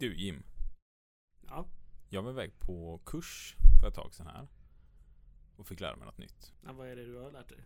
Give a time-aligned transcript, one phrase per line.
[0.00, 0.42] Du Jim,
[1.46, 1.66] Ja.
[2.08, 4.48] jag var iväg på kurs för ett tag sedan här.
[5.56, 6.52] Och fick lära mig något nytt.
[6.64, 6.72] ja.
[6.72, 7.64] Vad är det du har lärt dig?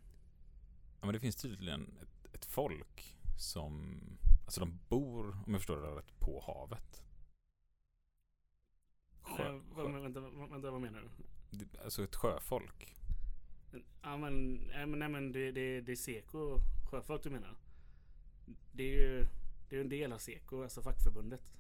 [1.01, 4.01] Ja, men det finns tydligen ett, ett folk som,
[4.45, 7.05] alltså de bor, om jag förstår det rätt, på havet.
[9.23, 11.09] Sjö, Eh, vad, sjö, vänta, vänta, vad menar du?
[11.59, 12.97] det- alltså ett sjöfolk.
[14.03, 16.59] Ja men, nej men, nej, men det, det, det är Seko
[16.91, 17.57] sjöfolk du menar?
[18.73, 19.27] Det är ju
[19.69, 21.53] det är en del av Seko, alltså fackförbundet.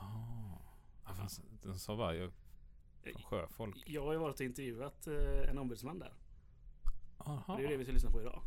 [0.00, 0.58] Ah.
[1.06, 1.28] Ja, fan,
[1.62, 2.30] den sa bara jag,
[3.02, 3.82] från sjöfolk.
[3.86, 6.12] Jag har ju varit och intervjuat eh, en ombudsman där.
[7.18, 7.56] Aha.
[7.56, 8.42] Det är ju det vi ska lyssna på idag.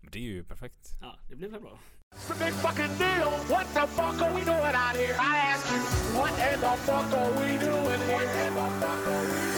[0.00, 0.96] Men det är ju perfekt.
[1.00, 1.78] Ja, det blir väl bra.
[2.14, 3.30] It's a big fucking deal.
[3.48, 5.14] What the fuck are we doing out here?
[5.18, 5.80] I ask you,
[6.18, 8.50] what in the fuck are we doing here?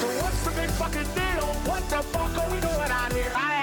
[0.01, 1.47] So what's the big fucking deal?
[1.67, 3.33] What the fuck are we doing out here?
[3.35, 3.54] I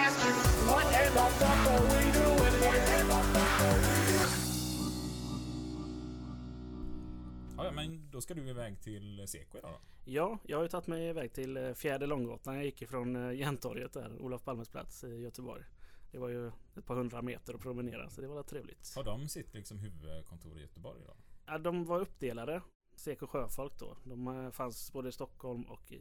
[7.61, 9.79] Ja, ja, men då ska du iväg till Seko idag då?
[10.05, 12.55] Ja, jag har ju tagit mig iväg till eh, Fjärde Långgatan.
[12.55, 15.63] Jag gick ifrån eh, Järntorget där, Olof Palmes plats i Göteborg.
[16.11, 18.95] Det var ju ett par hundra meter att promenera så det var trevligt.
[18.95, 21.13] Har de sitt liksom huvudkontor i Göteborg då?
[21.45, 22.61] Ja, de var uppdelade.
[22.95, 23.97] Seko Sjöfolk då.
[24.03, 25.95] De eh, fanns både i Stockholm och i,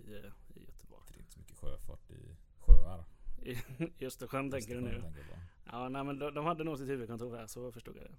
[0.54, 1.04] i Göteborg.
[1.08, 3.04] Det är inte så mycket sjöfart i sjöar.
[3.98, 5.00] I, Östersjön tänker du nu?
[5.00, 5.24] Tänker.
[5.64, 8.16] Ja, nej, men de, de hade nog sitt huvudkontor här så förstod jag det.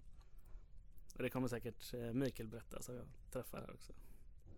[1.15, 3.93] Och det kommer säkert eh, Mikael berätta så jag träffar här också.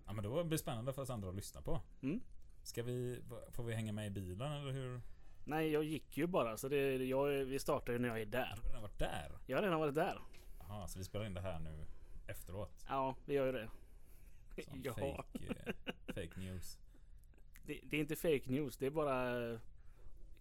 [0.05, 1.81] Ja men då blir det spännande för oss andra att lyssna på.
[2.01, 2.21] Mm.
[2.63, 5.01] Ska vi, får vi hänga med i bilen eller hur?
[5.45, 8.53] Nej, jag gick ju bara så det, jag, vi startar ju när jag är där.
[8.55, 9.31] Du har redan varit där?
[9.47, 10.19] Jag har redan varit där.
[10.59, 11.85] Jaha, så vi spelar in det här nu
[12.27, 12.85] efteråt?
[12.89, 13.69] Ja, vi gör ju det.
[14.63, 14.93] Som Ja.
[14.93, 16.79] fake, eh, fake news.
[17.65, 19.59] Det, det är inte fake news, det är bara eh,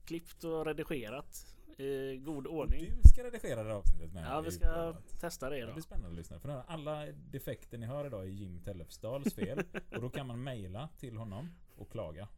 [0.05, 2.93] klippt och redigerat i god ordning.
[3.03, 5.21] Du ska redigera det här avsnittet med Ja, vi ska programmet.
[5.21, 5.75] testa det Det idag.
[5.75, 6.39] blir spännande att lyssna.
[6.41, 9.63] För alla defekter ni hör idag är Jim Tellefsdals fel.
[9.95, 12.29] och då kan man mejla till honom och klaga.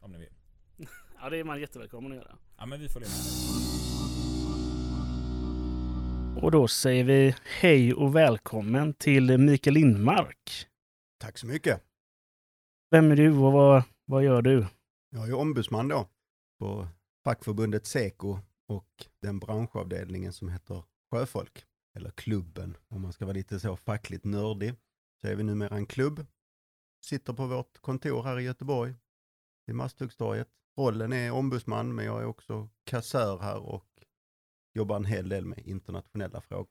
[0.00, 0.32] Om ni vill.
[1.20, 2.38] Ja, det är man jättevälkommen att göra.
[2.58, 3.16] Ja men vi följer med.
[6.44, 10.66] Och då säger vi hej och välkommen till Mikael Lindmark.
[11.18, 11.82] Tack så mycket.
[12.90, 14.66] Vem är du och vad, vad gör du?
[15.10, 16.08] Jag är ombudsman då
[16.58, 16.88] på
[17.24, 21.64] fackförbundet Seko och den branschavdelningen som heter Sjöfolk,
[21.96, 24.74] eller klubben om man ska vara lite så fackligt nördig.
[25.20, 26.26] Så är vi numera en klubb.
[27.04, 28.94] Sitter på vårt kontor här i Göteborg,
[29.70, 30.48] i Masthuggstorget.
[30.78, 33.86] Rollen är ombudsman, men jag är också kassör här och
[34.74, 36.68] jobbar en hel del med internationella frågor.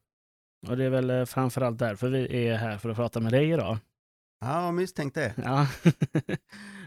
[0.68, 3.50] Och det är väl eh, framförallt därför vi är här för att prata med dig
[3.50, 3.78] idag.
[4.40, 5.34] Ja, jag har misstänkt det.
[5.36, 5.68] Ja.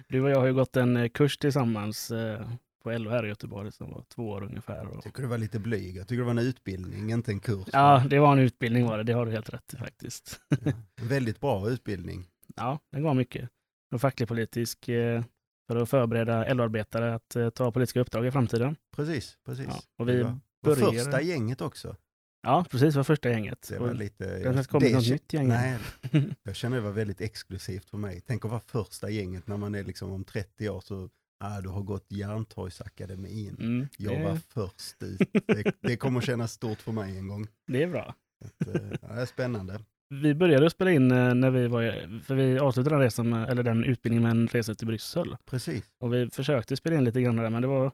[0.09, 2.49] Du och jag har ju gått en eh, kurs tillsammans eh,
[2.83, 4.89] på LO här i Göteborg som var två år ungefär.
[4.93, 5.95] Jag tycker du var lite blyg.
[5.97, 7.67] Jag tycker det var en utbildning, inte en kurs.
[7.73, 9.03] Ja, det var en utbildning var det.
[9.03, 10.39] Det har du helt rätt i faktiskt.
[10.49, 10.71] Ja,
[11.01, 12.27] en väldigt bra utbildning.
[12.55, 13.49] Ja, den var mycket.
[13.93, 15.23] Och facklig politisk eh,
[15.67, 18.75] för att förbereda LO-arbetare att eh, ta politiska uppdrag i framtiden.
[18.95, 19.65] Precis, precis.
[19.69, 21.95] Ja, och vi var, var börjar- första gänget också.
[22.41, 22.93] Ja, precis.
[22.93, 23.67] Det var första gänget.
[23.69, 24.39] Det var lite...
[24.39, 25.47] det har kommit något nytt gäng.
[25.47, 25.77] Nej,
[26.43, 28.21] jag känner det var väldigt exklusivt för mig.
[28.27, 31.69] Tänk att vara första gänget när man är liksom om 30 år så, ah, du
[31.69, 33.55] har gått Järntorgsakademin.
[33.59, 35.19] Mm, Jag var först ut.
[35.47, 37.47] Det, det kommer kännas stort för mig en gång.
[37.67, 38.15] det är bra.
[38.45, 39.79] Att, eh, ja, det är spännande.
[40.09, 43.63] Vi började spela in eh, när vi var, för vi avslutade den resan, med, eller
[43.63, 45.37] den utbildningen med en resa till Bryssel.
[45.45, 45.83] Precis.
[45.99, 47.91] Och vi försökte spela in lite grann där, men det var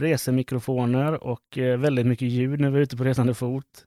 [0.00, 3.84] resemikrofoner och eh, väldigt mycket ljud när vi var ute på resande fot.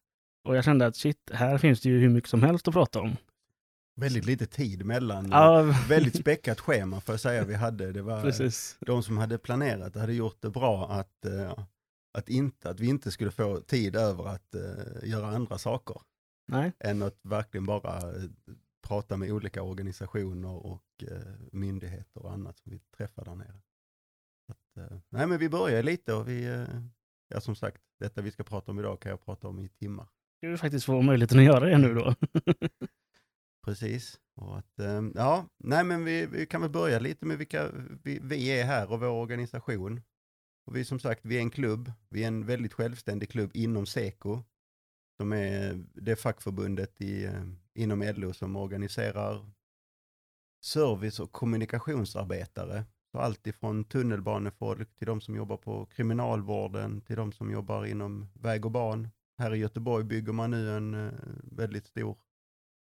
[0.48, 3.00] Och jag kände att shit, här finns det ju hur mycket som helst att prata
[3.00, 3.16] om.
[4.00, 5.30] Väldigt lite tid mellan.
[5.32, 7.92] Ja, Väldigt späckat schema får jag säga vi hade.
[7.92, 8.78] Det var precis.
[8.80, 11.66] de som hade planerat hade gjort det bra att, eh,
[12.18, 16.02] att, inte, att vi inte skulle få tid över att eh, göra andra saker.
[16.48, 18.24] Nej, än att verkligen bara eh,
[18.88, 21.04] prata med olika organisationer och
[21.52, 23.62] myndigheter och annat som vi träffar där nere.
[24.48, 26.66] Att, nej men vi börjar lite och vi,
[27.28, 30.08] ja som sagt, detta vi ska prata om idag kan jag prata om i timmar.
[30.42, 32.16] vi faktiskt få möjligheten att göra det nu då.
[33.68, 34.20] Precis.
[34.36, 37.72] Och att, ehm, ja, nej men vi, vi kan väl börja lite med vilka
[38.04, 40.02] vi, vi är här och vår organisation.
[40.66, 43.86] Och vi som sagt, vi är en klubb, vi är en väldigt självständig klubb inom
[43.86, 44.44] Seko,
[45.18, 47.44] som är det fackförbundet i, eh,
[47.74, 49.52] inom LO som organiserar
[50.64, 52.84] service och kommunikationsarbetare.
[53.12, 58.28] Så allt ifrån tunnelbanefolk till de som jobbar på kriminalvården, till de som jobbar inom
[58.34, 59.08] väg och ban.
[59.38, 61.12] Här i Göteborg bygger man nu en eh,
[61.44, 62.18] väldigt stor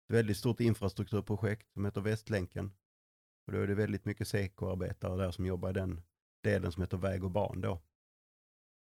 [0.09, 2.71] ett väldigt stort infrastrukturprojekt som heter Västlänken.
[3.45, 6.01] Och då är det väldigt mycket Seko-arbetare där som jobbar i den
[6.43, 7.81] delen som heter väg och ban då.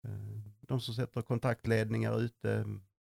[0.04, 2.66] Eh, de som sätter kontaktledningar ute,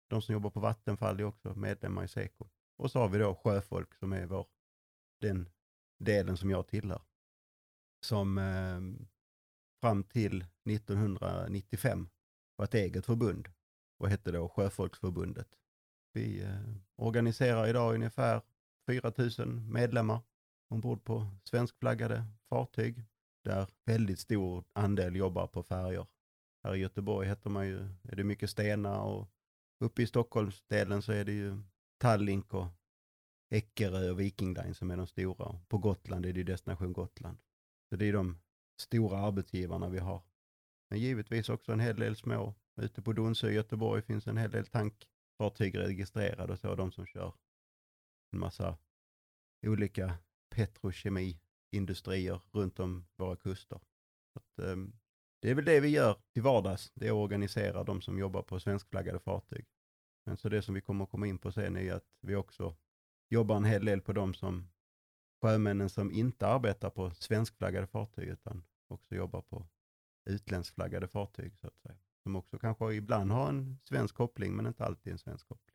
[0.09, 2.49] de som jobbar på Vattenfall är också medlemmar i Seko.
[2.77, 4.47] Och så har vi då sjöfolk som är vår
[5.21, 5.49] den
[5.99, 7.03] delen som jag tillhör.
[8.01, 9.07] Som eh,
[9.81, 12.09] fram till 1995
[12.57, 13.49] var ett eget förbund
[13.99, 15.49] och hette då Sjöfolksförbundet.
[16.19, 16.61] Vi eh,
[16.97, 18.43] organiserar idag ungefär
[18.91, 20.21] 4 000 medlemmar
[20.69, 23.05] ombord på svenskflaggade fartyg
[23.45, 26.07] där väldigt stor andel jobbar på färjor.
[26.65, 29.29] Här i Göteborg heter man ju, är det mycket Stena och
[29.85, 31.63] uppe i Stockholmsdelen så är det ju
[31.99, 32.67] Tallink och
[33.51, 35.61] Eckerö och Viking Line som är de stora.
[35.69, 37.39] På Gotland är det Destination Gotland.
[37.91, 38.39] Så det är de
[38.81, 40.23] stora arbetsgivarna vi har.
[40.91, 42.55] Men givetvis också en hel del små.
[42.81, 46.93] Ute på Donsö i Göteborg finns en hel del tank fartyg registrerade och så, de
[46.93, 47.35] som kör
[48.33, 48.79] en massa
[49.67, 50.19] olika
[50.51, 53.81] petrokemiindustrier runt om våra kuster.
[54.35, 54.93] Att, um,
[55.43, 58.43] det är väl det vi gör till vardags, det är att organisera de som jobbar
[58.43, 59.67] på svenskflaggade fartyg.
[60.27, 62.77] Men så det som vi kommer att komma in på sen är att vi också
[63.31, 64.71] jobbar en hel del på de som
[65.43, 69.67] sjömännen som inte arbetar på svenskflaggade fartyg utan också jobbar på
[70.25, 71.99] utländskflaggade fartyg så att säga.
[72.29, 75.75] Som också kanske ibland har en svensk koppling men inte alltid en svensk koppling.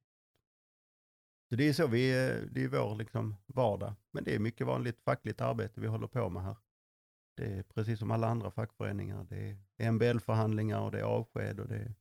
[1.50, 3.94] Så det är så vi, eh, det är vår liksom vardag.
[4.12, 6.58] Men det är mycket vanligt fackligt arbete vi håller på med här.
[7.38, 9.24] Det är precis som alla andra fackföreningar.
[9.30, 11.96] Det är MBL-förhandlingar och det är avsked och det är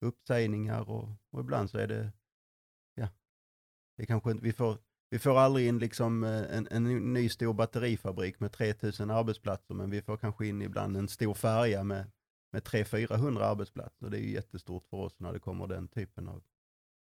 [0.00, 2.12] uppsägningar och, och ibland så är det,
[2.94, 3.08] ja,
[3.96, 4.78] det kanske inte, vi får,
[5.10, 9.90] vi får aldrig in liksom eh, en, en ny stor batterifabrik med 3000 arbetsplatser, men
[9.90, 12.10] vi får kanske in ibland en stor färja med,
[12.54, 14.10] med 300-400 arbetsplatser.
[14.10, 16.42] Det är ju jättestort för oss när det kommer den typen av,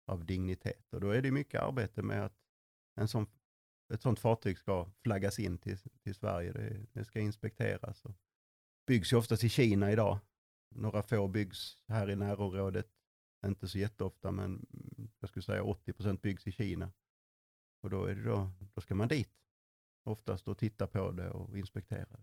[0.06, 0.92] av dignitet.
[0.92, 2.36] Och då är det mycket arbete med att
[2.94, 3.26] en sån,
[3.94, 6.52] ett sånt fartyg ska flaggas in till, till Sverige.
[6.52, 8.04] Det, det ska inspekteras.
[8.04, 8.16] Och
[8.86, 10.18] byggs ju oftast i Kina idag.
[10.74, 12.88] Några få byggs här i närområdet.
[13.46, 14.66] Inte så jätteofta, men
[15.20, 16.92] jag skulle säga 80 procent byggs i Kina.
[17.82, 19.32] Och då, är det då, då ska man dit
[20.02, 22.20] oftast och titta på det och inspektera.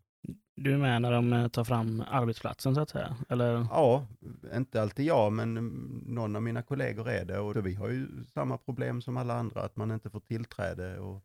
[0.56, 3.18] Du är med när de eh, tar fram arbetsplatsen så att säga?
[3.30, 3.68] Eller?
[3.69, 4.07] Ja,
[4.56, 7.39] inte alltid jag, men mm, någon av mina kollegor är det.
[7.39, 11.00] Och vi har ju samma problem som alla andra, att man inte får tillträde.
[11.00, 11.24] Och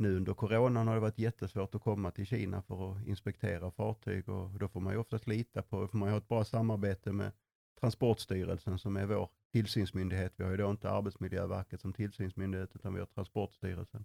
[0.00, 4.28] nu under coronan har det varit jättesvårt att komma till Kina för att inspektera fartyg
[4.28, 7.12] och då får man ju oftast lita på, får man ju ha ett bra samarbete
[7.12, 7.32] med
[7.80, 10.32] Transportstyrelsen som är vår tillsynsmyndighet.
[10.36, 14.04] Vi har ju då inte Arbetsmiljöverket som tillsynsmyndighet utan vi har Transportstyrelsen.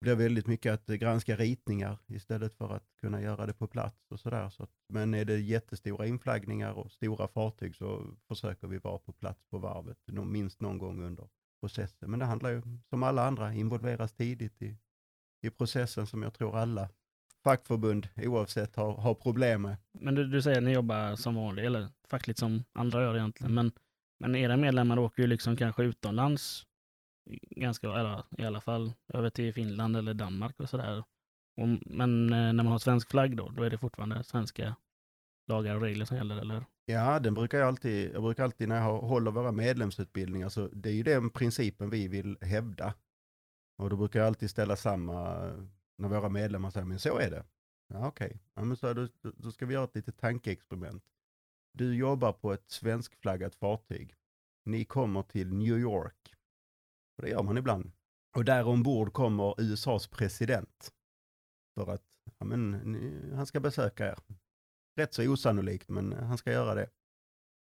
[0.00, 4.10] Det blir väldigt mycket att granska ritningar istället för att kunna göra det på plats
[4.10, 4.50] och sådär.
[4.50, 9.44] Så men är det jättestora inflaggningar och stora fartyg så försöker vi vara på plats
[9.50, 11.28] på varvet minst någon gång under
[11.60, 12.10] processen.
[12.10, 14.76] Men det handlar ju som alla andra involveras tidigt i,
[15.42, 16.88] i processen som jag tror alla
[17.44, 19.76] fackförbund oavsett har, har problem med.
[19.92, 23.54] Men du, du säger att ni jobbar som vanligt, eller fackligt som andra gör egentligen.
[23.54, 23.72] Men,
[24.18, 26.66] men era medlemmar åker ju liksom kanske utomlands
[27.50, 31.04] ganska, eller i alla fall över till Finland eller Danmark och sådär.
[31.86, 34.76] Men eh, när man har svensk flagg då, då är det fortfarande svenska
[35.46, 36.64] lagar och regler som gäller, eller?
[36.84, 40.88] Ja, den brukar jag alltid, jag brukar alltid när jag håller våra medlemsutbildningar, så det
[40.88, 42.94] är ju den principen vi vill hävda.
[43.78, 45.34] Och då brukar jag alltid ställa samma,
[45.98, 47.44] när våra medlemmar säger, men så är det.
[47.88, 48.38] Ja, Okej, okay.
[48.54, 51.04] ja, men så då, då ska vi göra ett litet tankeexperiment.
[51.72, 54.14] Du jobbar på ett svenskflaggat fartyg.
[54.64, 56.34] Ni kommer till New York.
[57.20, 57.92] Och det gör man ibland.
[58.36, 60.92] Och där ombord kommer USAs president.
[61.74, 62.04] För att
[62.38, 64.18] ja, men, ni, han ska besöka er.
[64.96, 66.90] Rätt så osannolikt, men han ska göra det.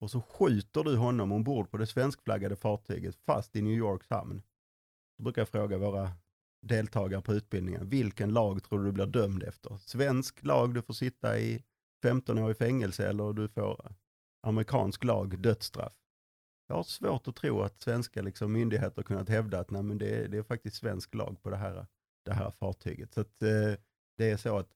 [0.01, 4.43] Och så skjuter du honom ombord på det svenskflaggade fartyget fast i New Yorks hamn.
[5.19, 6.13] Då brukar jag fråga våra
[6.67, 9.77] deltagare på utbildningen, vilken lag tror du du blir dömd efter?
[9.77, 11.65] Svensk lag, du får sitta i
[12.03, 13.95] 15 år i fängelse eller du får
[14.47, 15.93] amerikansk lag, dödsstraff.
[16.71, 20.09] Jag har svårt att tro att svenska liksom, myndigheter kunnat hävda att nej, men det,
[20.09, 21.87] är, det är faktiskt svensk lag på det här,
[22.25, 23.15] det här fartyget.
[23.15, 23.73] Så att, eh,
[24.17, 24.71] det är så att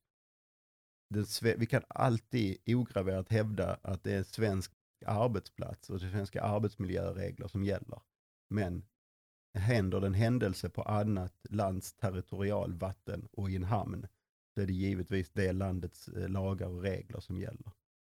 [1.11, 4.73] det, vi kan alltid ograverat hävda att det är svensk
[5.07, 8.01] arbetsplats och det svenska arbetsmiljöregler som gäller.
[8.51, 8.85] Men
[9.59, 14.07] händer det en händelse på annat lands territorialvatten och i en hamn,
[14.55, 17.73] så är det givetvis det landets eh, lagar och regler som gäller.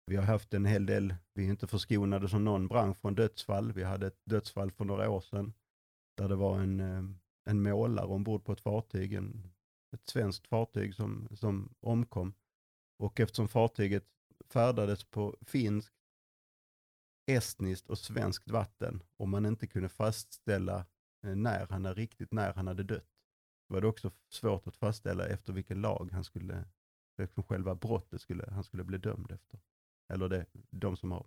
[0.09, 3.73] Vi har haft en hel del, vi är inte förskonade som någon bransch från dödsfall.
[3.73, 5.53] Vi hade ett dödsfall för några år sedan
[6.17, 7.03] där det var en, eh,
[7.45, 9.51] en målare ombord på ett fartyg, en,
[9.93, 12.33] ett svenskt fartyg som, som omkom.
[12.97, 14.05] Och eftersom fartyget
[14.45, 15.95] färdades på finskt,
[17.25, 20.85] estniskt och svenskt vatten och man inte kunde fastställa
[21.23, 23.09] eh, när han är riktigt när han hade dött,
[23.67, 26.65] var det också svårt att fastställa efter vilken lag han skulle,
[27.17, 29.59] liksom själva brottet skulle, han skulle bli dömd efter.
[30.09, 31.25] Eller det, de som har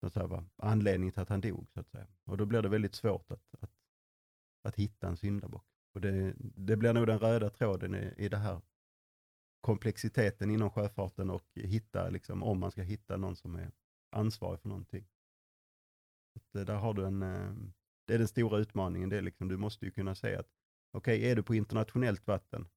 [0.00, 1.66] så att säga, var anledning till att han dog.
[1.74, 2.06] Så att säga.
[2.24, 3.70] Och då blir det väldigt svårt att, att,
[4.62, 5.66] att hitta en syndabock.
[5.94, 8.60] Och det, det blir nog den röda tråden i, i det här
[9.60, 13.70] komplexiteten inom sjöfarten och hitta, liksom, om man ska hitta någon som är
[14.10, 15.08] ansvarig för någonting.
[16.36, 17.54] Att, eh, där har du en, eh,
[18.06, 19.08] det är den stora utmaningen.
[19.08, 20.50] Det är liksom, du måste ju kunna säga att
[20.92, 22.68] okej, okay, är du på internationellt vatten,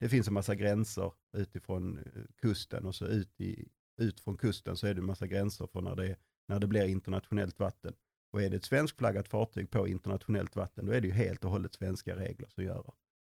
[0.00, 3.68] det finns en massa gränser utifrån eh, kusten och så ut, i,
[4.00, 6.16] ut från kusten så är det en massa gränser för när det,
[6.48, 7.94] när det blir internationellt vatten.
[8.32, 11.50] Och är det ett svenskflaggat fartyg på internationellt vatten, då är det ju helt och
[11.50, 12.92] hållet svenska regler som, gör,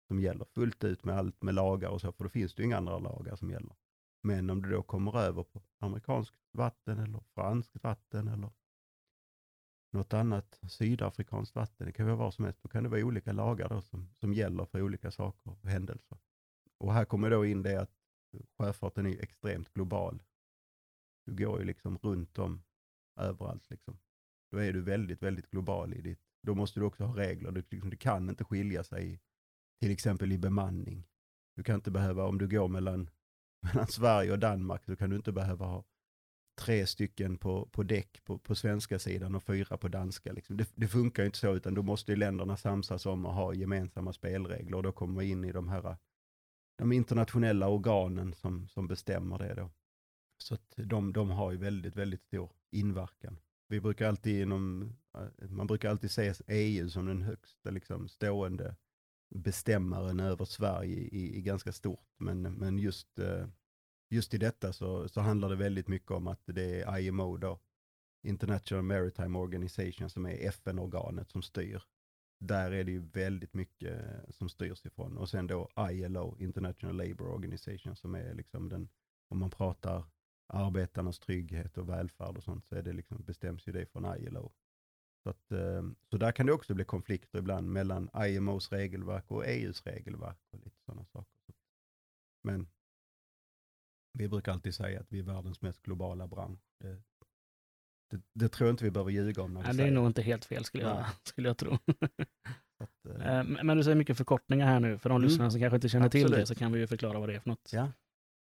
[0.09, 2.67] som gäller fullt ut med allt med lagar och så, för då finns det ju
[2.67, 3.75] inga andra lagar som gäller.
[4.23, 8.51] Men om du då kommer över på amerikanskt vatten eller franskt vatten eller
[9.93, 13.33] något annat sydafrikanskt vatten, det kan vara vad som helst, då kan det vara olika
[13.33, 16.19] lagar då som, som gäller för olika saker och händelser.
[16.79, 17.91] Och här kommer då in det att
[18.59, 20.23] sjöfarten är extremt global.
[21.25, 22.63] Du går ju liksom runt om
[23.17, 23.71] överallt.
[23.71, 23.99] Liksom.
[24.51, 27.51] Då är du väldigt, väldigt global i ditt, då måste du också ha regler.
[27.51, 29.21] Du, liksom, du kan inte skilja sig
[29.81, 31.07] till exempel i bemanning.
[31.57, 33.11] Du kan inte behöva, om du går mellan,
[33.63, 35.85] mellan Sverige och Danmark, så kan du inte behöva ha
[36.61, 40.33] tre stycken på, på däck på, på svenska sidan och fyra på danska.
[40.33, 40.57] Liksom.
[40.57, 43.55] Det, det, funkar ju inte så, utan då måste ju länderna samsas om att ha
[43.55, 45.97] gemensamma spelregler och då kommer vi in i de här
[46.77, 49.71] de internationella organen som, som bestämmer det då.
[50.39, 53.39] Så att de, de har ju väldigt, väldigt stor inverkan.
[53.69, 58.77] Vi brukar alltid inom, eh, man brukar alltid se EU som den högsta liksom, stående
[59.35, 62.09] bestämmaren över Sverige i, i ganska stort.
[62.17, 63.49] Men, men just, eh,
[64.11, 67.61] just i detta så, så handlar det väldigt mycket om att det är IMO då,
[68.23, 71.83] International Maritime Organization, som är FN-organet som styr
[72.47, 75.19] där är det ju väldigt mycket eh, som styrs ifrån.
[75.19, 78.89] Och sen då ILO, International Labour Organization, som är liksom den,
[79.29, 80.05] om man pratar
[80.55, 84.53] arbetarnas trygghet och välfärd och sånt, så är det liksom, bestäms ju det från ILO.
[85.23, 89.47] Så, att, eh, så där kan det också bli konflikter ibland mellan IMOs regelverk och
[89.47, 91.41] EUs regelverk och lite sådana saker.
[92.43, 92.69] Men
[94.13, 96.61] vi brukar alltid säga att vi är världens mest globala bransch.
[96.79, 97.03] Det,
[98.11, 99.55] det, det, tror jag inte vi behöver ljuga om.
[99.55, 101.79] När Nej, det är nog inte helt fel skulle jag, skulle jag tro.
[102.79, 104.99] Att, eh, men du säger mycket förkortningar här nu.
[104.99, 105.29] För de mm.
[105.29, 106.27] lyssnare som kanske inte känner Absolut.
[106.27, 107.71] till det så kan vi ju förklara vad det är för något.
[107.73, 107.93] Ja.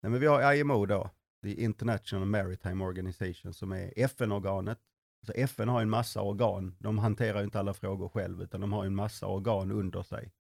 [0.02, 1.10] Nej, men vi har IMO då,
[1.46, 4.80] The International Maritime Organization, som är FN-organet.
[5.22, 6.76] Alltså FN har en massa organ.
[6.80, 10.32] De hanterar inte alla frågor själv, utan de har en massa organ under sig.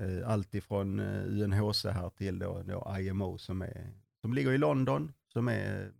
[0.00, 5.12] Eh, allt ifrån eh, UNHCR till då, då IMO som, är, som ligger i London,
[5.32, 5.92] som är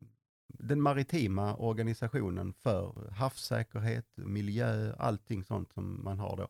[0.48, 6.48] den maritima organisationen för havssäkerhet, miljö, allting sånt som man har då.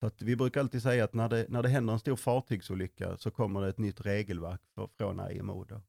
[0.00, 3.16] Så att vi brukar alltid säga att när det, när det händer en stor fartygsolycka
[3.16, 5.64] så kommer det ett nytt regelverk för, från IMO.
[5.64, 5.80] Då.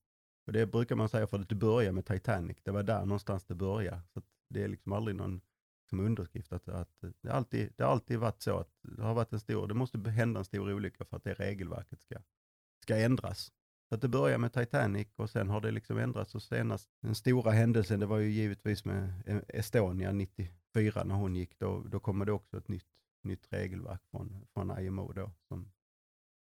[0.48, 2.58] Och det brukar man säga för att det börjar med Titanic.
[2.64, 4.02] Det var där någonstans det började.
[4.14, 5.42] Så det är liksom aldrig någon
[5.90, 9.34] som underskrift att, att det, alltid, det har alltid varit så att det har varit
[9.34, 12.16] en stor, det måste hända en stor olycka för att det regelverket ska,
[12.84, 13.52] ska ändras.
[13.90, 17.16] Så att det började med Titanic och sen har det liksom ändrats och senast den
[17.16, 19.14] stora händelsen det var ju givetvis med
[19.48, 21.60] Estonia 94 när hon gick.
[21.60, 22.88] Då, då kommer det också ett nytt,
[23.22, 25.72] nytt regelverk från, från IMO då som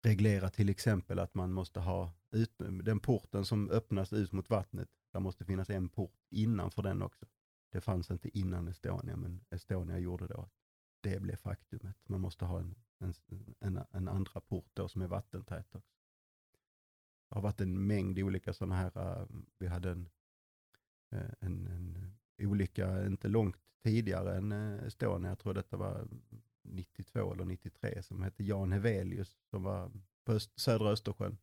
[0.03, 4.89] reglera till exempel att man måste ha ut, den porten som öppnas ut mot vattnet.
[5.13, 7.27] Där måste finnas en port innanför den också.
[7.73, 10.53] Det fanns inte innan Estonia men Estonia gjorde då att
[11.01, 11.97] det blev faktumet.
[12.05, 13.15] Man måste ha en, en,
[13.61, 15.97] en, en andra port då som är vattentät också.
[17.29, 19.27] Det har varit en mängd olika sådana här, eh,
[19.59, 20.09] vi hade en,
[21.11, 26.09] eh, en, en olycka inte långt tidigare än eh, Estonia, jag tror detta var
[26.63, 29.91] 92 eller 93, som hette Jan Hevelius som var
[30.25, 31.39] på öst, södra Östersjön.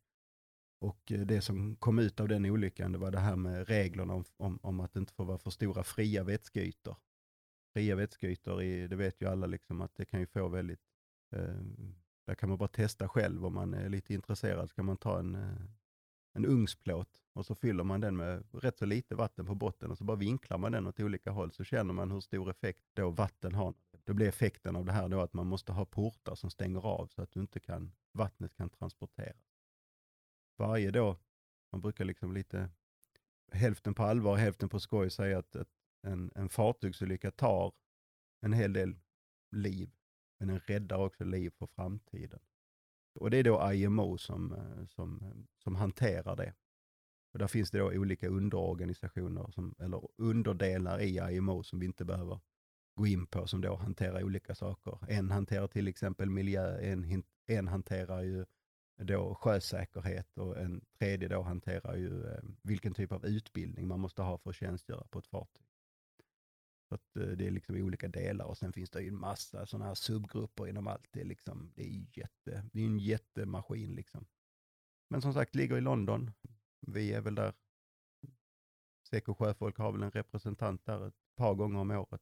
[0.81, 4.13] Och eh, det som kom ut av den olyckan, det var det här med reglerna
[4.13, 6.95] om, om, om att det inte får vara för stora fria vätskeytor.
[7.73, 10.81] Fria vätskeytor, i, det vet ju alla, liksom, att det kan ju få väldigt
[11.31, 11.61] eh,
[12.29, 14.69] där kan man bara testa själv om man är lite intresserad.
[14.69, 15.61] Så kan man ta en, eh,
[16.33, 19.97] en ugnsplåt och så fyller man den med rätt så lite vatten på botten och
[19.97, 23.09] så bara vinklar man den åt olika håll så känner man hur stor effekt då
[23.09, 23.73] vatten har.
[24.09, 27.07] Då blir effekten av det här då att man måste ha portar som stänger av
[27.07, 29.55] så att du inte kan, vattnet kan transporteras.
[30.57, 31.17] Varje då,
[31.71, 32.69] man brukar liksom lite
[33.51, 35.69] hälften på allvar, och hälften på skoj säga att, att
[36.01, 37.73] en, en fartygsolycka tar
[38.41, 38.95] en hel del
[39.51, 39.91] liv,
[40.39, 42.39] men den räddar också liv för framtiden.
[43.19, 46.53] Och det är då IMO som, eh, som, eh, som hanterar det.
[47.33, 52.05] Och där finns det då olika underorganisationer, som, eller underdelar i IMO som vi inte
[52.05, 52.39] behöver
[52.99, 54.99] gå in på, som då hanterar olika saker.
[55.07, 58.45] En hanterar till exempel miljö, en, en hanterar ju
[58.97, 64.21] då sjösäkerhet och en tredje då hanterar ju eh, vilken typ av utbildning man måste
[64.21, 65.65] ha för att tjänstgöra på ett fartyg.
[66.89, 69.85] att eh, det är liksom olika delar och sen finns det ju en massa sådana
[69.85, 71.07] här subgrupper inom allt.
[71.11, 74.25] Det är, liksom, det är, jätte, det är en jättemaskin liksom.
[75.09, 76.31] Men som sagt, ligger i London.
[76.87, 77.53] Vi är väl där.
[79.09, 82.21] Seko Sjöfolk har väl en representant där ett par gånger om året.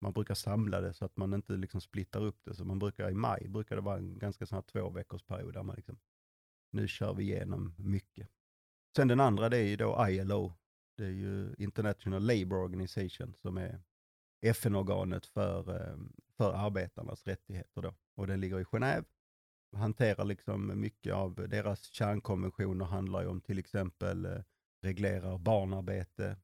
[0.00, 2.54] Man brukar samla det så att man inte liksom splittar upp det.
[2.54, 5.54] Så man brukar i maj, brukar det vara en ganska sån här två veckors period
[5.54, 5.98] där man liksom,
[6.70, 8.28] nu kör vi igenom mycket.
[8.96, 10.52] Sen den andra det är ju då ILO.
[10.96, 13.80] Det är ju International Labour Organization som är
[14.40, 15.96] FN-organet för, eh,
[16.36, 17.94] för arbetarnas rättigheter då.
[18.14, 19.04] Och den ligger i Genève.
[19.72, 24.42] Hanterar liksom mycket av deras kärnkonventioner handlar ju om till exempel eh,
[24.80, 26.36] reglerar barnarbete,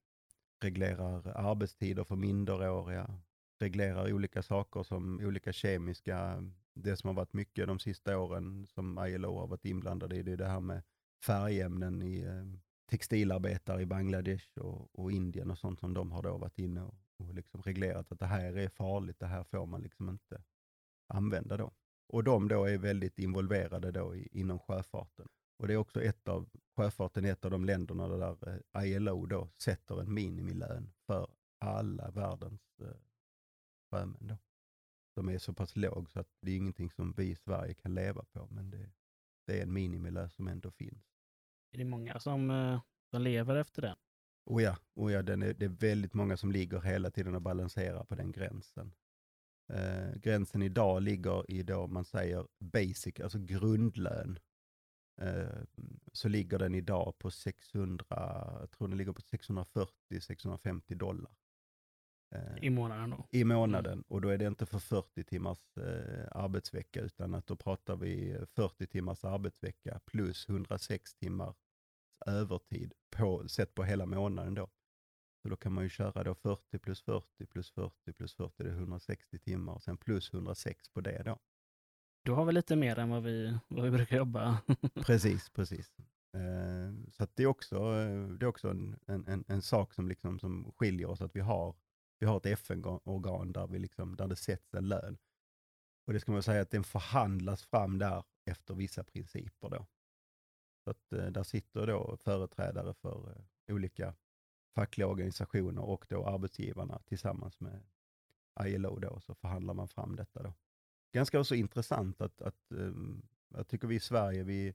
[0.61, 3.21] reglerar arbetstider för minderåriga,
[3.63, 9.07] reglerar olika saker som olika kemiska, det som har varit mycket de sista åren som
[9.07, 10.83] ILO har varit inblandade i, det är det här med
[11.27, 12.45] färgämnen i eh,
[12.91, 16.95] textilarbetare i Bangladesh och, och, Indien och sånt som de har då varit inne och,
[17.17, 20.43] och liksom reglerat att det här är farligt, det här får man liksom inte
[21.09, 21.73] använda då.
[22.09, 25.29] Och de då är väldigt involverade då i, inom sjöfarten.
[25.59, 29.27] Och det är också ett av, sjöfarten är ett av de länderna där eh, ILO
[29.27, 32.87] då sätter en minimilön för alla världens eh,
[33.93, 34.37] sjömän då.
[35.15, 37.95] Som är så pass låg så att det är ingenting som vi i Sverige kan
[37.95, 38.91] leva på, men det,
[39.47, 41.05] det är en minimilön som ändå finns.
[41.73, 42.81] Är det många som, eh,
[43.11, 43.97] som lever efter det?
[44.45, 47.43] Oh ja, oh ja den är, det är väldigt många som ligger hela tiden och
[47.43, 48.95] balanserar på den gränsen.
[49.73, 54.39] Eh, gränsen idag ligger i då man säger basic, alltså grundlön.
[55.21, 55.63] Eh,
[56.13, 58.05] så ligger den idag på 600,
[58.61, 61.33] jag tror den ligger på 640-650 dollar.
[62.61, 63.27] I månaden då?
[63.31, 63.93] I månaden.
[63.93, 64.05] Mm.
[64.09, 68.39] Och då är det inte för 40 timmars eh, arbetsvecka, utan att då pratar vi
[68.55, 71.55] 40 timmars arbetsvecka plus 106 timmar
[72.27, 74.71] övertid på, sett på hela månaden då.
[75.43, 78.71] Så då kan man ju köra då 40 plus 40 plus 40 plus 40, det
[78.71, 81.39] är 160 timmar och sen plus 106 på det då.
[82.25, 84.59] Du har väl lite mer än vad vi, vad vi brukar jobba?
[84.95, 85.93] precis, precis.
[86.37, 90.39] Eh, så det är också, eh, det är också en, en, en, sak som, liksom,
[90.39, 91.75] som skiljer oss, att vi har
[92.23, 95.19] vi har ett FN-organ där, vi liksom, där det sätts en lön.
[96.07, 99.71] Och det ska man säga att den förhandlas fram där efter vissa principer.
[99.71, 99.87] Då.
[100.85, 104.15] Så att, eh, där sitter då företrädare för eh, olika
[104.75, 107.83] fackliga organisationer och då arbetsgivarna tillsammans med
[108.65, 110.43] ILO då, så förhandlar man fram detta.
[110.43, 110.55] Då.
[111.13, 112.93] Ganska också intressant att, att eh,
[113.49, 114.75] jag tycker vi i Sverige, vi,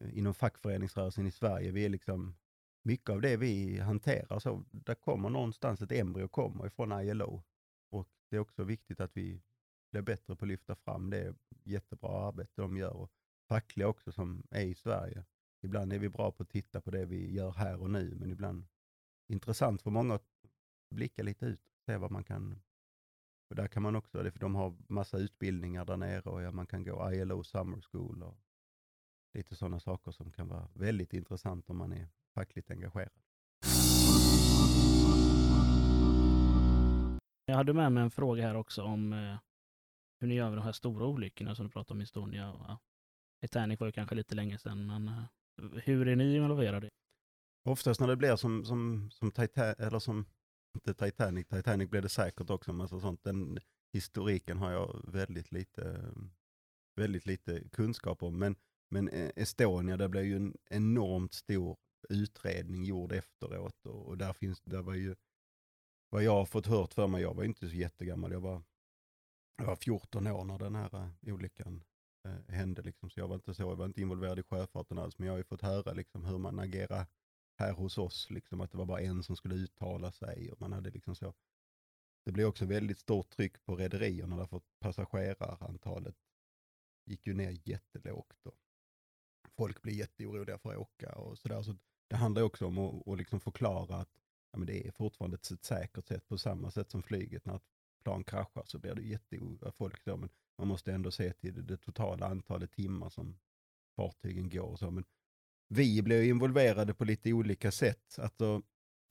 [0.00, 2.34] eh, inom fackföreningsrörelsen i Sverige, vi är liksom
[2.86, 7.42] mycket av det vi hanterar, så där kommer någonstans ett embryo kommer ifrån ILO.
[7.90, 9.42] Och det är också viktigt att vi
[9.90, 12.96] blir bättre på att lyfta fram det jättebra arbete de gör.
[12.96, 13.10] Och
[13.48, 15.24] fackliga också som är i Sverige.
[15.62, 18.30] Ibland är vi bra på att titta på det vi gör här och nu, men
[18.30, 18.66] ibland
[19.28, 20.28] intressant för många att
[20.90, 22.60] blicka lite ut, och se vad man kan
[23.48, 26.66] och där kan man också, för de har massa utbildningar där nere och ja, man
[26.66, 28.38] kan gå ILO Summer School och
[29.34, 33.12] lite sådana saker som kan vara väldigt intressant om man är fackligt engagerad.
[37.46, 39.38] Jag hade med mig en fråga här också om eh,
[40.20, 42.52] hur ni gör med de här stora olyckorna som du pratade om Estonia.
[42.52, 42.78] Och, ja.
[43.40, 45.24] Titanic var ju kanske lite länge sedan, men eh,
[45.84, 46.88] hur är ni involverade?
[47.64, 50.26] Oftast när det blir som, som, som Titanic, eller som,
[50.74, 53.58] inte Titanic, Titanic blev det säkert också, men så sånt, den
[53.92, 56.12] historiken har jag väldigt lite,
[56.96, 58.38] väldigt lite kunskap om.
[58.38, 58.56] Men,
[58.90, 61.76] men eh, Estonia, det blev ju en enormt stor
[62.08, 65.16] utredning gjord efteråt och, och där finns, där var ju,
[66.08, 68.62] vad jag har fått hört för mig, jag var inte så jättegammal, jag var,
[69.56, 71.84] jag var 14 år när den här eh, olyckan
[72.24, 75.18] eh, hände, liksom, så jag var inte så, jag var inte involverad i sjöfarten alls,
[75.18, 77.06] men jag har ju fått höra liksom, hur man agerar
[77.58, 80.72] här hos oss, liksom, att det var bara en som skulle uttala sig och man
[80.72, 81.34] hade liksom så.
[82.24, 86.16] Det blev också väldigt stort tryck på rederierna därför att passagerarantalet
[87.04, 88.46] gick ju ner jättelågt.
[88.46, 88.58] Och
[89.56, 91.62] folk blev jätteoroliga för att åka och sådär.
[91.62, 91.76] Så
[92.08, 94.10] det handlar också om att, att liksom förklara att
[94.52, 97.44] ja, men det är fortfarande ett säkert sätt på samma sätt som flyget.
[97.44, 97.62] När ett
[98.04, 101.62] plan kraschar så blir det jätteoroliga folk då, men man måste ändå se till det,
[101.62, 103.38] det totala antalet timmar som
[103.96, 104.66] fartygen går.
[104.66, 104.90] Och så.
[104.90, 105.04] Men
[105.68, 108.18] vi blir involverade på lite olika sätt.
[108.18, 108.62] Alltså,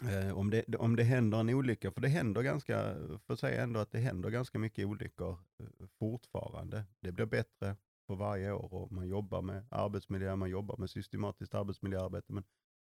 [0.04, 2.96] eh, om, det, om det händer en olycka, för det händer ganska,
[3.28, 6.84] för säga ändå att det händer ganska mycket olyckor eh, fortfarande.
[7.00, 7.76] Det blir bättre
[8.08, 12.34] för varje år och man jobbar med arbetsmiljö, man jobbar med systematiskt arbetsmiljöarbete.
[12.34, 12.44] Men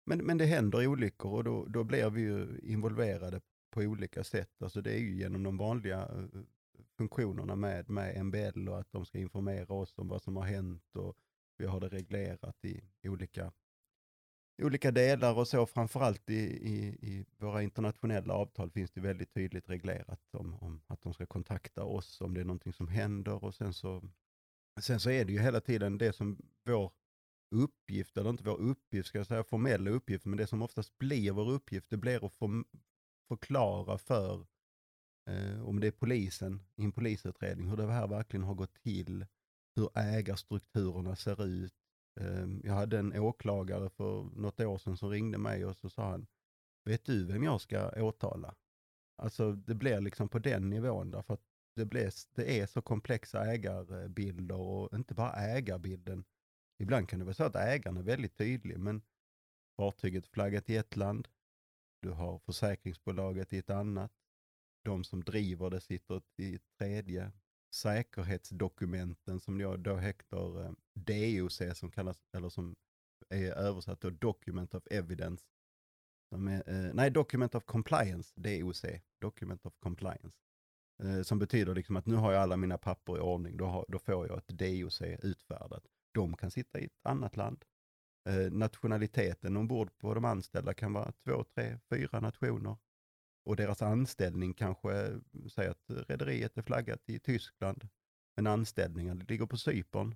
[0.05, 3.41] men, men det händer olyckor och då, då blir vi ju involverade
[3.71, 4.61] på olika sätt.
[4.61, 6.41] Alltså det är ju genom de vanliga eh,
[6.97, 10.95] funktionerna med, med MBL och att de ska informera oss om vad som har hänt
[10.95, 11.15] och
[11.57, 13.51] vi har det reglerat i olika
[14.63, 19.69] olika delar och så, framförallt i, i, i våra internationella avtal finns det väldigt tydligt
[19.69, 23.55] reglerat om, om att de ska kontakta oss om det är någonting som händer och
[23.55, 24.03] sen så,
[24.81, 26.91] sen så är det ju hela tiden det som vår
[27.55, 31.31] uppgift, eller inte vår uppgift, ska jag säga formella uppgift, men det som oftast blir
[31.31, 32.65] vår uppgift, det blir att
[33.27, 34.45] förklara för,
[35.29, 39.25] eh, om det är polisen, i en polisutredning, hur det här verkligen har gått till,
[39.75, 41.73] hur ägarstrukturerna ser ut.
[42.19, 46.09] Eh, jag hade en åklagare för något år sedan som ringde mig och så sa
[46.09, 46.27] han,
[46.85, 48.55] vet du vem jag ska åtala?
[49.17, 51.43] Alltså det blir liksom på den nivån därför att
[51.75, 56.23] det, blir, det är så komplexa ägarbilder och inte bara ägarbilden.
[56.77, 59.01] Ibland kan det vara så att ägaren är väldigt tydlig men
[59.77, 61.27] fartyget flaggat i ett land,
[62.01, 64.11] du har försäkringsbolaget i ett annat,
[64.83, 67.31] de som driver det sitter i ett tredje,
[67.75, 72.75] säkerhetsdokumenten som jag då heter eh, DOC som kallas, eller som
[73.29, 75.45] är översatt då Document of Evidence.
[76.29, 78.85] Som är, eh, nej, Document of Compliance, DOC,
[79.21, 80.37] Document of Compliance.
[81.03, 83.85] Eh, som betyder liksom att nu har jag alla mina papper i ordning, då, har,
[83.87, 85.87] då får jag ett DOC utfärdat.
[86.15, 87.65] De kan sitta i ett annat land.
[88.29, 92.77] Eh, nationaliteten ombord på de anställda kan vara två, tre, fyra nationer
[93.45, 97.87] och deras anställning kanske, säg att rederiet är flaggat i Tyskland,
[98.35, 100.15] men anställningen ligger på Cypern.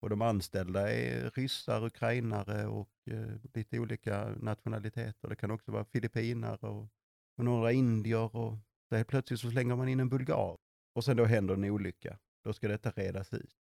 [0.00, 5.28] Och de anställda är ryssar, ukrainare och eh, lite olika nationaliteter.
[5.28, 6.88] Det kan också vara filippinare och,
[7.36, 8.58] och några indier och
[8.88, 10.58] så helt plötsligt så slänger man in en bulgar.
[10.94, 12.18] Och sen då händer en olycka.
[12.44, 13.61] Då ska detta redas ut.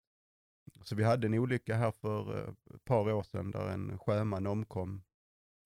[0.82, 4.46] Så vi hade en olycka här för eh, ett par år sedan där en sjöman
[4.46, 5.02] omkom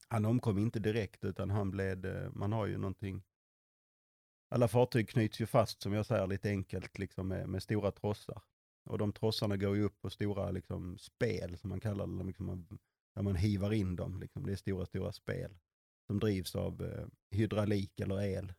[0.08, 3.22] han omkom inte direkt utan han blev, eh, man har ju någonting,
[4.48, 8.42] alla fartyg knyts ju fast som jag säger lite enkelt liksom med, med stora trossar.
[8.84, 12.78] Och de trossarna går ju upp på stora liksom, spel som man kallar det, liksom,
[13.14, 14.20] där man hivar in dem.
[14.20, 14.46] Liksom.
[14.46, 15.58] Det är stora, stora spel
[16.06, 18.52] som drivs av eh, hydraulik eller el.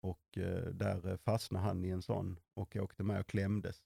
[0.00, 3.82] Och eh, där eh, fastnade han i en sån och åkte med och klämdes.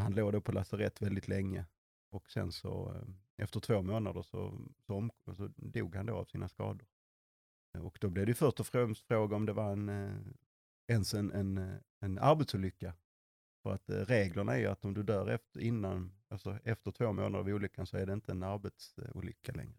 [0.00, 1.64] Han låg då på lasarett väldigt länge
[2.10, 6.24] och sen så eh, efter två månader så, så, om, så dog han då av
[6.24, 6.86] sina skador.
[7.74, 10.16] Eh, och då blev det först och främst fråga om det var en, eh,
[10.88, 12.94] ens en, en, en arbetsolycka.
[13.62, 17.38] För att reglerna är ju att om du dör efter, innan, alltså efter två månader
[17.38, 19.78] av olyckan så är det inte en arbetsolycka längre.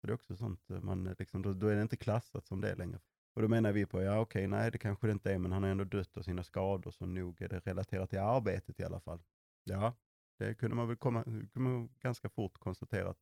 [0.00, 2.74] Så det är också sånt, man liksom, då, då är det inte klassat som det
[2.74, 3.00] längre.
[3.34, 5.62] Och då menar vi på, ja okej, nej det kanske det inte är, men han
[5.62, 9.00] har ändå dött av sina skador, så nog är det relaterat till arbetet i alla
[9.00, 9.20] fall.
[9.64, 9.94] Ja,
[10.38, 13.20] det kunde man väl komma, kunde man ganska fort konstatera att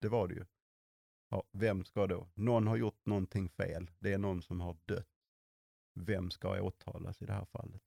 [0.00, 0.44] det var det ju.
[1.28, 2.28] Ja, vem ska då?
[2.34, 3.90] Någon har gjort någonting fel.
[3.98, 5.08] Det är någon som har dött.
[5.94, 7.82] Vem ska åtalas i det här fallet?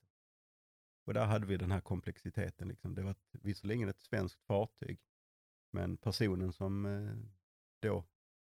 [1.05, 2.67] Och där hade vi den här komplexiteten.
[2.67, 2.95] Liksom.
[2.95, 4.99] Det var ett, visserligen ett svenskt fartyg,
[5.71, 7.15] men personen som eh,
[7.79, 8.05] då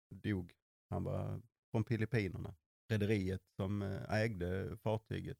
[0.10, 0.53] dog,
[0.89, 2.55] han var från Filippinerna.
[2.88, 5.38] Rederiet som eh, ägde fartyget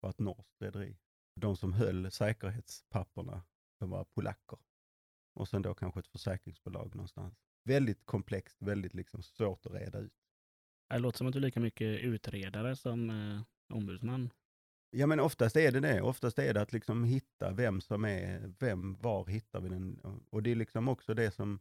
[0.00, 0.96] var ett norskt rederi.
[1.34, 3.42] De som höll säkerhetspapperna
[3.78, 4.58] de var polacker.
[5.34, 7.34] Och sen då kanske ett försäkringsbolag någonstans.
[7.64, 10.12] Väldigt komplext, väldigt liksom svårt att reda ut.
[10.88, 13.42] Det låter som att du är lika mycket utredare som eh,
[13.76, 14.30] ombudsman.
[14.90, 16.02] Ja men oftast är det det.
[16.02, 20.00] Oftast är det att liksom hitta vem som är, vem, var hittar vi den?
[20.30, 21.60] Och det är liksom också det som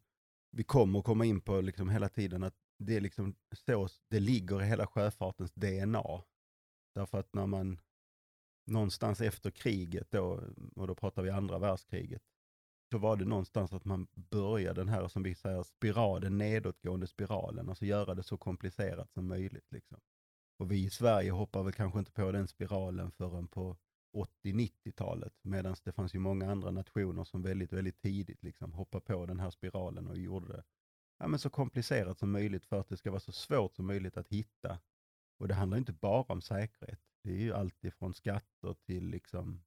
[0.51, 4.19] vi kommer att komma in på liksom hela tiden, att det är liksom så det
[4.19, 6.23] ligger i hela sjöfartens DNA.
[6.95, 7.79] Därför att när man
[8.65, 10.41] någonstans efter kriget då,
[10.75, 12.21] och då pratar vi andra världskriget,
[12.91, 17.69] så var det någonstans att man började den här, som vi säger, spiralen, nedåtgående spiralen,
[17.69, 19.71] alltså göra det så komplicerat som möjligt.
[19.71, 19.99] Liksom.
[20.57, 23.77] Och vi i Sverige hoppar väl kanske inte på den spiralen förrän på
[24.43, 29.25] 80-90-talet, medan det fanns ju många andra nationer som väldigt, väldigt tidigt liksom hoppade på
[29.25, 30.63] den här spiralen och gjorde det
[31.23, 34.17] ja, men så komplicerat som möjligt för att det ska vara så svårt som möjligt
[34.17, 34.79] att hitta.
[35.37, 36.99] Och det handlar inte bara om säkerhet.
[37.23, 39.63] Det är ju allt ifrån skatter till liksom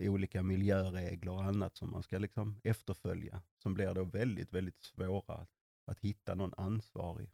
[0.00, 5.46] olika miljöregler och annat som man ska liksom efterfölja, som blir då väldigt, väldigt svåra
[5.84, 7.30] att hitta någon ansvarig.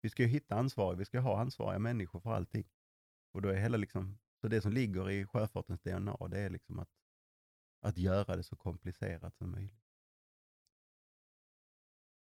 [0.00, 2.68] Vi ska ju hitta ansvarig, vi ska ha ansvariga människor för allting.
[3.32, 6.78] Och då är hela liksom, så det som ligger i sjöfartens DNA, det är liksom
[6.78, 6.90] att,
[7.80, 9.82] att göra det så komplicerat som möjligt.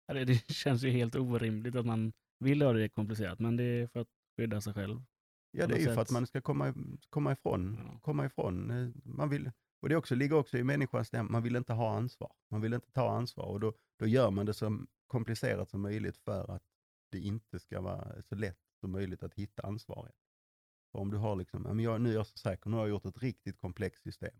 [0.06, 4.00] Det känns ju helt orimligt att man vill göra det komplicerat, men det är för
[4.00, 5.02] att skydda sig själv.
[5.52, 6.74] Ja, det är ju för att man ska komma,
[7.10, 7.78] komma ifrån.
[7.78, 7.98] Ja.
[8.00, 8.70] Komma ifrån.
[8.70, 11.96] Eh, man vill, och det också, ligger också i människans stäm, man vill inte ha
[11.96, 12.32] ansvar.
[12.50, 16.16] Man vill inte ta ansvar och då, då gör man det så komplicerat som möjligt
[16.16, 16.62] för att
[17.10, 20.14] det inte ska vara så lätt som möjligt att hitta ansvaret.
[20.92, 23.04] För om du har liksom, jag, nu är jag så säker, nu har jag gjort
[23.06, 24.34] ett riktigt komplext system.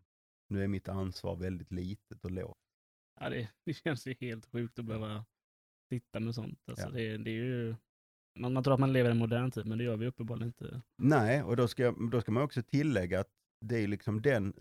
[0.49, 2.59] Nu är mitt ansvar väldigt litet och lågt.
[3.21, 5.25] Ja, det, det känns ju helt sjukt att behöva
[5.89, 6.61] sitta med sånt.
[6.67, 6.91] Alltså Ja.
[6.91, 7.77] det, det är ju,
[8.35, 10.49] man, man tror att man lever i en modern tid, men det gör vi uppenbarligen
[10.49, 10.83] inte.
[10.99, 14.55] Nej, och då ska, då ska man också tillägga att det är liksom den,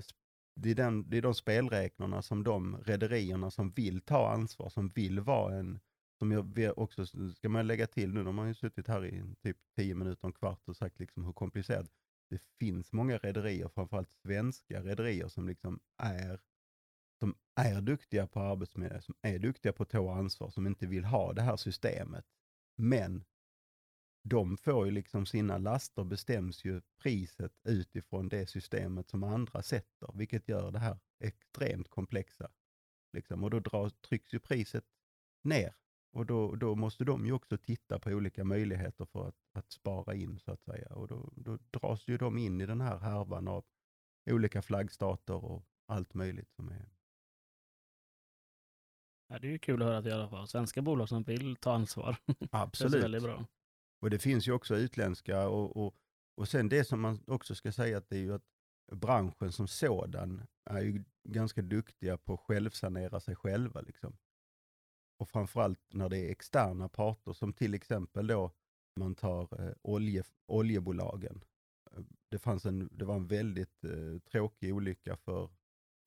[0.55, 4.89] det är, den, det är de spelräknarna som de rederierna som vill ta ansvar, som
[4.89, 5.79] vill vara en,
[6.19, 7.05] som jag också,
[7.35, 10.33] ska man lägga till nu, de har ju suttit här i typ 10 minuter, en
[10.33, 11.89] kvart och sagt liksom hur komplicerat.
[12.29, 16.39] Det finns många rederier, framförallt svenska rederier som liksom är,
[17.19, 21.05] som är duktiga på arbetsmiljö, som är duktiga på att ta ansvar, som inte vill
[21.05, 22.25] ha det här systemet.
[22.77, 23.23] Men
[24.23, 30.11] de får ju liksom sina laster bestäms ju priset utifrån det systemet som andra sätter,
[30.13, 32.51] vilket gör det här extremt komplexa.
[33.13, 33.43] Liksom.
[33.43, 34.85] Och då dras, trycks ju priset
[35.43, 35.73] ner.
[36.13, 40.15] Och då, då måste de ju också titta på olika möjligheter för att, att spara
[40.15, 40.93] in så att säga.
[40.95, 43.65] Och då, då dras ju de in i den här härvan av
[44.31, 46.89] olika flaggstater och allt möjligt som är.
[49.27, 51.55] Ja, det är ju kul att höra att i alla fall svenska bolag som vill
[51.55, 52.17] ta ansvar.
[52.25, 53.03] Det är Absolut.
[53.03, 53.45] väldigt bra.
[54.01, 55.95] Och det finns ju också utländska och, och,
[56.35, 58.45] och sen det som man också ska säga att det är ju att
[58.91, 63.81] branschen som sådan är ju ganska duktiga på att självsanera sig själva.
[63.81, 64.17] Liksom.
[65.19, 68.51] Och framförallt när det är externa parter som till exempel då
[68.99, 71.43] man tar eh, olje, oljebolagen.
[72.29, 75.49] Det, fanns en, det var en väldigt eh, tråkig olycka för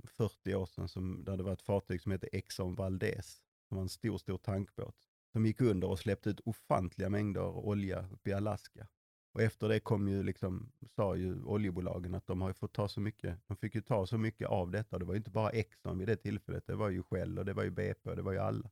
[0.04, 3.42] 40 år sedan som, där det var ett fartyg som hette Exxon Valdez.
[3.68, 8.08] Som var en stor, stor tankbåt som gick under och släppte ut ofantliga mängder olja
[8.12, 8.88] uppe i Alaska.
[9.32, 12.88] Och efter det kom ju liksom, sa ju oljebolagen att de har ju fått ta
[12.88, 14.98] så mycket, de fick ju ta så mycket av detta.
[14.98, 17.52] Det var ju inte bara Exxon vid det tillfället, det var ju Shell och det
[17.52, 18.70] var ju BP och det var ju alla.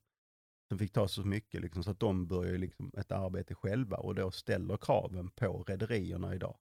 [0.69, 3.97] Som fick ta så mycket liksom, så att de börjar ju liksom ett arbete själva
[3.97, 6.57] och då ställer kraven på rederierna idag.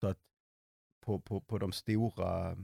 [0.00, 0.18] Så att
[1.00, 2.56] på, på, på de stora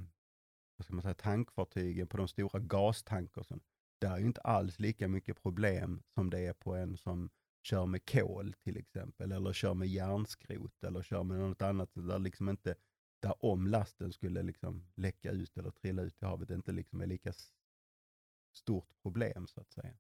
[0.77, 3.61] vad ska man säga, tankfartygen, på de stora gastankersen,
[3.99, 7.31] där är ju inte alls lika mycket problem som det är på en som
[7.63, 12.19] kör med kol till exempel, eller kör med järnskrot, eller kör med något annat där
[12.19, 12.77] liksom inte,
[13.23, 17.01] där om lasten skulle liksom läcka ut eller trilla ut i havet, det inte liksom
[17.01, 17.33] är lika
[18.55, 19.99] stort problem så att säga.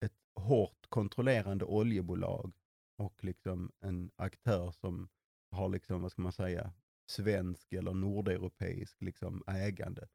[0.00, 2.52] Ett hårt kontrollerande oljebolag
[2.96, 5.08] och liksom en aktör som
[5.50, 6.72] har liksom, vad ska man säga,
[7.10, 10.08] svensk eller nordeuropeisk liksom ägande.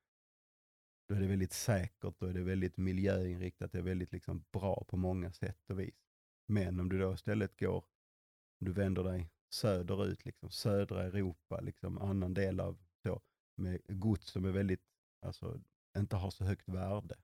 [1.08, 4.86] Då är det väldigt säkert, då är det väldigt miljöinriktat, det är väldigt liksom bra
[4.88, 5.96] på många sätt och vis.
[6.48, 7.78] Men om du då istället går,
[8.60, 13.22] om du vänder dig söderut, liksom södra Europa, liksom annan del av så,
[13.56, 14.84] med gods som är väldigt,
[15.22, 15.62] alltså
[15.98, 17.16] inte har så högt värde.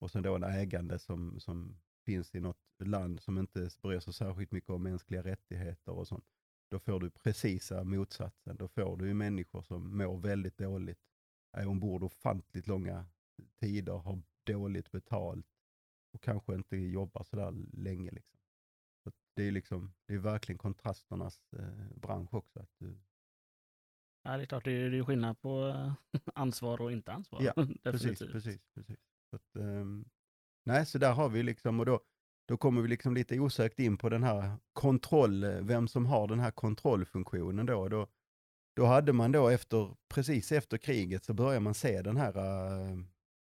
[0.00, 4.12] Och sen då en ägande som, som finns i något land som inte bryr sig
[4.12, 6.24] särskilt mycket om mänskliga rättigheter och sånt.
[6.70, 8.56] Då får du precisa motsatsen.
[8.56, 11.00] Då får du ju människor som mår väldigt dåligt,
[11.58, 13.06] är ombord ofantligt långa
[13.60, 15.46] tider, har dåligt betalt
[16.12, 18.10] och kanske inte jobbar sådär länge.
[18.10, 18.38] Liksom.
[19.04, 22.60] Så det är liksom, det är verkligen kontrasternas eh, bransch också.
[22.60, 22.98] Att du,
[24.22, 25.92] Ja, det är klart, det är, det är skillnad på eh,
[26.34, 27.42] ansvar och inte ansvar.
[27.42, 28.98] Ja, precis, precis, precis.
[29.30, 30.04] Så att, ehm,
[30.64, 32.00] nej, så där har vi liksom, och då,
[32.48, 36.40] då kommer vi liksom lite osökt in på den här kontroll, vem som har den
[36.40, 37.88] här kontrollfunktionen då.
[37.88, 38.06] Då,
[38.78, 42.98] då hade man då efter, precis efter kriget så började man se den här, eh,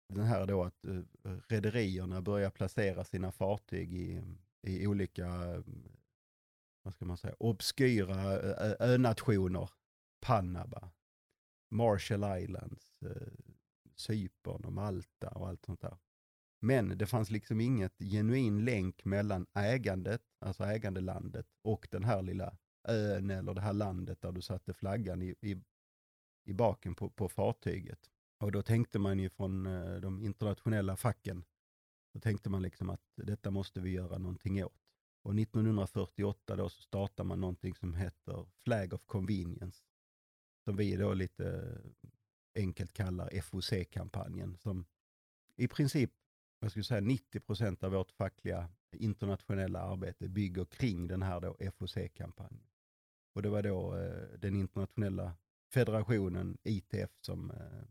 [0.10, 1.02] den här då att eh,
[1.48, 4.24] rederierna börjar placera sina fartyg i,
[4.68, 5.28] i olika,
[6.84, 8.16] vad ska man säga, obskyra
[8.80, 9.70] önationer.
[10.22, 10.92] Panama,
[11.72, 13.34] Marshall Islands, eh,
[13.96, 15.98] Cypern och Malta och allt sånt där.
[16.62, 22.58] Men det fanns liksom inget genuin länk mellan ägandet, alltså ägandelandet och den här lilla
[22.84, 25.58] ön eller det här landet där du satte flaggan i, i,
[26.46, 28.10] i baken på, på fartyget.
[28.38, 31.44] Och då tänkte man ju från eh, de internationella facken,
[32.14, 34.84] då tänkte man liksom att detta måste vi göra någonting åt.
[35.24, 39.84] Och 1948 då så startar man någonting som heter Flag of Convenience.
[40.66, 41.78] Som vi då lite
[42.56, 44.58] enkelt kallar FOC-kampanjen.
[44.58, 44.86] Som
[45.56, 46.12] i princip,
[46.60, 51.58] jag skulle säga 90 procent av vårt fackliga internationella arbete bygger kring den här då
[51.72, 52.68] FOC-kampanjen.
[53.34, 55.36] Och det var då eh, den internationella
[55.74, 57.84] federationen ITF som, eh,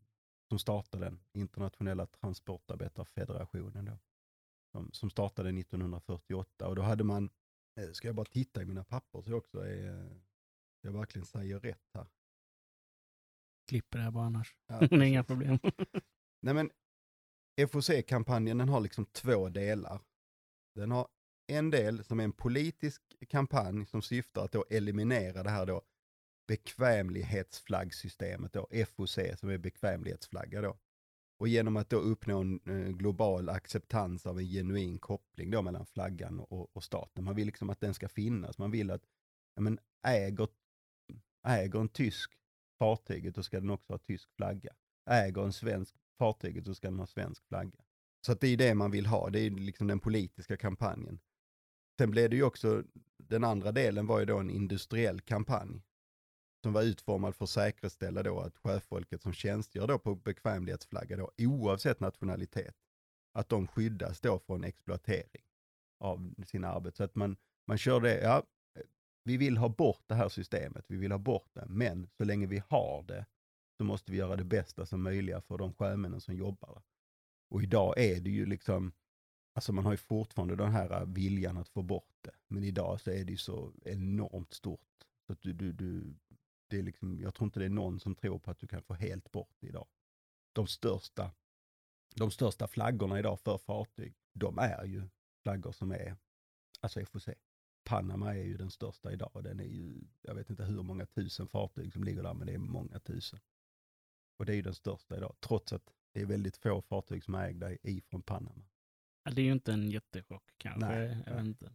[0.49, 3.99] som startade den, internationella transportarbetarfederationen då.
[4.73, 7.31] Som, som startade 1948 och då hade man,
[7.81, 10.17] eh, ska jag bara titta i mina papper så jag också är, eh,
[10.81, 12.07] jag verkligen säger rätt här.
[13.69, 14.57] Klipper det här bara annars.
[14.67, 15.59] Ja, det är inga problem.
[16.41, 16.71] Nej men
[17.69, 20.01] FOC-kampanjen den har liksom två delar.
[20.75, 21.09] Den har
[21.53, 25.83] en del som är en politisk kampanj som syftar att då eliminera det här då
[26.49, 30.79] bekvämlighetsflaggsystemet då, FOC som är bekvämlighetsflagga då.
[31.39, 35.87] Och genom att då uppnå en eh, global acceptans av en genuin koppling då mellan
[35.87, 37.25] flaggan och, och staten.
[37.25, 38.59] Man vill liksom att den ska finnas.
[38.59, 39.03] Man vill att,
[39.55, 40.49] ja, men äger,
[41.47, 42.33] äger en tysk
[42.79, 44.73] fartyget, då ska den också ha tysk flagga.
[45.11, 47.81] Äger en svensk fartyget, då ska den ha svensk flagga.
[48.27, 51.21] Så att det är det man vill ha, det är liksom den politiska kampanjen.
[51.99, 52.85] Sen blev det ju också,
[53.17, 55.83] den andra delen var ju då en industriell kampanj
[56.63, 61.31] som var utformad för att säkerställa då att sjöfolket som tjänstgör då på bekvämlighetsflagga då,
[61.39, 62.77] oavsett nationalitet,
[63.33, 65.43] att de skyddas då från exploatering
[66.01, 66.97] av sina arbete.
[66.97, 68.43] Så att man, man kör det, ja,
[69.25, 72.47] vi vill ha bort det här systemet, vi vill ha bort det, men så länge
[72.47, 73.27] vi har det
[73.77, 76.83] så måste vi göra det bästa som möjliga för de sjömännen som jobbar.
[77.51, 78.93] Och idag är det ju liksom,
[79.53, 83.01] alltså man har ju fortfarande den här äh, viljan att få bort det, men idag
[83.01, 84.81] så är det ju så enormt stort.
[85.27, 86.15] Så att du, du, du,
[86.69, 88.83] det är liksom, jag tror inte det är någon som tror på att du kan
[88.83, 89.87] få helt bort det idag.
[90.53, 91.33] De största,
[92.15, 95.03] de största flaggorna idag för fartyg, de är ju
[95.43, 96.17] flaggor som är,
[96.81, 97.29] alltså FOC.
[97.85, 101.07] Panama är ju den största idag och den är ju, jag vet inte hur många
[101.07, 103.41] tusen fartyg som ligger där, men det är många tusen.
[104.37, 107.35] Och det är ju den största idag, trots att det är väldigt få fartyg som
[107.35, 108.65] är ägda ifrån Panama.
[109.25, 110.89] Det är ju inte en jättechock kanske.
[110.89, 111.73] Nej, jag inte.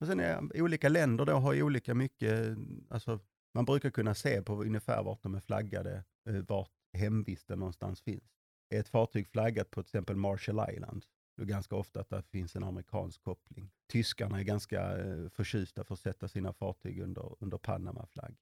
[0.00, 3.20] Och sen är olika länder då har ju olika mycket, alltså
[3.54, 8.32] man brukar kunna se på ungefär vart de är flaggade, eh, vart hemvisten någonstans finns.
[8.70, 11.04] Är ett fartyg flaggat på till exempel Marshall Island,
[11.36, 13.70] då ganska ofta att det finns en amerikansk koppling.
[13.92, 18.36] Tyskarna är ganska eh, förtjusta för att sätta sina fartyg under, under Panama-flagg.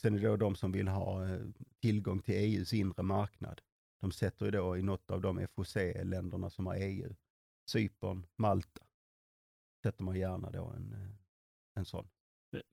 [0.00, 1.40] Sen är det då de som vill ha eh,
[1.80, 3.60] tillgång till EUs inre marknad.
[4.00, 7.14] De sätter ju då i något av de FOC-länderna som har EU.
[7.66, 8.82] Cypern, Malta.
[9.82, 11.08] Sätter man gärna då en, eh,
[11.74, 12.08] en sån.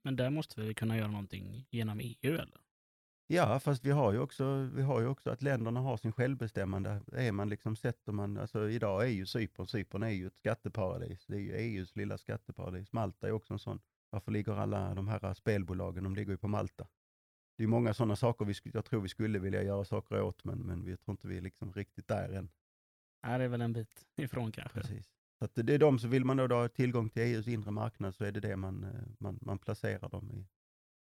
[0.03, 2.61] Men där måste vi kunna göra någonting genom EU eller?
[3.27, 7.01] Ja, fast vi har ju också, vi har ju också att länderna har sin självbestämmande.
[7.13, 11.25] Är man liksom, sätter man, alltså idag är ju Cypern, Cypern är ju ett skatteparadis.
[11.25, 12.91] Det är ju EUs lilla skatteparadis.
[12.91, 13.79] Malta är också en sån.
[14.09, 16.87] Varför ligger alla de här spelbolagen, de ligger ju på Malta.
[17.57, 20.59] Det är många sådana saker vi, jag tror vi skulle vilja göra saker åt, men,
[20.59, 22.49] men vi tror inte vi är liksom riktigt där än.
[23.23, 24.81] Här det är väl en bit ifrån kanske.
[24.81, 25.05] Precis.
[25.39, 28.15] Så att det är de som vill man då ha tillgång till EUs inre marknad
[28.15, 30.45] så är det det man, eh, man, man placerar dem i.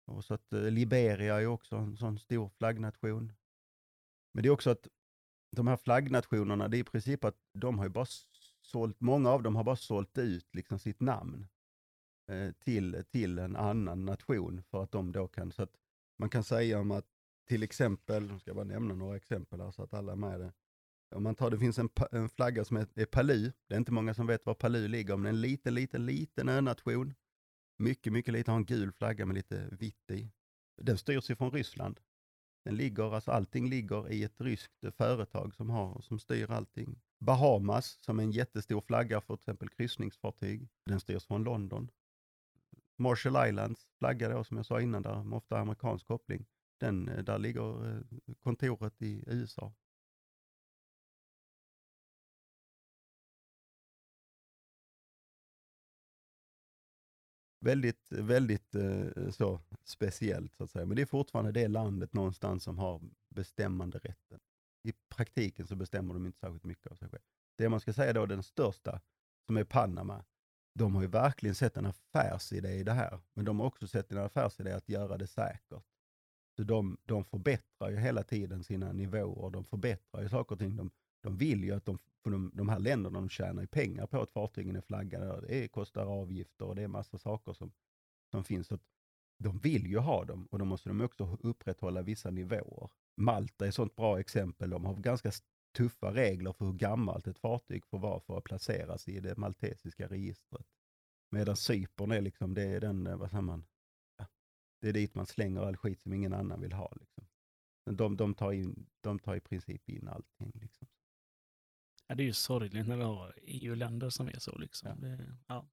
[0.05, 3.33] Och så att eh, Liberia är också en sån stor flaggnation.
[4.33, 4.87] Men det är också att
[5.55, 8.05] de här flaggnationerna, det är i princip att de har ju bara
[8.61, 11.47] sålt, många av dem har bara sålt ut liksom sitt namn
[12.31, 15.77] eh, till, till en annan nation för att de då kan, så att
[16.17, 17.07] man kan säga om att
[17.47, 20.39] till exempel, nu ska jag bara nämna några exempel här så att alla är med
[20.39, 20.53] det.
[21.11, 23.51] Om man tar, det finns en, en flagga som är, är Palu.
[23.67, 27.13] Det är inte många som vet var Palu ligger, men en liten, liten, liten önation.
[27.77, 30.31] Mycket, mycket liten, har en gul flagga med lite vitt i.
[30.81, 31.99] Den styrs ifrån Ryssland.
[32.63, 37.01] Den ligger, alltså allting ligger i ett ryskt företag som, har, som styr allting.
[37.19, 40.69] Bahamas, som är en jättestor flagga för till exempel kryssningsfartyg.
[40.85, 41.91] Den styrs från London.
[42.97, 46.45] Marshall Islands flagga då, som jag sa innan, där ofta amerikansk koppling.
[46.79, 48.01] Den, eh, där ligger eh,
[48.43, 49.73] kontoret i USA.
[57.65, 60.85] Väldigt, väldigt eh, så speciellt så att säga.
[60.85, 64.39] Men det är fortfarande det landet någonstans som har bestämmande rätten.
[64.83, 67.21] I praktiken så bestämmer de inte särskilt mycket av sig själv.
[67.57, 69.01] Det man ska säga då, den största,
[69.45, 70.25] som är Panama,
[70.73, 74.11] de har ju verkligen sett en affärsidé i det här, men de har också sett
[74.11, 75.83] en affärsidé att göra det säkert.
[76.55, 80.75] Så de, de förbättrar ju hela tiden sina nivåer, de förbättrar ju saker och ting.
[80.75, 80.91] De,
[81.21, 84.21] de vill ju att de, för de, de här länderna de tjänar ju pengar på
[84.21, 85.41] att fartygen är flaggade.
[85.47, 87.71] Det kostar avgifter och det är massa saker som,
[88.31, 88.67] som finns.
[88.67, 88.79] Så
[89.37, 92.89] de vill ju ha dem och då måste de också upprätthålla vissa nivåer.
[93.17, 94.69] Malta är ett sånt bra exempel.
[94.69, 95.31] De har ganska
[95.77, 100.07] tuffa regler för hur gammalt ett fartyg får vara för att placeras i det maltesiska
[100.07, 100.65] registret.
[101.29, 103.65] Medan Cypern är liksom, det är den, eh, vad säger man,
[104.17, 104.25] ja,
[104.81, 106.93] det är dit man slänger all skit som ingen annan vill ha.
[106.99, 107.27] Liksom.
[107.85, 110.51] De, de, tar in, de tar i princip in allting.
[110.53, 110.87] Liksom.
[112.11, 114.57] Ja, det är ju sorgligt när vi har EU-länder som är så.
[114.57, 114.89] Liksom.
[114.89, 114.95] Ja.
[114.95, 115.65] Det, ja.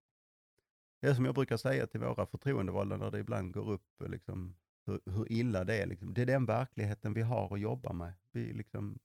[1.01, 4.57] det är som jag brukar säga till våra förtroendevalda när det ibland går upp liksom,
[4.87, 5.87] hur, hur illa det är.
[5.87, 6.15] Liksom.
[6.15, 8.13] Det är den verkligheten vi har att jobba med.
[8.33, 8.99] Vi, liksom,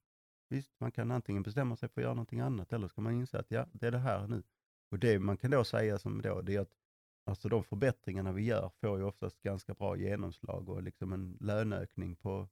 [0.49, 3.39] Visst, man kan antingen bestämma sig för att göra någonting annat eller ska man inse
[3.39, 4.43] att ja, det är det här nu.
[4.91, 6.73] Och det man kan då säga som då, det är att
[7.25, 12.15] alltså de förbättringarna vi gör får ju oftast ganska bra genomslag och liksom en löneökning
[12.15, 12.49] på,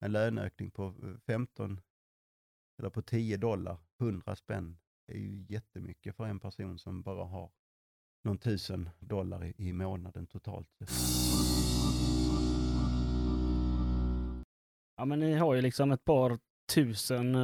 [0.00, 0.94] en löneökning på
[1.26, 1.80] 15
[2.80, 7.50] eller på 10 dollar, 100 spänn, är ju jättemycket för en person som bara har
[8.24, 10.68] någon tusen dollar i, i månaden totalt.
[14.96, 16.38] Ja, men ni har ju liksom ett par
[16.72, 17.36] tusen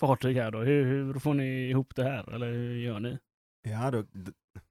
[0.00, 0.58] fartyg här då.
[0.58, 2.32] Hur, hur får ni ihop det här?
[2.32, 3.18] Eller hur gör ni?
[3.62, 4.02] Ja, då,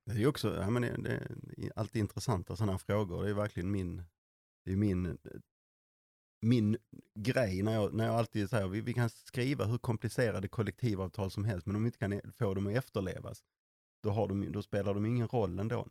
[0.05, 3.23] det är ju också, ja, men det, det är alltid intressanta sådana här frågor.
[3.23, 4.03] Det är verkligen min,
[4.65, 5.17] det är min,
[6.43, 6.77] min
[7.19, 11.45] grej när jag, när jag alltid säger vi, vi kan skriva hur komplicerade kollektivavtal som
[11.45, 13.43] helst, men om vi inte kan e-, få dem att efterlevas,
[14.03, 15.87] då, har de, då spelar de ingen roll ändå.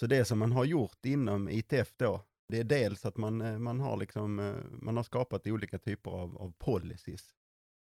[0.00, 3.58] Så det som man har gjort inom ITF då, det är dels att man, eh,
[3.58, 7.34] man, har, liksom, eh, man har skapat olika typer av, av policies.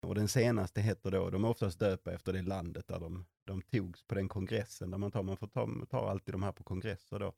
[0.02, 3.62] Och den senaste heter då, de är oftast döpa efter det landet där de, de
[3.62, 6.64] togs på den kongressen, där man tar, man får ta, tar alltid de här på
[6.64, 7.34] kongresser då.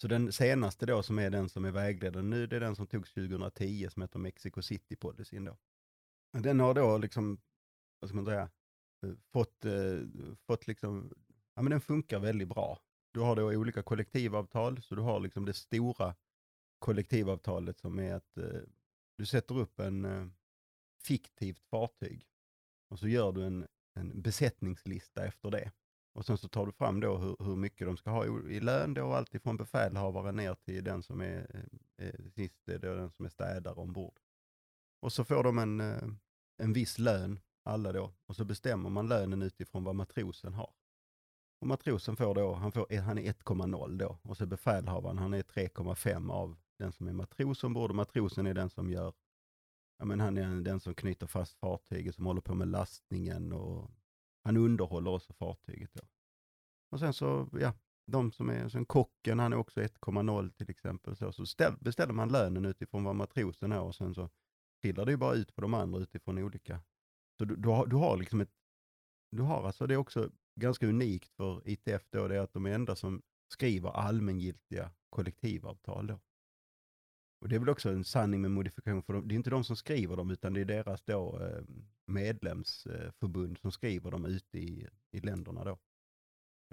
[0.00, 2.86] Så den senaste då som är den som är vägledande nu, det är den som
[2.86, 5.58] togs 2010 som heter Mexico City Policyn då.
[6.32, 7.40] Den har då liksom,
[8.00, 8.50] vad ska man säga,
[9.02, 9.98] eh, fått, eh,
[10.46, 11.12] fått liksom,
[11.54, 12.78] ja men den funkar väldigt bra.
[13.12, 16.14] Du har då olika kollektivavtal, så du har liksom det stora
[16.78, 18.60] kollektivavtalet som är att eh,
[19.18, 20.26] du sätter upp en eh,
[21.04, 22.26] fiktivt fartyg
[22.88, 25.72] och så gör du en, en besättningslista efter det.
[26.16, 28.60] Och sen så tar du fram då hur, hur mycket de ska ha i, i
[28.60, 31.66] lön då, allt ifrån befälhavare ner till den som är,
[31.98, 34.18] eh, eh, sist, det är då den som är städare ombord.
[35.00, 36.08] Och så får de en, eh,
[36.62, 40.70] en viss lön, alla då, och så bestämmer man lönen utifrån vad matrosen har.
[41.60, 45.34] Och matrosen får då, han, får, eh, han är 1,0 då, och så befälhavaren, han
[45.34, 49.14] är 3,5 av den som är matros ombord, och matrosen är den som gör
[49.98, 53.90] Ja, men han är den som knyter fast fartyget, som håller på med lastningen och
[54.46, 55.90] han underhåller också fartyget.
[55.94, 56.02] Då.
[56.90, 57.72] Och sen så, ja,
[58.06, 61.16] de som är, sen kocken, han är också 1,0 till exempel.
[61.16, 64.30] Så, så ställ, beställer man lönen utifrån vad matrosen är och sen så
[64.82, 66.80] trillar det ju bara ut på de andra utifrån olika.
[67.38, 68.50] Så du, du, har, du har liksom ett,
[69.30, 70.30] du har alltså, det är också
[70.60, 73.22] ganska unikt för ITF då, det är att de är enda som
[73.52, 76.20] skriver allmängiltiga kollektivavtal då.
[77.40, 79.64] Och det är väl också en sanning med modifikation, för de, det är inte de
[79.64, 81.62] som skriver dem, utan det är deras då eh,
[82.06, 85.78] medlemsförbund eh, som skriver dem ute i, i länderna då.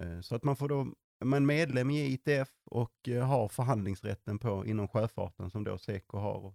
[0.01, 0.87] Eh, så att man får då,
[1.25, 6.53] man medlem i ITF och har förhandlingsrätten på inom sjöfarten som då Seko har.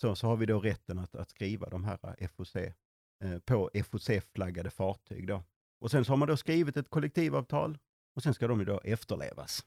[0.00, 2.56] Så, så har vi då rätten att, att skriva de här FOC
[3.44, 5.42] på FOC-flaggade fartyg då.
[5.80, 7.78] Och sen så har man då skrivit ett kollektivavtal
[8.14, 9.64] och sen ska de ju då efterlevas.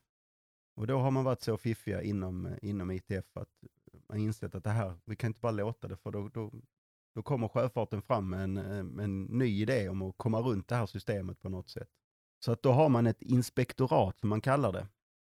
[0.80, 3.50] Och då har man varit så fiffiga inom, inom ITF att
[4.10, 6.52] man insett att det här, vi kan inte bara låta det för då, då,
[7.16, 8.54] då kommer sjöfarten fram med en,
[8.88, 11.90] med en ny idé om att komma runt det här systemet på något sätt.
[12.46, 14.88] Så att då har man ett inspektorat som man kallar det.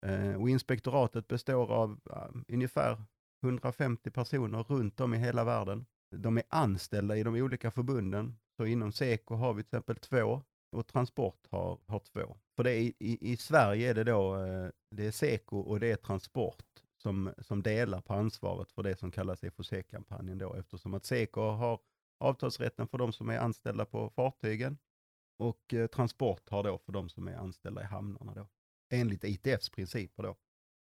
[0.07, 2.01] Eh, och inspektoratet består av
[2.49, 3.03] ungefär
[3.43, 5.87] 150 personer runt om i hela världen.
[6.17, 8.37] De är anställda i de olika förbunden.
[8.57, 12.37] Så inom Seko har vi till exempel två och Transport har, har två.
[12.57, 15.91] För det är, i, i Sverige är det då eh, det är Seko och det
[15.91, 16.65] är Transport
[16.97, 21.81] som, som delar på ansvaret för det som kallas FOC-kampanjen då eftersom att Seko har
[22.19, 24.79] avtalsrätten för de som är anställda på fartygen
[25.39, 28.49] och eh, Transport har då för de som är anställda i hamnarna då.
[28.91, 30.37] Enligt ITFs principer då.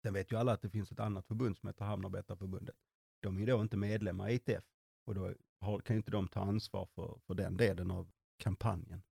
[0.01, 2.75] Sen vet ju alla att det finns ett annat förbund som heter Hamnarbetarförbundet.
[3.21, 4.63] De är ju då inte medlemmar i ITF
[5.05, 9.01] och då har, kan ju inte de ta ansvar för, för den delen av kampanjen.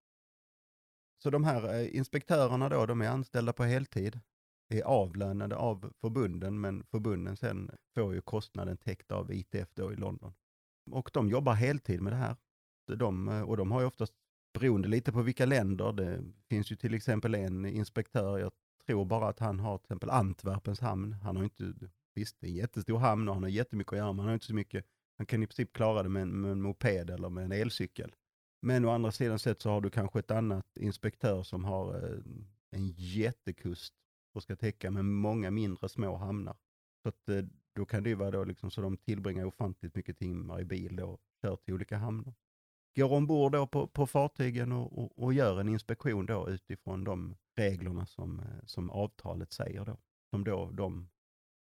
[1.22, 4.20] Så de här eh, inspektörerna då, de är anställda på heltid,
[4.68, 9.96] är avlönade av förbunden, men förbunden sen får ju kostnaden täckt av ITF då i
[9.96, 10.34] London.
[10.90, 12.36] Och de jobbar heltid med det här.
[12.86, 14.14] De, eh, och de har ju oftast,
[14.58, 18.52] beroende lite på vilka länder, det finns ju till exempel en inspektör, jag
[18.86, 21.12] tror bara att han har till exempel Antwerpens hamn.
[21.12, 21.74] Han har inte,
[22.14, 24.34] visst det är en jättestor hamn och han har jättemycket att göra, men han har
[24.34, 24.86] inte så mycket,
[25.16, 28.14] han kan i princip klara det med en, med en moped eller med en elcykel.
[28.64, 32.18] Men å andra sidan sett så har du kanske ett annat inspektör som har eh,
[32.70, 33.94] en jättekust
[34.34, 36.56] och ska täcka med många mindre små hamnar.
[37.02, 37.44] Så att eh,
[37.74, 40.96] då kan det ju vara då liksom så de tillbringar ofantligt mycket timmar i bil
[40.96, 42.34] då och kör till olika hamnar.
[42.96, 47.36] Går ombord då på, på fartygen och, och, och gör en inspektion då utifrån de
[47.56, 49.96] reglerna som, eh, som avtalet säger då.
[50.30, 51.08] Som då de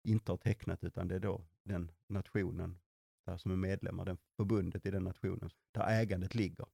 [0.05, 2.79] inte har tecknat utan det är då den nationen
[3.27, 6.67] där som är medlemmar, den förbundet i den nationen där ägandet ligger.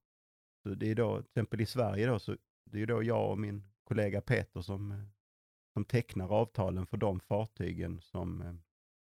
[0.65, 3.39] Så det är då, till exempel i Sverige då, så det är då jag och
[3.39, 5.03] min kollega Peter som, eh,
[5.73, 8.53] som tecknar avtalen för de fartygen som eh,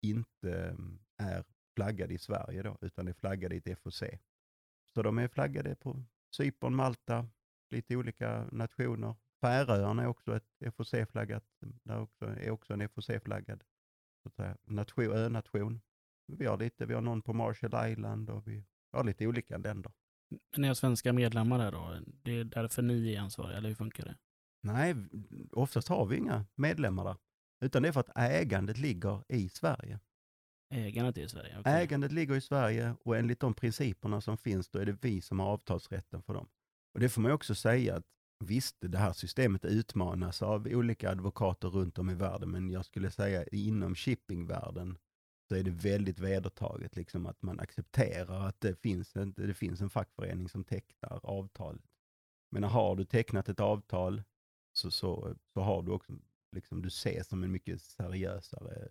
[0.03, 0.77] inte
[1.19, 1.45] eh, är
[1.75, 4.03] flaggade i Sverige då, utan är flaggade i ett FOC.
[4.95, 6.05] Så de är flaggade på
[6.37, 7.29] Cypern, Malta,
[7.71, 9.15] lite olika nationer.
[9.41, 13.65] Färöarna är också ett FOC-flaggat, där också, är också en FOC-flaggad
[14.65, 15.81] nation, önation.
[16.27, 19.93] Vi har lite, vi har någon på Marshall Island och vi har lite olika länder.
[20.57, 21.99] Ni har svenska medlemmar där då?
[22.23, 24.17] Det är därför ni är ansvariga, eller hur funkar det?
[24.63, 24.95] Nej,
[25.53, 27.17] oftast har vi inga medlemmar där.
[27.65, 30.01] Utan det är för att ägandet ligger i Sverige.
[30.75, 31.57] Ägandet är i Sverige?
[31.61, 31.83] okej.
[31.83, 35.41] Ägandet ligger i Sverige och enligt de principerna som finns, då är det vi som
[35.41, 36.49] har avtalsrätten för dem.
[36.95, 38.05] Och det får man också säga att
[38.45, 43.11] visst, det här systemet utmanas av olika advokater runt om i världen, men jag skulle
[43.11, 44.99] säga inom shippingvärlden
[45.53, 49.81] så är det väldigt vedertaget liksom att man accepterar att det finns, en, det finns
[49.81, 51.83] en fackförening som tecknar avtalet.
[52.51, 54.23] Men har du tecknat ett avtal
[54.73, 56.13] så, så, så har du också,
[56.53, 58.89] liksom, du ses som en mycket seriösare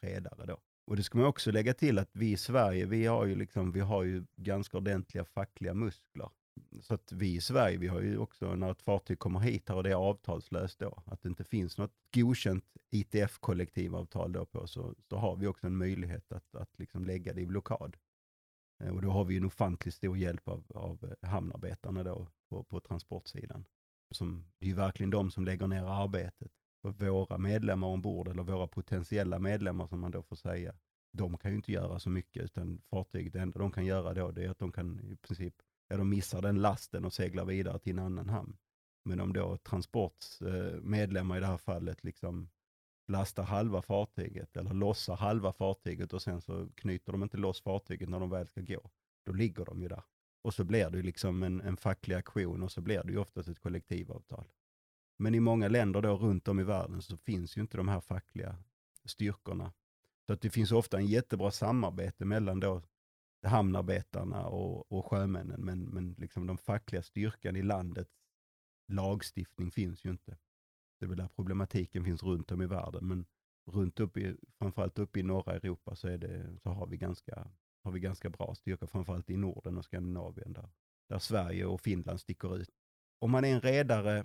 [0.00, 0.58] redare då.
[0.86, 3.72] Och det ska man också lägga till att vi i Sverige, vi har ju, liksom,
[3.72, 6.30] vi har ju ganska ordentliga fackliga muskler.
[6.80, 9.76] Så att vi i Sverige, vi har ju också när ett fartyg kommer hit här
[9.76, 14.94] och det är avtalslöst då, att det inte finns något godkänt ITF-kollektivavtal då på, så,
[15.08, 17.96] så har vi också en möjlighet att, att liksom lägga det i blockad.
[18.80, 22.64] Eh, och då har vi en ofantligt stor hjälp av, av eh, hamnarbetarna då på,
[22.64, 23.64] på transportsidan.
[24.10, 26.52] Som, det är ju verkligen de som lägger ner arbetet.
[26.82, 30.74] Och våra medlemmar ombord, eller våra potentiella medlemmar som man då får säga,
[31.12, 34.30] de kan ju inte göra så mycket, utan fartyget, det enda de kan göra då,
[34.30, 35.54] det är att de kan i princip,
[35.88, 38.56] ja de missar den lasten och seglar vidare till en annan hamn.
[39.04, 42.48] Men om då transportmedlemmar eh, i det här fallet liksom
[43.08, 48.08] lastar halva fartyget eller lossar halva fartyget och sen så knyter de inte loss fartyget
[48.08, 48.90] när de väl ska gå,
[49.26, 50.02] då ligger de ju där.
[50.42, 53.18] Och så blir det ju liksom en, en facklig aktion och så blir det ju
[53.18, 54.44] oftast ett kollektivavtal.
[55.16, 58.00] Men i många länder då runt om i världen så finns ju inte de här
[58.00, 58.56] fackliga
[59.04, 59.72] styrkorna.
[60.26, 62.82] Så att det finns ofta en jättebra samarbete mellan då
[63.44, 68.10] hamnarbetarna och, och sjömännen, men, men liksom den fackliga styrkan i landets
[68.88, 70.36] lagstiftning finns ju inte.
[70.98, 73.26] Det är väl där problematiken finns runt om i världen, men
[73.70, 77.50] runt upp i, framförallt uppe i norra Europa så, är det, så har, vi ganska,
[77.82, 80.68] har vi ganska bra styrka, framförallt i Norden och Skandinavien där,
[81.08, 82.70] där Sverige och Finland sticker ut.
[83.18, 84.24] Om man är en redare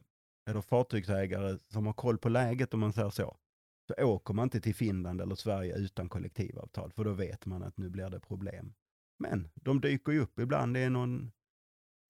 [0.49, 3.38] eller fartygsägare som har koll på läget om man säger så,
[3.88, 7.78] så åker man inte till Finland eller Sverige utan kollektivavtal, för då vet man att
[7.78, 8.74] nu blir det problem.
[9.20, 10.74] Men de dyker ju upp ibland.
[10.74, 11.32] Det är någon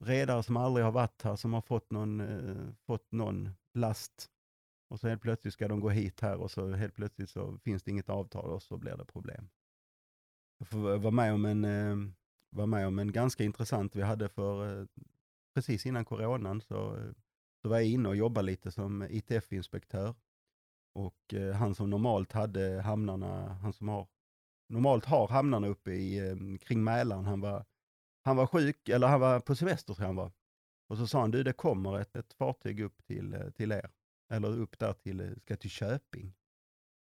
[0.06, 4.30] redare som aldrig har varit här som har fått någon, eh, fått någon last
[4.90, 7.84] och så helt plötsligt ska de gå hit här och så helt plötsligt så finns
[7.84, 9.50] det inget avtal och så blir det problem.
[10.58, 11.96] Jag får vara med om en, eh,
[12.50, 14.86] var med om en ganska intressant vi hade för eh,
[15.54, 17.12] precis innan coronan så, eh,
[17.62, 20.16] så var jag inne och jobbade lite som ITF-inspektör.
[20.94, 24.08] Och eh, han som normalt hade hamnarna, han som har,
[24.70, 27.66] normalt har hamnarna uppe i, ehm, kring Mälaren, han var,
[28.24, 30.32] han var sjuk, eller han var på semester tror jag han var.
[30.90, 33.90] Och så sa han, du det kommer ett, ett fartyg upp till, eh, till er,
[34.30, 36.34] eller upp där till, eh, ska till Köping.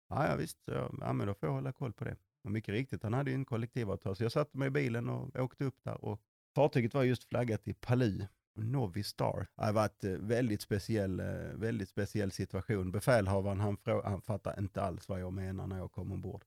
[0.08, 2.16] Ja, ja visst, så jag, ja, men då får jag hålla koll på det.
[2.44, 5.36] Och mycket riktigt, han hade ju en kollektivavtal, så jag satte mig i bilen och
[5.36, 6.04] åkte upp där.
[6.04, 6.20] Och
[6.54, 9.46] fartyget var just flaggat i Palu, Novi Star.
[9.56, 11.20] Det var ett eh, väldigt speciell,
[11.54, 12.92] väldigt speciell situation.
[12.92, 16.44] Befälhavaren han, frå, han fattade inte alls vad jag menar när jag kom ombord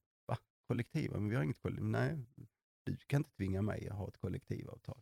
[0.69, 1.85] kollektiv, Men vi har inget kollektiv.
[1.85, 2.17] Nej,
[2.85, 5.01] du kan inte tvinga mig att ha ett kollektivavtal.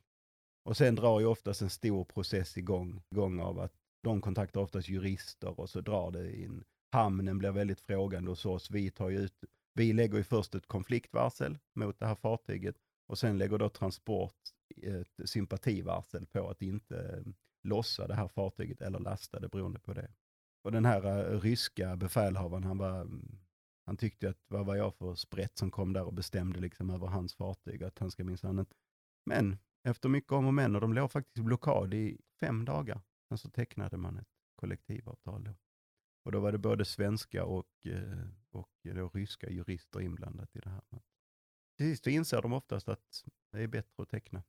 [0.66, 4.90] Och sen drar ju oftast en stor process igång, igång av att de kontaktar oftast
[4.90, 6.64] jurister och så drar det in.
[6.92, 8.72] Hamnen blir väldigt frågande hos oss.
[8.72, 9.34] Vi, tar ju ut,
[9.74, 12.76] vi lägger ju först ett konfliktvarsel mot det här fartyget
[13.08, 14.36] och sen lägger då Transport
[14.84, 19.94] ett sympativarsel på att inte eh, lossa det här fartyget eller lasta det beroende på
[19.94, 20.12] det.
[20.64, 23.40] Och den här eh, ryska befälhavaren, han, var, mm,
[23.88, 27.08] han tyckte att vad var jag för sprätt som kom där och bestämde liksom över
[27.08, 28.76] hans fartyg, att han ska minsann inte...
[29.26, 33.02] Men efter mycket om och men, och de låg faktiskt i blockad i fem dagar,
[33.30, 35.56] Sen så tecknade man ett kollektivavtal då.
[36.26, 40.70] Och då var det både svenska och, eh, och då ryska jurister inblandat i det
[40.70, 40.82] här.
[41.78, 44.44] Till sist så inser de oftast att det är bättre att teckna.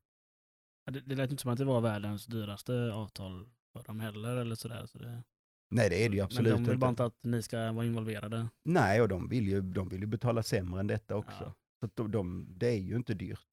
[0.84, 4.36] Ja, Det, det lät inte som att det var världens dyraste avtal för dem heller
[4.36, 4.86] eller sådär.
[4.86, 5.22] Så det,
[5.70, 6.80] Nej, det är det ju absolut Men de vill inte.
[6.80, 8.48] bara inte att ni ska vara involverade.
[8.64, 11.44] Nej, och de vill ju, de vill ju betala sämre än detta också.
[11.44, 11.54] Ja.
[11.80, 13.46] Så att de, de, det är ju inte dyrt.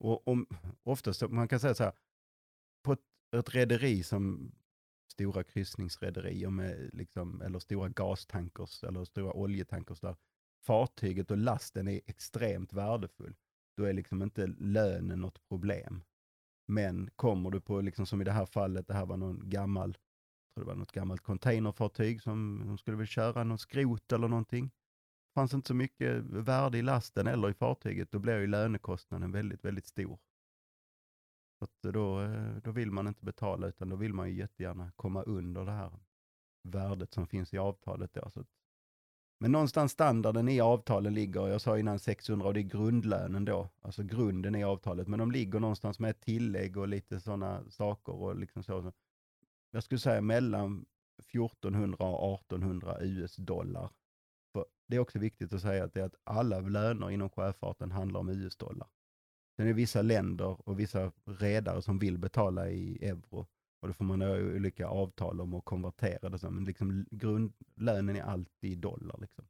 [0.00, 0.46] Och om,
[0.82, 1.92] oftast, man kan säga så här,
[2.84, 3.00] på ett,
[3.36, 4.52] ett rederi som
[5.12, 10.16] stora kryssningsrederier med liksom, eller stora gastankers eller stora oljetankers där
[10.66, 13.34] fartyget och lasten är extremt värdefull,
[13.76, 16.02] då är liksom inte lönen något problem.
[16.68, 19.96] Men kommer du på, liksom som i det här fallet, det här var någon gammal,
[20.54, 24.64] tror det var något gammalt containerfartyg som de skulle väl köra någon skrot eller någonting.
[24.64, 29.32] Det fanns inte så mycket värde i lasten eller i fartyget, då blir ju lönekostnaden
[29.32, 30.18] väldigt, väldigt stor.
[31.58, 34.92] Så att då, eh, då vill man inte betala, utan då vill man ju jättegärna
[34.96, 35.92] komma under det här
[36.62, 38.14] värdet som finns i avtalet.
[38.14, 38.30] Då.
[38.30, 38.48] Så att,
[39.40, 43.68] men någonstans standarden i avtalen ligger, jag sa innan 600 och det är grundlönen då,
[43.80, 48.12] alltså grunden i avtalet, men de ligger någonstans med ett tillägg och lite sådana saker
[48.12, 48.92] och liksom så.
[49.74, 50.86] Jag skulle säga mellan
[51.18, 53.90] 1400 och 1800 US-dollar
[54.52, 57.90] för det är också viktigt att säga att, det är att alla löner inom sjöfarten
[57.90, 58.88] handlar om US-dollar.
[59.56, 63.46] Sen är det vissa länder och vissa redare som vill betala i euro.
[63.80, 66.50] Och då får man ha olika avtal om att konvertera det.
[66.50, 69.18] Men liksom grundlönen är alltid dollar.
[69.20, 69.44] Liksom.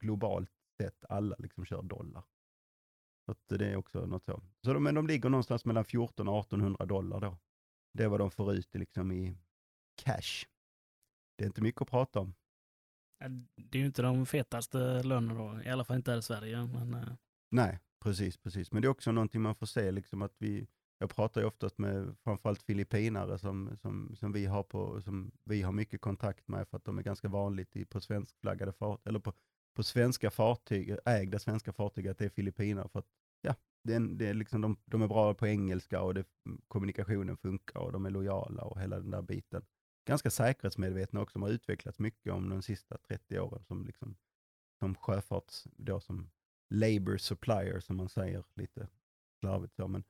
[0.00, 2.22] Globalt sett, alla liksom kör dollar.
[3.24, 4.42] Så att det är också något så.
[4.64, 7.36] så de, men de ligger någonstans mellan 14 och 1800 dollar då.
[7.92, 9.36] Det är vad de får ut liksom i
[10.04, 10.46] cash.
[11.36, 12.34] Det är inte mycket att prata om.
[13.56, 16.66] Det är ju inte de fetaste lönerna då, i alla fall inte här i Sverige.
[16.66, 17.12] Men, eh,
[17.50, 18.72] Nej, precis, precis.
[18.72, 20.66] Men det är också någonting man får se, liksom att vi,
[20.98, 25.62] jag pratar ju oftast med framförallt filippinare som, som, som, vi har på, som vi
[25.62, 29.20] har mycket kontakt med för att de är ganska vanligt i, på svenskflaggade fartyg, eller
[29.20, 29.32] på,
[29.76, 33.08] på svenska fartyg, ägda svenska fartyg att det är filippinare för att
[33.40, 36.26] ja, det är, det är liksom, de, de är bra på engelska och det,
[36.68, 39.66] kommunikationen funkar och de är lojala och hela den där biten.
[40.06, 44.16] Ganska säkerhetsmedvetna också, de har utvecklats mycket om de sista 30 åren som, liksom,
[44.78, 46.30] som sjöfarts, då som
[46.70, 48.88] labor supplier som man säger lite
[49.40, 49.88] slarvigt så.
[49.88, 50.04] Men,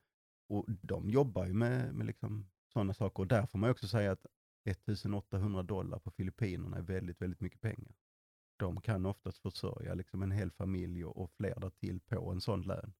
[0.49, 3.87] och de jobbar ju med, med liksom sådana saker och där får man ju också
[3.87, 4.25] säga att
[4.65, 7.93] 1800 dollar på Filippinerna är väldigt, väldigt mycket pengar.
[8.57, 12.61] De kan oftast försörja liksom en hel familj och, och fler därtill på en sån
[12.61, 12.93] lön.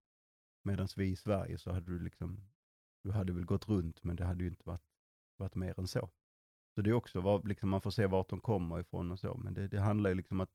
[0.63, 2.49] Medan vi i Sverige så hade du liksom,
[3.03, 4.85] du hade väl gått runt men det hade ju inte varit,
[5.37, 6.09] varit mer än så.
[6.75, 9.37] Så det är också, var, liksom, man får se vart de kommer ifrån och så,
[9.37, 10.51] men det, det handlar ju liksom att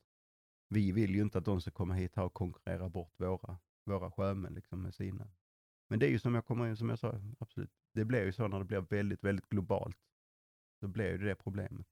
[0.68, 4.10] vi vill ju inte att de ska komma hit här och konkurrera bort våra, våra
[4.10, 5.28] sjömän liksom med sina.
[5.88, 8.48] Men det är ju som jag, kommer, som jag sa, absolut, det blir ju så
[8.48, 9.98] när det blir väldigt, väldigt globalt.
[10.80, 11.86] Så blir ju det problemet.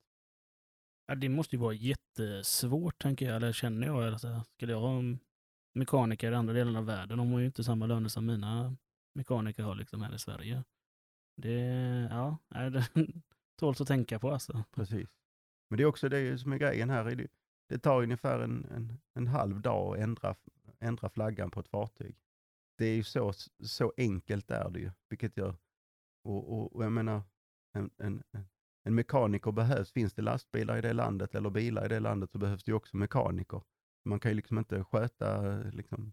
[1.06, 4.04] ja, det måste ju vara jättesvårt, tänker jag, eller känner jag.
[4.04, 4.98] Alltså, skulle jag ha
[5.74, 8.76] mekaniker i andra delar av världen, de har ju inte samma löner som mina
[9.14, 10.64] mekaniker har liksom här i Sverige.
[11.36, 11.52] Det,
[12.10, 12.88] ja, det
[13.58, 14.64] tåls att tänka på alltså.
[14.72, 15.08] Precis.
[15.70, 17.04] Men det är också det som är grejen här.
[17.04, 17.26] Det,
[17.68, 20.36] det tar ungefär en, en, en halv dag att ändra,
[20.80, 22.16] ändra flaggan på ett fartyg.
[22.78, 23.32] Det är ju så,
[23.64, 25.56] så enkelt är det ju, vilket gör,
[26.24, 27.22] och, och, och jag menar,
[27.72, 28.48] en, en, en-
[28.86, 29.92] en mekaniker behövs.
[29.92, 32.76] Finns det lastbilar i det landet eller bilar i det landet så behövs det ju
[32.76, 33.62] också mekaniker.
[34.04, 36.12] Man kan ju liksom inte sköta, liksom,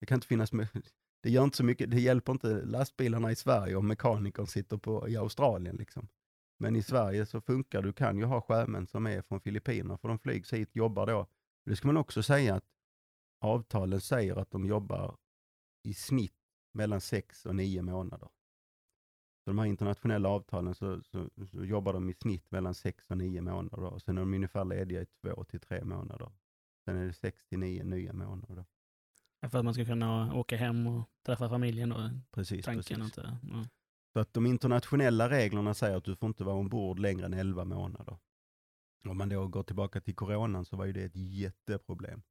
[0.00, 0.50] det kan inte finnas,
[1.22, 5.08] det gör inte så mycket, det hjälper inte lastbilarna i Sverige om mekanikern sitter på,
[5.08, 6.08] i Australien liksom.
[6.58, 7.88] Men i Sverige så funkar det.
[7.88, 11.26] Du kan ju ha sjömän som är från Filippinerna för de flygs hit, jobbar då.
[11.64, 12.64] Det ska man också säga att
[13.40, 15.16] avtalen säger att de jobbar
[15.82, 16.38] i snitt
[16.72, 18.28] mellan sex och nio månader.
[19.44, 23.18] Så de här internationella avtalen så, så, så jobbar de i snitt mellan sex och
[23.18, 23.84] nio månader.
[23.84, 26.32] och Sen är de ungefär lediga i två till tre månader.
[26.84, 28.64] Sen är det sex till nio nya månader.
[29.50, 32.82] För att man ska kunna åka hem och träffa familjen då, Precis, tanken.
[32.82, 32.98] precis.
[32.98, 33.64] Inte, ja.
[34.12, 37.64] Så att de internationella reglerna säger att du får inte vara ombord längre än 11
[37.64, 38.16] månader.
[39.08, 42.22] Om man då går tillbaka till coronan så var ju det ett jätteproblem.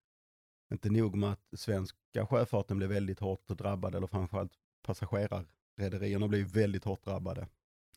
[0.72, 6.84] Inte nog med att svenska sjöfarten blev väldigt hårt drabbad, eller framförallt passagerarrederierna blev väldigt
[6.84, 7.47] hårt drabbade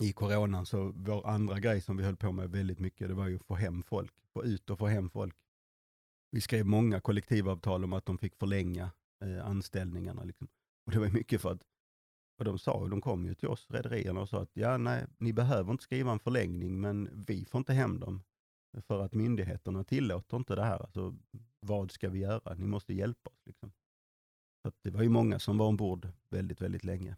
[0.01, 0.67] i coronan.
[0.67, 3.45] Så vår andra grej som vi höll på med väldigt mycket, det var ju att
[3.47, 5.37] få hem folk, få ut och få hem folk.
[6.35, 8.91] Vi skrev många kollektivavtal om att de fick förlänga
[9.25, 10.25] eh, anställningarna.
[10.25, 10.49] Liksom.
[10.87, 11.63] Och det var mycket för att
[12.39, 15.33] och de sa, de kom ju till oss, rederierna, och sa att ja, nej, ni
[15.33, 18.23] behöver inte skriva en förlängning, men vi får inte hem dem.
[18.87, 20.83] För att myndigheterna tillåter inte det här.
[20.83, 21.17] Alltså,
[21.61, 22.55] vad ska vi göra?
[22.55, 23.43] Ni måste hjälpa oss.
[23.47, 23.73] Liksom.
[24.63, 27.17] Så att det var ju många som var ombord väldigt, väldigt länge.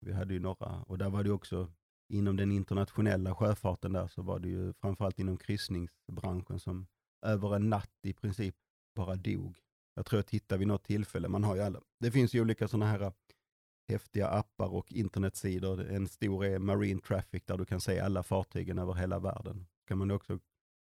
[0.00, 1.72] Vi hade ju några, och där var det också
[2.08, 6.86] inom den internationella sjöfarten där så var det ju framförallt inom kryssningsbranschen som
[7.22, 8.54] över en natt i princip
[8.94, 9.58] bara dog.
[9.94, 12.68] Jag tror jag tittade vid något tillfälle, man har ju alla, det finns ju olika
[12.68, 13.12] sådana här äh,
[13.88, 15.80] häftiga appar och internetsidor.
[15.80, 19.66] En stor är Marine Traffic där du kan se alla fartygen över hela världen.
[19.86, 20.38] kan man också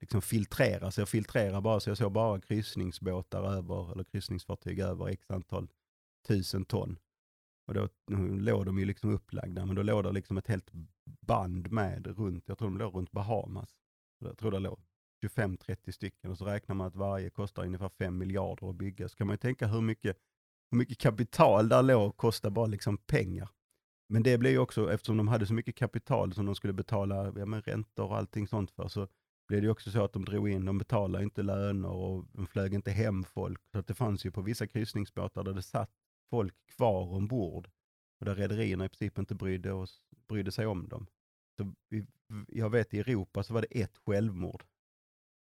[0.01, 5.09] liksom filtrera, så jag filtrerar bara, så jag såg bara kryssningsbåtar över, eller kryssningsfartyg över
[5.09, 5.69] x antal
[6.27, 6.99] tusen ton.
[7.67, 7.89] Och då
[8.39, 10.71] låg de ju liksom upplagda, men då låg det liksom ett helt
[11.21, 13.77] band med runt, jag tror de låg runt Bahamas.
[14.19, 14.81] Jag tror det låg
[15.23, 19.09] 25-30 stycken och så räknar man att varje kostar ungefär 5 miljarder att bygga.
[19.09, 20.17] Så kan man ju tänka hur mycket
[20.71, 23.49] hur mycket kapital där låg kostar bara liksom pengar.
[24.09, 27.33] Men det blev ju också, eftersom de hade så mycket kapital som de skulle betala
[27.37, 29.09] ja, men räntor och allting sånt för, så
[29.49, 32.47] blev det ju också så att de drog in, de betalade inte löner och de
[32.47, 33.61] flög inte hem folk.
[33.73, 35.91] Så att det fanns ju på vissa kryssningsbåtar där det satt
[36.31, 37.71] folk kvar ombord
[38.21, 41.07] och där rederierna i princip inte brydde, oss, brydde sig om dem.
[41.57, 42.07] Så vi,
[42.49, 44.65] jag vet i Europa så var det ett självmord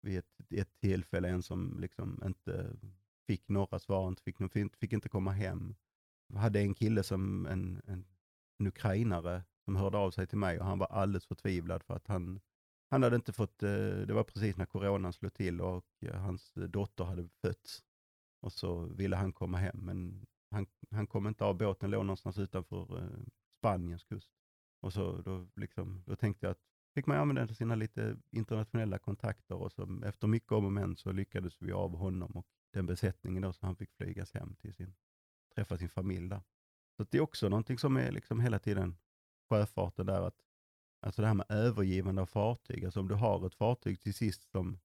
[0.05, 2.75] vid ett, ett tillfälle, en som liksom inte
[3.27, 4.37] fick några svar, inte fick,
[4.77, 5.75] fick, inte komma hem.
[6.27, 8.05] Jag hade en kille som, en, en,
[8.57, 12.07] en ukrainare, som hörde av sig till mig och han var alldeles förtvivlad för att
[12.07, 12.39] han,
[12.89, 13.69] han hade inte fått, eh,
[14.07, 17.83] det var precis när coronan slog till och eh, hans dotter hade fötts.
[18.41, 22.37] Och så ville han komma hem, men han, han kom inte av båten, låg någonstans
[22.37, 23.19] utanför eh,
[23.59, 24.31] Spaniens kust.
[24.81, 29.55] Och så då, liksom, då tänkte jag att fick man använda sina lite internationella kontakter
[29.55, 33.41] och så efter mycket om och men så lyckades vi av honom och den besättningen
[33.41, 34.95] då så han fick flygas hem till sin,
[35.55, 36.41] träffa sin familj där.
[36.97, 38.97] Så det är också någonting som är liksom hela tiden
[39.49, 40.41] sjöfarten där att
[41.05, 42.85] Alltså det här med övergivande av fartyg.
[42.85, 44.79] Alltså om du har ett fartyg till sist som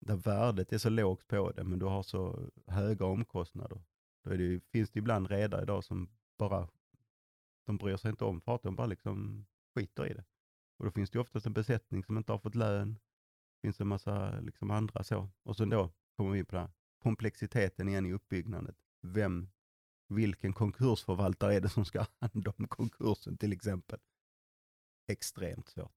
[0.00, 3.80] där värdet är så lågt på det, men du har så höga omkostnader.
[4.24, 6.68] Då är det, finns det ibland redare idag som bara,
[7.66, 10.24] de bryr sig inte om fartyg, de bara liksom skiter i det.
[10.78, 12.92] Och då finns det oftast en besättning som inte har fått lön.
[12.92, 15.28] Det finns en massa liksom andra så.
[15.42, 16.72] Och sen då kommer vi in på den här.
[16.98, 18.74] komplexiteten igen i uppbyggnaden.
[19.02, 19.50] Vem,
[20.08, 23.98] vilken konkursförvaltare är det som ska ha hand om konkursen till exempel?
[25.08, 25.94] extremt svårt.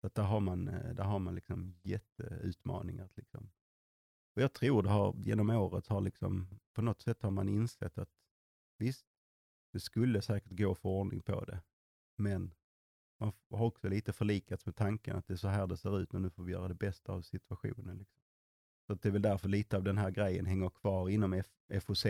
[0.00, 3.08] Så där har man, eh, där har man liksom jätteutmaningar.
[3.14, 3.50] Liksom.
[4.36, 7.98] Och jag tror det har, genom året har liksom, på något sätt har man insett
[7.98, 8.10] att
[8.78, 9.06] visst,
[9.72, 11.62] det skulle säkert gå att få ordning på det,
[12.16, 12.54] men
[13.24, 16.12] man har också lite förlikats med tanken att det är så här det ser ut,
[16.12, 17.98] men nu får vi göra det bästa av situationen.
[17.98, 18.20] Liksom.
[18.86, 21.46] Så det är väl därför lite av den här grejen hänger kvar inom F
[21.80, 22.06] FOC,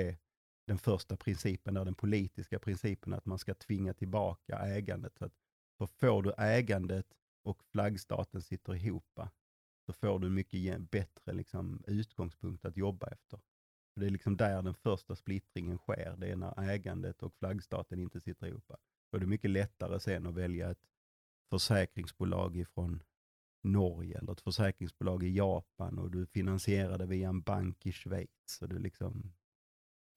[0.66, 5.18] den första principen, där den politiska principen att man ska tvinga tillbaka ägandet.
[5.18, 5.32] Så att
[5.78, 7.06] för får du ägandet
[7.42, 9.20] och flaggstaten sitter ihop,
[9.86, 13.40] så får du en mycket bättre liksom, utgångspunkt att jobba efter.
[13.94, 16.16] För det är liksom där den första splittringen sker.
[16.16, 18.72] Det är när ägandet och flaggstaten inte sitter ihop.
[19.10, 20.86] Då är det mycket lättare sen att välja ett
[21.54, 23.02] försäkringsbolag ifrån
[23.62, 28.58] Norge eller ett försäkringsbolag i Japan och du finansierar det via en bank i Schweiz.
[28.60, 29.32] Och du, liksom,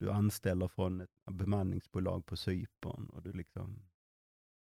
[0.00, 3.88] du anställer från ett bemanningsbolag på Cypern och du liksom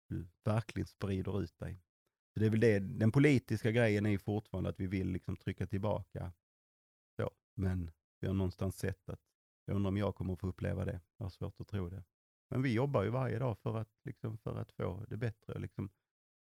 [0.08, 1.82] du verkligen sprider ut dig.
[2.34, 5.66] Så det är väl det, den politiska grejen är fortfarande att vi vill liksom trycka
[5.66, 6.32] tillbaka.
[7.16, 9.20] Så, men vi har någonstans sett att,
[9.64, 11.00] jag undrar om jag kommer att få uppleva det.
[11.16, 12.04] Jag har svårt att tro det.
[12.48, 15.58] Men vi jobbar ju varje dag för att, liksom, för att få det bättre.
[15.58, 15.90] Liksom.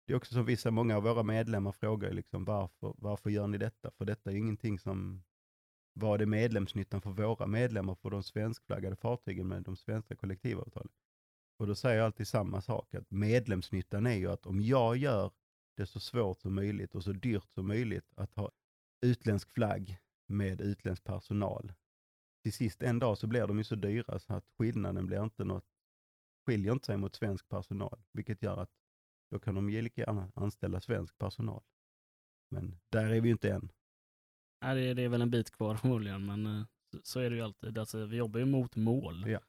[0.06, 3.58] Det är också som vissa, många av våra medlemmar frågar liksom, varför, varför gör ni
[3.58, 3.90] detta?
[3.90, 5.22] För detta är ingenting som,
[5.92, 10.92] vad är medlemsnyttan för våra medlemmar på de svenskflaggade fartygen med de svenska kollektivavtalen?
[11.58, 15.32] Och då säger jag alltid samma sak, att medlemsnyttan är ju att om jag gör
[15.76, 18.50] det så svårt som möjligt och så dyrt som möjligt att ha
[19.00, 21.72] utländsk flagg med utländsk personal.
[22.42, 25.44] Till sist en dag så blir de ju så dyra så att skillnaden blir inte
[25.44, 25.66] något,
[26.46, 28.70] skiljer inte sig mot svensk personal, vilket gör att
[29.30, 31.62] då kan de ju lika gärna anställa svensk personal.
[32.50, 33.72] Men där är vi ju inte än.
[34.62, 36.66] Nej, det är, det är väl en bit kvar förmodligen, men eh,
[37.02, 37.78] så är det ju alltid.
[37.78, 39.30] Alltså, vi jobbar ju mot mål.
[39.30, 39.40] Ja.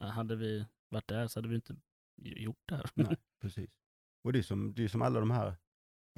[0.00, 1.76] Hade vi varit där så hade vi inte
[2.16, 2.90] gjort det här.
[2.94, 3.70] Nej, precis.
[4.22, 5.56] Och det är som, det är som alla de här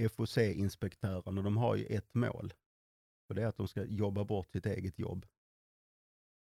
[0.09, 2.55] FOC-inspektörerna, de har ju ett mål.
[3.29, 5.27] Och det är att de ska jobba bort sitt eget jobb.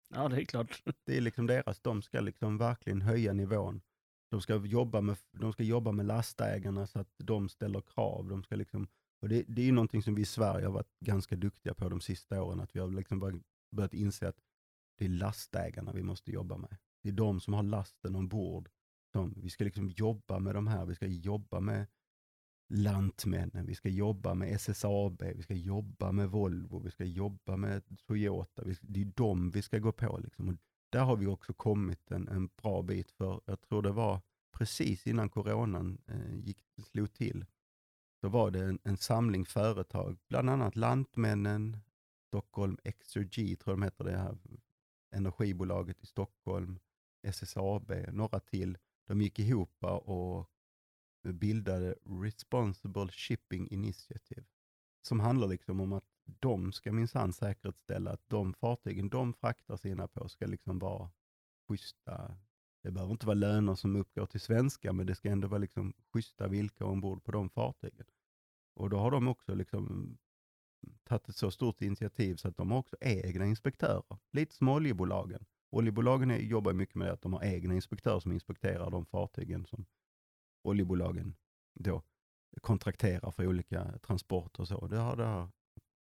[0.08, 0.82] Ja, det är klart.
[1.04, 3.80] Det är liksom deras, de ska liksom verkligen höja nivån.
[4.30, 8.28] De ska jobba med, de ska jobba med lastägarna så att de ställer krav.
[8.28, 8.88] De ska liksom,
[9.20, 11.88] och det, det är ju någonting som vi i Sverige har varit ganska duktiga på
[11.88, 14.40] de sista åren, att vi har liksom börjat inse att
[14.98, 16.76] det är lastägarna vi måste jobba med.
[17.02, 18.68] Det är de som har lasten ombord.
[19.12, 21.86] Som, vi ska liksom jobba med de här, vi ska jobba med
[22.68, 27.82] Lantmännen, vi ska jobba med SSAB, vi ska jobba med Volvo, vi ska jobba med
[28.06, 28.62] Toyota.
[28.64, 30.18] Vi, det är de vi ska gå på.
[30.18, 30.58] Liksom.
[30.90, 34.20] Där har vi också kommit en, en bra bit för, jag tror det var
[34.52, 36.58] precis innan coronan eh, gick,
[36.90, 37.44] slog till,
[38.20, 41.76] så var det en, en, samling företag, bland annat Lantmännen,
[42.26, 44.38] Stockholm Exergy, tror jag de heter det här
[45.10, 46.78] energibolaget i Stockholm,
[47.22, 48.78] SSAB, några till.
[49.06, 50.50] De gick ihop och
[51.22, 54.44] bildade Responsible Shipping Initiative.
[55.02, 60.08] Som handlar liksom om att de ska minsann säkerställa att de fartygen de fraktar sina
[60.08, 61.10] på ska liksom vara
[61.68, 62.36] schyssta.
[62.82, 65.92] Det behöver inte vara löner som uppgår till svenska, men det ska ändå vara liksom
[66.12, 68.06] schyssta villkor ombord på de fartygen.
[68.74, 70.16] Och då har de också liksom
[71.04, 74.18] tagit ett så stort initiativ så att de har också egna inspektörer.
[74.32, 75.46] Lite som oljebolagen.
[75.70, 79.86] Oljebolagen är, jobbar mycket med att de har egna inspektörer som inspekterar de fartygen som
[80.62, 81.36] oljebolagen
[81.74, 82.02] då
[82.60, 84.86] kontrakterar för olika transporter och så.
[84.86, 85.50] Det har, det har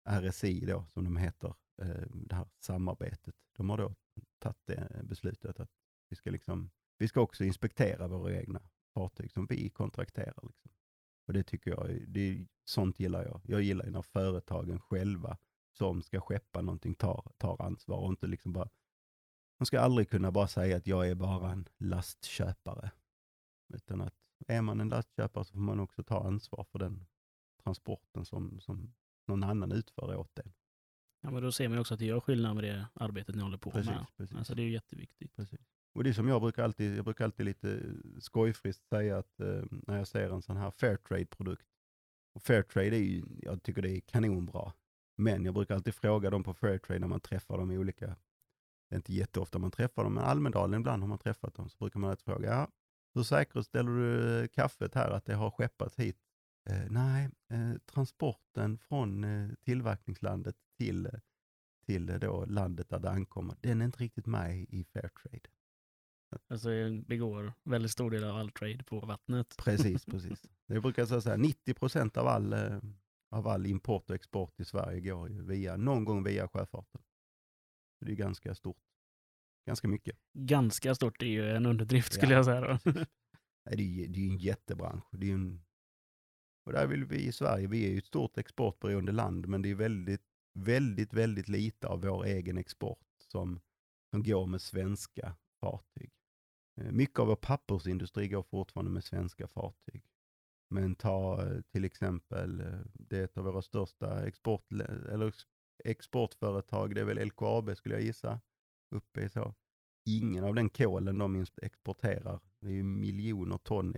[0.06, 3.36] RSI då, som de heter, eh, det här samarbetet.
[3.58, 3.96] De har då
[4.40, 5.72] tagit det beslutet att
[6.10, 8.62] vi ska, liksom, vi ska också inspektera våra egna
[8.94, 10.44] fartyg som vi kontrakterar.
[10.48, 10.72] Liksom.
[11.28, 13.42] Och det tycker jag, det, sånt gillar jag.
[13.44, 15.38] Jag gillar när företagen själva
[15.72, 18.70] som ska skeppa någonting tar, tar ansvar och inte liksom bara
[19.64, 22.92] man ska aldrig kunna bara säga att jag är bara en lastköpare.
[23.74, 24.16] Utan att
[24.48, 27.06] är man en lastköpare så får man också ta ansvar för den
[27.64, 28.94] transporten som, som
[29.28, 30.54] någon annan utför åt en.
[31.22, 33.58] Ja, men då ser man också att det gör skillnad med det arbetet ni håller
[33.58, 34.06] på Precis, med.
[34.18, 34.38] precis.
[34.38, 35.36] Alltså det är jätteviktigt.
[35.36, 35.60] Precis.
[35.96, 37.82] Och det är som jag brukar alltid, jag brukar alltid lite
[38.20, 41.66] skojfriskt säga att eh, när jag ser en sån här Fairtrade-produkt.
[42.36, 44.74] Och Fairtrade är ju, jag tycker det är kanonbra.
[45.18, 48.06] Men jag brukar alltid fråga dem på Fairtrade när man träffar dem i olika,
[48.90, 51.78] det är inte jätteofta man träffar dem, men Almedalen ibland har man träffat dem, så
[51.78, 52.68] brukar man alltid fråga, ja,
[53.14, 56.18] hur säkerställer du eh, kaffet här, att det har skeppats hit?
[56.70, 61.12] Eh, nej, eh, transporten från eh, tillverkningslandet till, eh,
[61.86, 65.50] till eh, då landet där det ankommer, den är inte riktigt med i Fairtrade.
[66.50, 69.56] Alltså det begår väldigt stor del av all trade på vattnet.
[69.58, 70.46] Precis, precis.
[70.66, 72.80] Jag brukar säga så här, 90 procent av all, eh,
[73.32, 77.02] av all import och export i Sverige går ju via, någon gång via sjöfarten.
[78.06, 78.78] Det är ganska stort.
[79.68, 80.16] Ganska mycket.
[80.34, 82.38] Ganska stort är ju en underdrift skulle Ja.
[82.38, 82.92] jag säga då.
[83.66, 85.04] Nej, det, är, ju- det är en jättebransch.
[85.12, 85.64] Det är en,
[86.64, 89.70] och där vill vi i Sverige, vi är ju ett stort exportberoende land, men det
[89.70, 93.60] är väldigt, väldigt, väldigt lite av vår egen export som,
[94.12, 96.12] som går med svenska fartyg.
[96.82, 100.04] Eh, mycket av vår pappersindustri går fortfarande med svenska fartyg.
[100.70, 104.72] Men ta eh, till exempel, eh, det är ett av våra största export,
[105.12, 105.34] eller
[105.84, 108.42] exportföretag, det är väl LKAB skulle jag gissa,
[108.96, 109.56] uppe i så.
[110.06, 113.96] Ingen av den kolen de exporterar, det är ju miljoner ton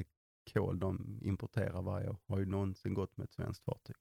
[0.53, 3.95] kol de importerar varje år, har ju någonsin gått med ett svenskt fartyg.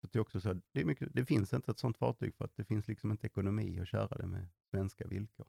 [0.00, 2.44] Så det, är också så, det, är mycket, det finns inte ett sådant fartyg för
[2.44, 5.46] att det finns liksom inte ekonomi att köra det med svenska villkor.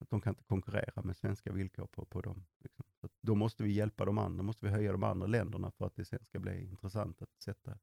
[0.00, 2.46] Att de kan inte konkurrera med svenska villkor på, på dem.
[2.58, 2.84] Liksom.
[3.00, 5.96] Så då måste vi hjälpa de andra, måste vi höja de andra länderna för att
[5.96, 7.78] det sen ska bli intressant att sätta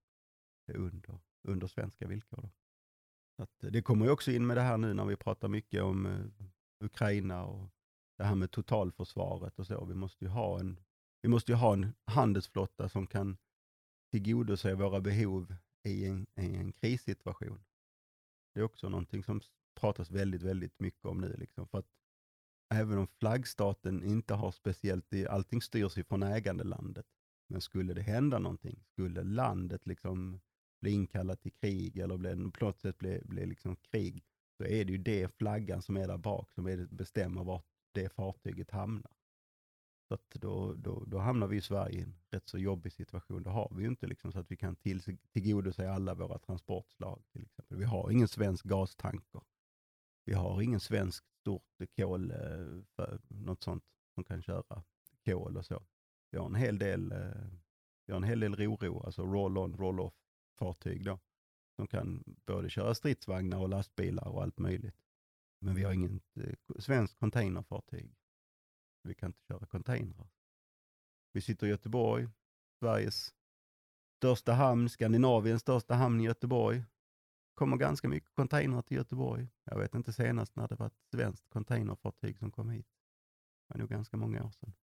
[0.68, 2.42] det under, under svenska villkor.
[2.42, 2.50] Då.
[3.36, 5.48] Så att eh, det kommer ju också in med det här nu när vi pratar
[5.48, 7.70] mycket om eh, Ukraina och
[8.18, 9.86] det här med totalförsvaret och så.
[9.86, 10.80] Vi måste ju ha en,
[11.26, 13.38] vi måste ju ha en handelsflotta som kan
[14.12, 17.64] tillgodose våra behov i en, i en krissituation.
[18.54, 19.42] Det är också någonting som
[19.80, 21.36] pratas väldigt, väldigt mycket om nu.
[21.38, 21.88] Liksom, för att
[22.74, 27.06] även om flaggstaten inte har speciellt, allting styrs ifrån ägandelandet.
[27.50, 30.40] Men skulle det hända någonting, skulle landet liksom
[30.82, 34.24] bli inkallat till krig eller bli, på något sätt bli, bli liksom krig,
[34.58, 37.66] så är det ju det flaggan som är där bak som är det, bestämmer vart
[37.92, 39.15] det fartyget hamnar.
[40.08, 43.44] Så att då, då, då hamnar vi i Sverige i en rätt så jobbig situation.
[43.44, 45.02] Då har vi ju inte liksom så att vi kan till,
[45.34, 47.24] tillgodose alla våra transportslag.
[47.32, 47.78] till exempel.
[47.78, 49.42] Vi har ingen svensk gastanker.
[50.26, 51.64] Vi har ingen svensk stort
[51.96, 53.84] kol, eh, för, något sånt
[54.14, 54.84] som kan köra
[55.26, 55.84] kol och så.
[56.32, 57.48] Vi har en hel del, eh,
[58.06, 60.14] vi har en hel del roro, alltså roll-on, roll-off
[60.60, 61.20] fartyg då.
[61.76, 64.96] Som kan både köra stridsvagnar och lastbilar och allt möjligt.
[65.62, 68.16] Men vi har inget eh, svenskt containerfartyg.
[69.06, 70.28] Vi kan inte köra containrar.
[71.32, 72.30] Vi sitter i Göteborg,
[72.80, 73.34] Sveriges
[74.18, 76.84] största hamn, Skandinaviens största hamn i Göteborg.
[77.54, 79.48] kommer ganska mycket containrar till Göteborg.
[79.64, 82.88] Jag vet inte senast när det var ett svenskt containerfartyg som kom hit.
[83.68, 84.74] Det var nog ganska många år sedan.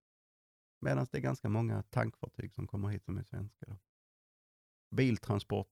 [0.80, 3.66] Medan det är ganska många tankfartyg som kommer hit som är svenska.
[3.66, 3.76] Då.
[4.96, 5.68] Biltransport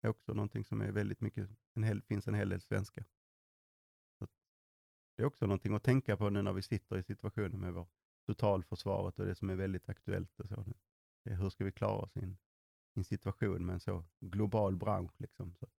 [0.00, 3.04] är också någonting som är väldigt mycket, en hel, finns en hel del svenska.
[5.20, 7.86] Det är också någonting att tänka på nu när vi sitter i situationen med vår
[8.26, 10.40] totalförsvaret och det som är väldigt aktuellt.
[10.40, 10.74] Och så nu.
[11.24, 12.36] Det är hur ska vi klara oss i
[12.94, 15.12] en, situation med en så global bransch?
[15.16, 15.72] Liksom, så att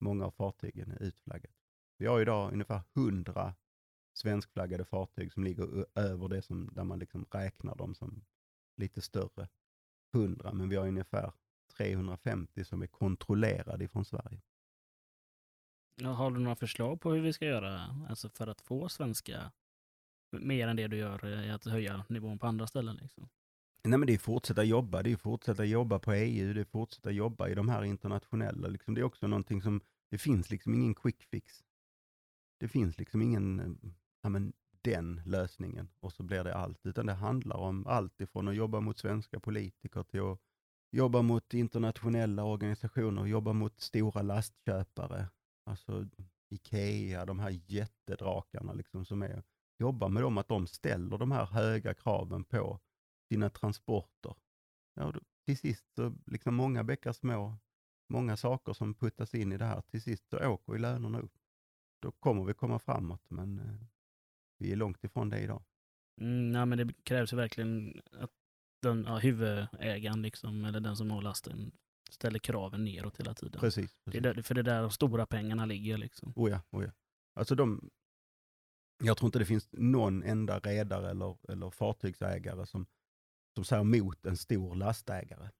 [0.00, 1.54] många av fartygen är utflaggade.
[1.98, 3.54] Vi har idag ungefär 100
[4.12, 8.24] svenskflaggade fartyg som ligger över det som, där man liksom räknar dem som
[8.76, 9.48] lite större.
[10.14, 11.32] 100, men vi har ungefär
[11.76, 14.40] 350 som är kontrollerade från Sverige.
[16.02, 19.52] Har du några förslag på hur vi ska göra alltså för att få svenska
[20.32, 22.96] mer än det du gör eh, i att höja nivån på andra ställen?
[22.96, 23.28] Liksom?
[23.84, 27.10] Nej men det är fortsätta jobba, det är fortsätta jobba på EU, det är fortsätta
[27.10, 28.68] jobba i de här internationella.
[28.68, 29.80] Liksom, det är också någonting som,
[30.10, 31.64] det finns liksom ingen quick fix.
[32.60, 33.90] Det finns liksom ingen, eh,
[34.22, 36.86] ja men den lösningen och så blir det allt.
[36.86, 40.40] Utan det handlar om allt ifrån att jobba mot svenska politiker till att
[40.90, 45.28] jobba mot internationella organisationer, jobba mot stora lastköpare.
[45.64, 46.06] Alltså
[46.48, 49.42] Ikea, de här jättedrakarna liksom som är,
[49.78, 52.80] jobba med dem, att de ställer de här höga kraven på
[53.28, 54.34] sina transporter.
[54.94, 57.58] Ja, då, till sist så liksom många bäckar små,
[58.08, 59.80] många saker som puttas in i det här.
[59.80, 61.32] Till sist så åker ju lönerna upp.
[62.02, 63.86] Då kommer vi komma framåt, men eh,
[64.58, 65.64] vi är långt ifrån det idag.
[66.20, 68.30] Mm, nej, men det krävs ju verkligen att
[68.82, 71.72] den, ja, huvudägaren, liksom, eller den som har lasten,
[72.10, 73.60] ställer kraven neråt hela tiden.
[73.60, 73.92] Precis.
[74.04, 74.26] Det precis.
[74.26, 75.98] är där, för det är där de stora pengarna ligger.
[75.98, 76.32] Liksom.
[76.36, 76.90] Oh ja, oh ja.
[77.34, 77.90] Alltså de,
[79.04, 82.86] jag tror inte det finns någon enda redare eller, eller fartygsägare som,
[83.54, 85.50] som säger emot en stor lastägare.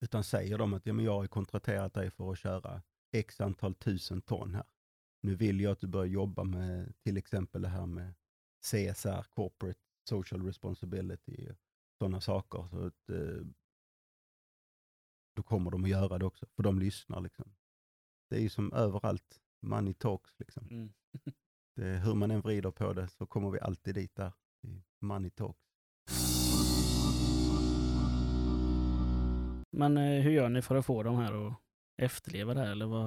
[0.00, 3.74] Utan säger de att ja, men jag har kontrakterat dig för att köra x antal
[3.74, 4.66] tusen ton här.
[5.22, 8.14] Nu vill jag att du börjar jobba med till exempel det här med
[8.60, 11.48] CSR, Corporate Social Responsibility,
[11.98, 12.68] sådana saker.
[12.70, 13.46] Så att, eh,
[15.34, 17.20] då kommer de att göra det också, för de lyssnar.
[17.20, 17.54] Liksom.
[18.30, 20.38] Det är ju som överallt, money talks.
[20.38, 20.68] Liksom.
[20.70, 20.92] Mm.
[21.76, 25.30] Det, hur man än vrider på det så kommer vi alltid dit där, i money
[25.30, 25.60] talks.
[29.70, 31.54] Men eh, hur gör ni för att få de här att
[31.96, 32.70] efterleva det här?
[32.70, 33.04] Eller vad,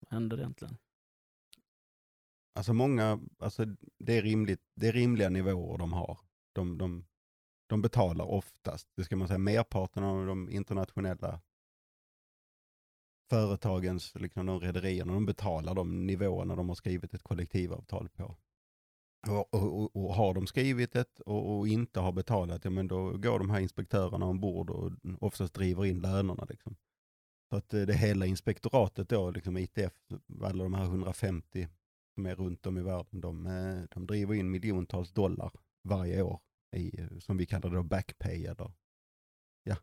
[0.00, 0.76] vad händer egentligen?
[2.54, 3.64] Alltså många, alltså
[3.98, 6.18] det är, rimligt, det är rimliga nivåer de har.
[6.52, 7.06] De, de,
[7.66, 11.40] de betalar oftast, det ska man säga, merparten av de internationella
[13.30, 18.36] företagens, liksom de rederierna, de betalar de nivåerna de har skrivit ett kollektivavtal på.
[19.28, 23.10] Och, och, och, har de skrivit ett och, och, inte har betalat, ja men då
[23.10, 26.46] går de här inspektörerna ombord och oftast driver in lönerna.
[26.48, 26.76] Liksom.
[27.50, 29.92] Så att eh, det hela inspektoratet då, liksom ITF,
[30.42, 31.68] alla de här 150
[32.14, 35.52] som är runt om i världen, de, eh, de driver in miljontals dollar
[35.82, 36.40] varje år
[36.76, 38.72] i, eh, som vi kallar det backpay eller
[39.62, 39.76] ja,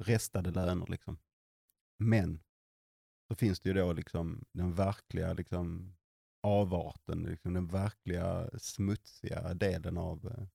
[0.00, 1.18] restade löner liksom.
[1.98, 2.40] Men
[3.30, 5.96] så finns det ju då liksom den verkliga liksom
[6.42, 10.46] avarten, liksom den verkliga smutsiga delen av, eh,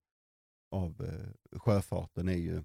[0.72, 2.64] av eh, sjöfarten är ju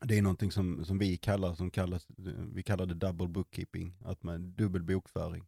[0.00, 3.96] det är någonting som, som vi kallar, som kallas, eh, vi kallar det double bookkeeping,
[4.04, 5.46] att man dubbel bokföring.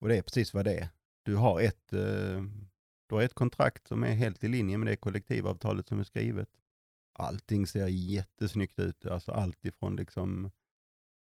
[0.00, 0.88] Och det är precis vad det är.
[1.22, 1.90] Du har ett,
[3.06, 6.48] du har ett kontrakt som är helt i linje med det kollektivavtalet som är skrivet.
[7.12, 10.50] Allting ser jättesnyggt ut, alltså allt ifrån liksom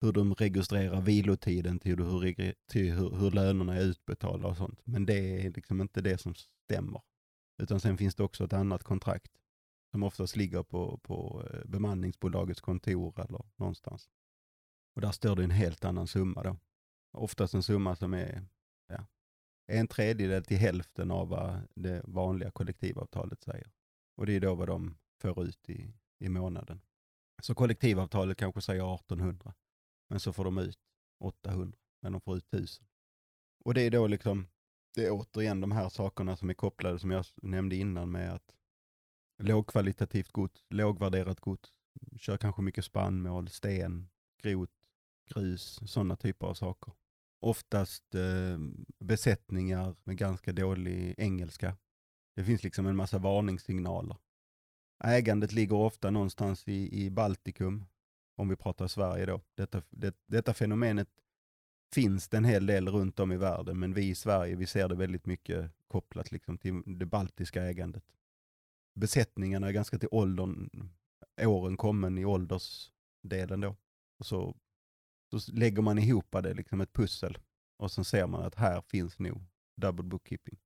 [0.02, 4.80] hur de registrerar vilotiden till, hur, till hur, hur lönerna är utbetalda och sånt.
[4.84, 7.02] Men det är liksom inte det som stämmer.
[7.62, 9.32] Utan sen finns det också ett annat kontrakt
[9.90, 14.10] som oftast ligger på, på eh, bemanningsbolagets kontor eller någonstans.
[14.94, 16.56] Och där står det en helt annan summa då.
[17.12, 18.44] Oftast en summa som är
[18.88, 19.06] ja,
[19.66, 23.70] en tredjedel till hälften av vad det vanliga kollektivavtalet säger.
[24.16, 26.80] Och det är då vad de får ut i, i månaden.
[27.42, 29.54] Så kollektivavtalet kanske säger 1800.
[30.12, 30.78] Men så får de ut
[31.20, 32.86] 800, men de får ut 1000.
[33.64, 34.46] Och det är då liksom,
[34.94, 38.54] det är återigen de här sakerna som är kopplade som jag nämnde innan med att
[39.42, 41.70] lågkvalitativt gods, lågvärderat gods,
[42.16, 44.08] kör kanske mycket spannmål, sten,
[44.42, 44.70] grot,
[45.30, 46.94] grus, sådana typer av saker.
[47.40, 48.58] Oftast eh,
[48.98, 51.76] besättningar med ganska dålig engelska.
[52.34, 54.16] Det finns liksom en massa varningssignaler.
[55.04, 57.84] Ägandet ligger ofta någonstans i, i Baltikum,
[58.42, 59.40] om vi pratar Sverige då.
[59.54, 61.08] Detta, det, detta fenomenet
[61.94, 64.88] finns det en hel del runt om i världen, men vi i Sverige vi ser
[64.88, 68.04] det väldigt mycket kopplat liksom till det baltiska ägandet.
[68.94, 70.70] Besättningarna är ganska till åldern,
[71.40, 73.76] åren kommen i åldersdelen då.
[74.18, 74.56] Och så,
[75.30, 77.38] så lägger man ihop det, liksom ett pussel,
[77.76, 79.44] och så ser man att här finns nog
[79.76, 80.58] double bookkeeping.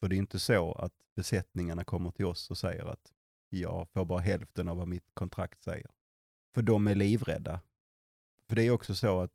[0.00, 3.12] För det är inte så att besättningarna kommer till oss och säger att
[3.48, 5.90] jag får bara hälften av vad mitt kontrakt säger.
[6.54, 7.60] För de är livrädda.
[8.48, 9.32] För det är också så att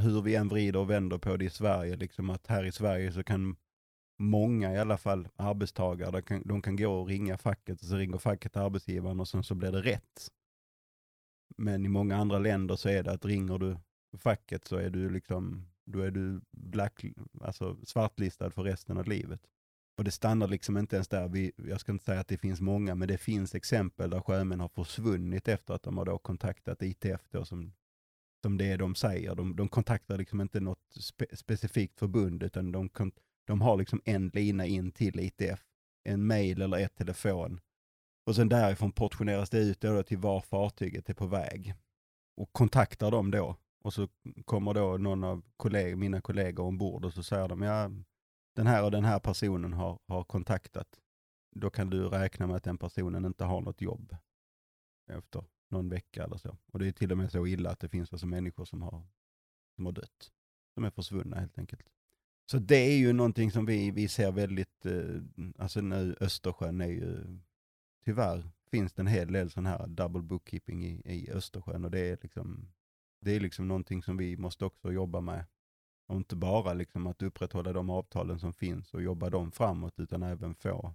[0.00, 3.12] hur vi än vrider och vänder på det i Sverige, liksom att här i Sverige
[3.12, 3.56] så kan
[4.18, 7.96] många i alla fall arbetstagare, de kan, de kan gå och ringa facket och så
[7.96, 10.28] ringer facket arbetsgivaren och sen så blir det rätt.
[11.56, 13.76] Men i många andra länder så är det att ringer du
[14.18, 17.04] facket så är du liksom, då är du black,
[17.40, 19.40] alltså svartlistad för resten av livet.
[20.02, 21.28] Och det stannar liksom inte ens där.
[21.28, 24.60] Vi, jag ska inte säga att det finns många, men det finns exempel där sjömän
[24.60, 27.72] har försvunnit efter att de har då kontaktat ITF då som,
[28.42, 29.34] som det de säger.
[29.34, 32.90] De, de kontaktar liksom inte något spe, specifikt förbund, utan de,
[33.46, 35.60] de har liksom en lina in till ITF.
[36.04, 37.60] En mail eller ett telefon.
[38.26, 41.74] Och sen därifrån portioneras det ut då till var fartyget är på väg.
[42.36, 43.56] Och kontaktar dem då.
[43.82, 44.08] Och så
[44.44, 47.90] kommer då någon av kolleg mina kollegor ombord och så säger de, ja
[48.54, 51.00] den här och den här personen har, har kontaktat,
[51.50, 54.16] då kan du räkna med att den personen inte har något jobb
[55.10, 56.56] efter någon vecka eller så.
[56.72, 59.06] Och det är till och med så illa att det finns alltså människor som har,
[59.74, 60.32] som har dött,
[60.74, 61.88] som är försvunna helt enkelt.
[62.46, 65.22] Så det är ju någonting som vi, vi ser väldigt, eh,
[65.58, 67.38] alltså nu Östersjön är ju,
[68.04, 72.00] tyvärr finns det en hel del sån här double bookkeeping i, i Östersjön och det
[72.00, 72.72] är liksom,
[73.20, 75.44] det är liksom någonting som vi måste också jobba med
[76.12, 80.22] och inte bara liksom att upprätthålla de avtalen som finns och jobba dem framåt, utan
[80.22, 80.94] även få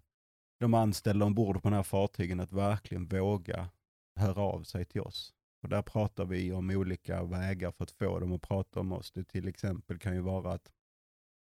[0.60, 3.70] de anställda ombord på den här fartygen att verkligen våga
[4.16, 5.34] höra av sig till oss.
[5.62, 9.12] Och där pratar vi om olika vägar för att få dem att prata om oss.
[9.12, 10.72] Det till exempel kan ju vara att,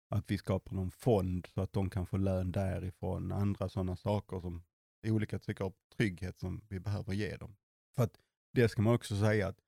[0.10, 3.32] att vi skapar någon fond så att de kan få lön därifrån.
[3.32, 4.64] Andra sådana saker som
[5.08, 7.56] olika typer av trygghet som vi behöver ge dem.
[7.96, 8.18] För att
[8.54, 9.60] det ska man också säga att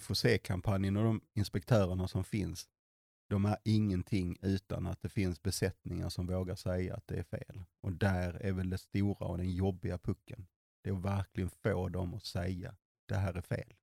[0.00, 2.68] FOC-kampanjen och de inspektörerna som finns,
[3.32, 7.64] de är ingenting utan att det finns besättningar som vågar säga att det är fel.
[7.80, 10.46] Och där är väl det stora och den jobbiga pucken.
[10.82, 12.76] Det är att verkligen få dem att säga,
[13.08, 13.74] det här är fel.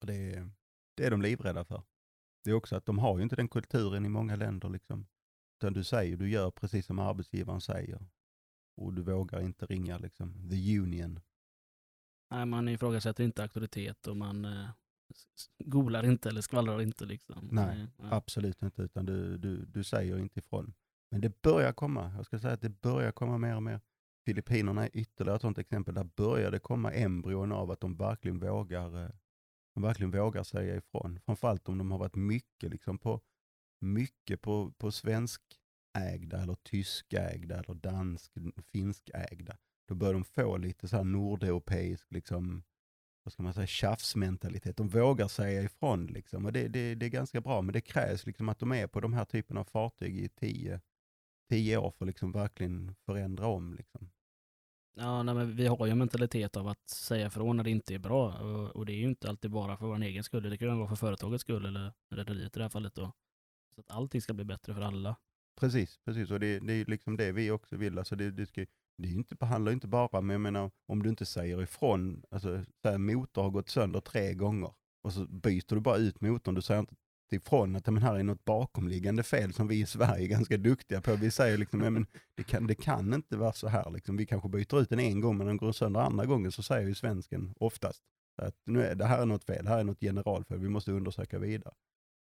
[0.00, 0.50] Och det, är,
[0.96, 1.82] det är de livrädda för.
[2.44, 4.68] Det är också att de har ju inte den kulturen i många länder.
[4.68, 5.06] Liksom.
[5.58, 8.06] Utan du säger, du gör precis som arbetsgivaren säger.
[8.76, 11.20] Och du vågar inte ringa liksom, the union.
[12.30, 14.70] Nej, man ifrågasätter inte auktoritet och man eh,
[15.64, 17.04] golar inte eller skvallrar inte.
[17.04, 17.48] Liksom.
[17.52, 18.04] Nej, ja.
[18.10, 20.72] Absolut inte, utan du, du, du säger inte ifrån.
[21.10, 22.12] Men det börjar komma.
[22.16, 23.80] Jag ska säga att det börjar komma mer och mer.
[24.24, 25.94] Filippinerna är ytterligare ett sådant exempel.
[25.94, 29.10] Där börjar det komma embryon av att de verkligen vågar, eh,
[29.74, 31.20] de verkligen vågar säga ifrån.
[31.26, 33.20] Framförallt om de har varit mycket, liksom på,
[33.80, 38.32] mycket på, på svenskägda eller tyskägda eller dansk,
[38.72, 39.56] finskägda.
[39.88, 42.62] Då börjar de få lite så här nordeuropeisk, liksom,
[43.30, 44.76] vad ska man säga, tjafsmentalitet.
[44.76, 46.46] De vågar säga ifrån liksom.
[46.46, 49.00] Och det, det, det är ganska bra, men det krävs liksom att de är på
[49.00, 50.80] de här typen av fartyg i tio,
[51.48, 53.74] tio år för att liksom verkligen förändra om.
[53.74, 54.10] Liksom.
[54.96, 57.94] Ja, nej, men vi har ju en mentalitet av att säga ifrån när det inte
[57.94, 58.32] är bra.
[58.38, 60.50] Och, och det är ju inte alltid bara för vår egen skull.
[60.50, 62.94] Det kan ju vara för företagets skull eller rederiet i det här fallet.
[62.94, 63.12] Då.
[63.74, 65.16] Så att allting ska bli bättre för alla.
[65.60, 66.30] Precis, precis.
[66.30, 67.98] Och det, det är liksom det vi också vill.
[67.98, 68.66] Alltså det, det, ska,
[68.98, 72.64] det är inte, handlar inte bara, men jag menar om du inte säger ifrån, alltså
[72.82, 74.72] så här, motor har gått sönder tre gånger
[75.02, 76.94] och så byter du bara ut motorn, du säger inte
[77.32, 81.00] ifrån att men här är något bakomliggande fel som vi i Sverige är ganska duktiga
[81.00, 81.16] på.
[81.16, 83.90] Vi säger liksom, ja, men det, kan, det kan inte vara så här.
[83.90, 84.16] Liksom.
[84.16, 86.88] Vi kanske byter ut den en gång men den går sönder andra gången så säger
[86.88, 88.02] ju svensken oftast
[88.42, 90.92] att nu är, det här är något fel, det här är något generalfel, vi måste
[90.92, 91.74] undersöka vidare.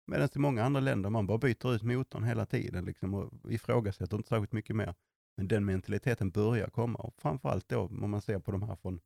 [0.07, 4.17] Medan i många andra länder man bara byter ut motorn hela tiden liksom, och ifrågasätter
[4.17, 4.95] inte särskilt mycket mer.
[5.37, 9.01] Men den mentaliteten börjar komma och framförallt då om man ser på de här från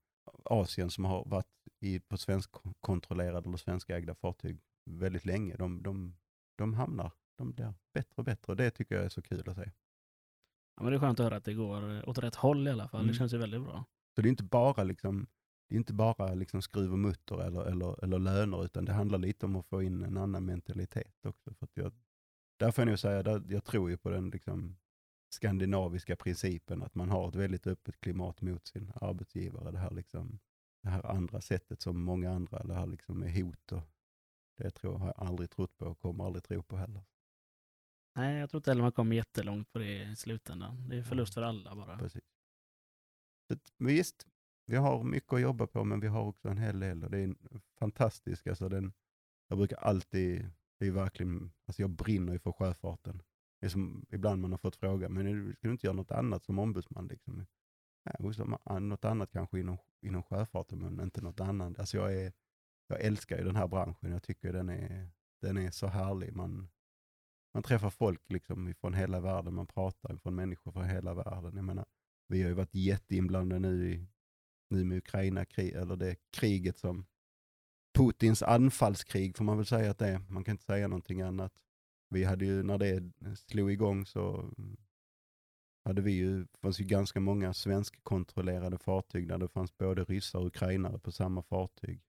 [0.44, 1.46] Asien som har varit
[1.80, 5.56] i, på svenskkontrollerade eller svenskägda fartyg väldigt länge.
[5.56, 6.16] De, de,
[6.56, 9.56] de hamnar, de blir bättre och bättre och det tycker jag är så kul att
[9.56, 9.70] se.
[10.76, 12.88] Ja, men det är skönt att höra att det går åt rätt håll i alla
[12.88, 13.00] fall.
[13.00, 13.12] Mm.
[13.12, 13.84] Det känns ju väldigt bra.
[14.14, 15.26] Så det är inte bara liksom
[15.70, 19.18] det är inte bara liksom skruv och mutter eller, eller, eller löner, utan det handlar
[19.18, 21.54] lite om att få in en annan mentalitet också.
[21.54, 21.92] För jag,
[22.58, 24.76] där får jag nog säga, där, jag tror ju på den liksom
[25.34, 29.70] skandinaviska principen att man har ett väldigt öppet klimat mot sin arbetsgivare.
[29.70, 30.38] Det här, liksom,
[30.82, 33.82] det här andra sättet som många andra, det här liksom med hot och
[34.56, 37.02] det tror jag, har jag aldrig trott på och kommer aldrig tro på heller.
[38.16, 40.88] Nej, jag tror inte heller man kommer jättelångt på det i slutändan.
[40.88, 41.98] Det är förlust för alla bara.
[41.98, 42.24] Precis.
[43.48, 44.26] Så, visst,
[44.66, 47.18] vi har mycket att jobba på, men vi har också en hel del och det
[47.18, 48.92] är en fantastisk, alltså den,
[49.48, 53.22] jag brukar alltid, det är verkligen, alltså jag brinner ju för sjöfarten.
[53.60, 56.44] Det är som ibland man har fått fråga, men ska du inte göra något annat
[56.44, 57.06] som ombudsman?
[57.06, 57.46] Liksom?
[58.64, 61.78] Ja, något annat kanske inom, inom sjöfarten, men inte något annat.
[61.78, 62.32] Alltså jag, är,
[62.88, 66.36] jag älskar ju den här branschen, jag tycker den är, den är så härlig.
[66.36, 66.68] Man,
[67.54, 71.56] man träffar folk liksom från hela världen, man pratar från människor från hela världen.
[71.56, 71.86] Jag menar,
[72.28, 74.06] vi har ju varit jätteinblandade nu, i,
[74.70, 77.06] nu med Ukraina, krig, eller det kriget som
[77.94, 80.18] Putins anfallskrig får man väl säga att det är.
[80.18, 81.52] Man kan inte säga någonting annat.
[82.10, 84.50] Vi hade ju, när det slog igång så
[85.84, 90.38] hade vi ju, det fanns ju ganska många svenskkontrollerade fartyg där det fanns både ryssar
[90.38, 92.02] och ukrainare på samma fartyg.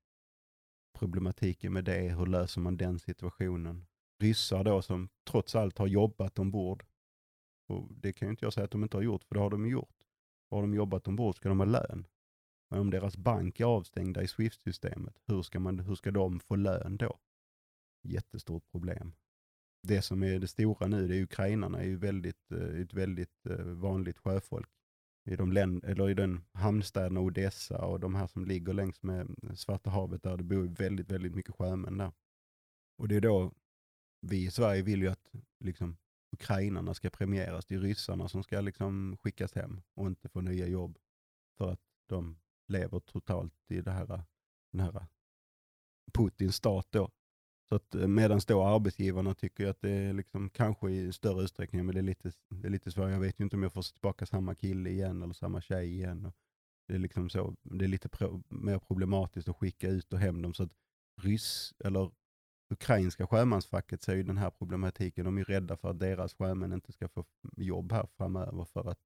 [0.94, 3.86] Problematiken med det, hur löser man den situationen?
[4.20, 6.86] Ryssar då som trots allt har jobbat ombord.
[7.68, 9.50] Och det kan ju inte jag säga att de inte har gjort, för det har
[9.50, 9.96] de gjort.
[10.50, 12.08] Har de jobbat ombord ska de ha lön.
[12.70, 16.56] Men om deras bank är avstängda i Swift-systemet, hur ska, man, hur ska de få
[16.56, 17.20] lön då?
[18.04, 19.14] Jättestort problem.
[19.88, 23.46] Det som är det stora nu, det är ukrainarna, är ju väldigt, eh, ett väldigt
[23.46, 24.70] eh, vanligt sjöfolk.
[25.26, 29.36] I, de länd, eller I den hamnstäderna Odessa och de här som ligger längs med
[29.44, 32.12] eh, Svarta havet, där det bor väldigt, väldigt mycket sjömän där.
[32.98, 33.54] Och det är då,
[34.22, 35.98] vi i Sverige vill ju att liksom,
[36.32, 37.66] ukrainarna ska premieras.
[37.66, 40.98] Det är ryssarna som ska liksom skickas hem och inte få nya jobb.
[41.58, 44.24] För att de lever totalt i det här,
[44.72, 45.06] den här
[46.14, 47.12] Putins stat då.
[47.72, 51.86] Så att eh, medan då arbetsgivarna tycker att det är liksom kanske i större utsträckning,
[51.86, 53.10] men det är lite, det är lite svårt.
[53.10, 56.26] Jag vet ju inte om jag får tillbaka samma kille igen eller samma tjej igen.
[56.26, 56.34] Och
[56.88, 60.42] det är liksom så, det är lite pro, mer problematiskt att skicka ut och hem
[60.42, 60.54] dem.
[60.54, 60.72] Så att
[61.22, 62.12] ryss, eller
[62.70, 65.26] ukrainska sjömansfacket ser ju den här problematiken.
[65.26, 67.26] De är rädda för att deras sjömän inte ska få
[67.58, 69.00] jobb här framöver för att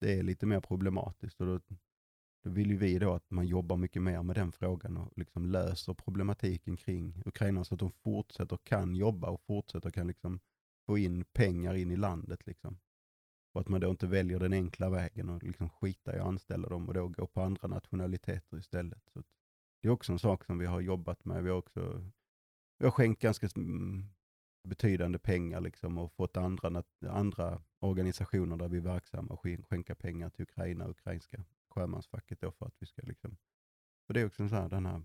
[0.00, 1.40] det är lite mer problematiskt.
[1.40, 1.60] Och då,
[2.42, 5.46] då vill ju vi då att man jobbar mycket mer med den frågan och liksom
[5.46, 10.40] löser problematiken kring Ukraina så att de fortsätter kan jobba och fortsätter kan liksom
[10.86, 12.46] få in pengar in i landet.
[12.46, 12.78] Liksom.
[13.52, 16.68] Och att man då inte väljer den enkla vägen och liksom skita i att anställa
[16.68, 19.02] dem och då gå på andra nationaliteter istället.
[19.12, 19.26] Så att
[19.82, 21.44] det är också en sak som vi har jobbat med.
[21.44, 22.04] Vi har också
[22.78, 24.04] vi har skänkt ganska mm,
[24.68, 30.30] betydande pengar liksom och fått andra, andra organisationer där vi är verksamma att skänka pengar
[30.30, 33.36] till Ukraina och ukrainska sjömansfacket då för att vi ska liksom,
[34.06, 35.02] för det är också en sån här, den här,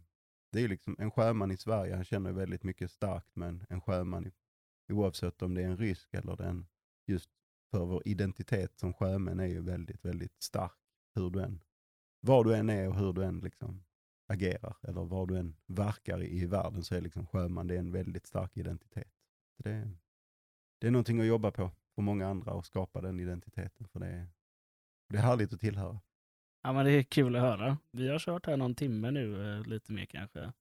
[0.52, 4.28] det är liksom en sjöman i Sverige, han känner väldigt mycket starkt med en, sjöman
[4.28, 4.32] i,
[4.94, 6.68] oavsett om det är en rysk eller den,
[7.08, 7.30] just
[7.72, 10.78] för vår identitet som sjömän är ju väldigt, väldigt stark.
[11.16, 11.62] Hur du än,
[12.20, 13.84] var du än är och hur du än liksom
[14.28, 17.80] agerar eller var du än verkar i, i världen så är liksom sjöman det är
[17.80, 19.14] en väldigt stark identitet.
[19.58, 19.98] Det, är-
[20.80, 24.08] det är någonting att jobba på för många andra och skapa den identiteten för det
[24.08, 24.28] är,
[25.10, 26.00] det är härligt att tillhöra.
[26.68, 27.78] Ja, men det är kul att höra.
[27.92, 30.54] Vi har kört här någon timme nu, eh, lite mer kanske.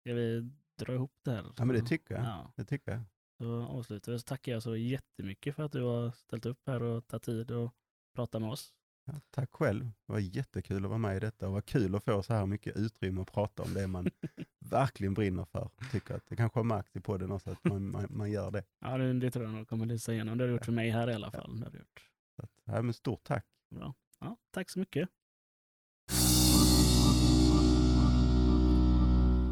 [0.00, 1.44] Ska vi dra ihop det här?
[1.56, 2.24] Ja men det tycker jag.
[2.24, 3.00] Ja, Det tycker jag.
[3.38, 4.18] så avslutar vi.
[4.18, 7.50] Så tackar jag så jättemycket för att du har ställt upp här och tagit tid
[7.50, 7.74] och
[8.14, 8.72] prata med oss.
[9.04, 9.84] Ja, tack själv.
[9.84, 12.46] Det var jättekul att vara med i detta och vad kul att få så här
[12.46, 14.06] mycket utrymme att prata om det man
[14.70, 15.70] verkligen brinner för.
[15.92, 18.64] Tycker att det kanske har märkt i podden också att man, man, man gör det.
[18.80, 20.38] Ja, det, det tror jag nog kommer lysa igenom.
[20.38, 21.58] Det har du gjort för mig här i alla fall.
[21.60, 22.10] Det har du gjort.
[22.36, 23.46] Så att, ja, men stort tack.
[23.70, 23.94] Bra.
[24.20, 25.08] Ja, tack så mycket.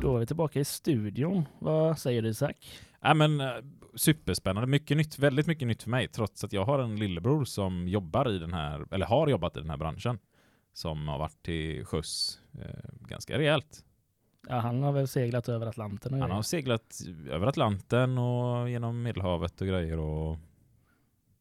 [0.02, 1.48] Då är vi tillbaka i studion.
[1.58, 2.80] Vad säger du Isak?
[3.00, 3.48] Ja, men, eh,
[3.94, 4.66] superspännande.
[4.66, 6.08] Mycket nytt, väldigt mycket nytt för mig.
[6.08, 9.60] Trots att jag har en lillebror som jobbar i den här, eller har jobbat i
[9.60, 10.18] den här branschen.
[10.72, 13.84] Som har varit till sjöss eh, ganska rejält.
[14.48, 17.00] Ja, han har väl seglat över Atlanten Han har seglat
[17.30, 20.38] över Atlanten och genom Medelhavet och grejer och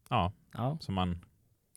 [0.10, 1.20] ja, Ja, som man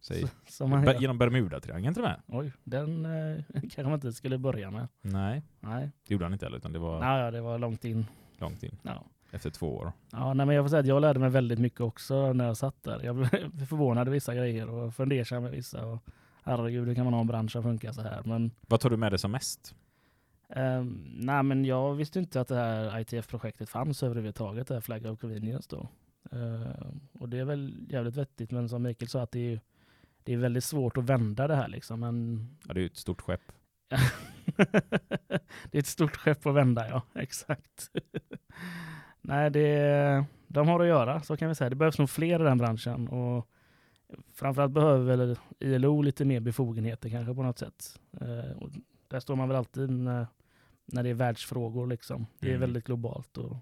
[0.03, 0.29] säger.
[0.49, 2.21] som genom Bermudatriangeln till och med.
[2.27, 4.89] Oj, den eh, kanske man inte skulle börja med.
[5.03, 8.07] Nej, Nej, det gjorde han inte heller utan det var ja, det var långt in.
[8.39, 8.77] långt in.
[8.83, 9.05] Ja.
[9.31, 9.93] Efter två år.
[10.13, 12.57] Ja, nej, men jag får säga att jag lärde mig väldigt mycket också när jag
[12.57, 13.01] satt där.
[13.05, 13.29] Jag blev
[13.67, 15.87] förvånad vissa grejer och fundersam med vissa.
[15.87, 15.99] Och,
[16.43, 18.23] herregud, hur kan man ha en bransch som funkar så här?
[18.25, 19.75] Men, Vad tar du med dig som mest?
[20.49, 25.07] ehm, nej, men jag visste inte att det här ITF-projektet fanns överhuvudtaget, det här Flag
[25.07, 25.89] of Convenience då.
[26.37, 29.61] Ehm, och det är väl jävligt vettigt, men som Mikael sa att det är, ju-
[30.25, 32.01] det är väldigt svårt att vända det här liksom.
[32.01, 33.41] Men Ja, det är ju ett stort skepp.
[35.71, 37.03] det är ett stort skepp att vända, ja.
[37.21, 37.91] Exakt.
[39.21, 41.71] Nej, det, de har att göra, så kan vi säga.
[41.71, 43.09] Det behövs nog fler i den branschen.
[43.09, 43.49] Och
[44.35, 48.01] framförallt behöver väl ILO lite mer befogenheter kanske på något sätt.
[48.21, 48.69] Eh,
[49.09, 50.27] där står man väl alltid när,
[50.87, 51.87] när det är världsfrågor.
[51.87, 52.27] Liksom.
[52.39, 52.61] Det är Mm.
[52.61, 53.39] väldigt globalt.
[53.39, 53.57] Och,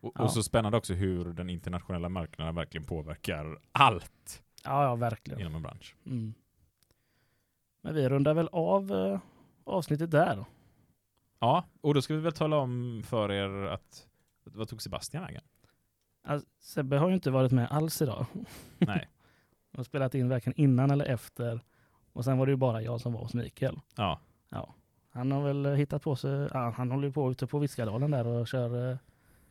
[0.00, 0.22] Och, Ja.
[0.22, 5.40] och så spännande också hur den internationella marknaden verkligen påverkar allt ja, ja, verkligen.
[5.40, 5.96] inom en bransch.
[6.06, 6.34] Mm.
[7.80, 9.20] Men vi rundar väl av eh,
[9.64, 10.44] avsnittet där.
[11.38, 14.06] Ja, och då ska vi väl tala om för er att
[14.44, 15.42] vad tog Sebastian vägen?
[16.24, 18.26] Alltså, Sebbe har ju inte varit med alls idag.
[18.78, 19.08] Nej.
[19.70, 21.60] Jag har spelat in varken innan eller efter.
[22.12, 23.80] Och sen var det ju bara jag som var hos Mikael.
[23.96, 24.20] Ja,
[25.10, 28.26] Han har väl hittat på sig, ja, han håller ju på ute på Viskadalen där
[28.26, 28.96] och kör eh,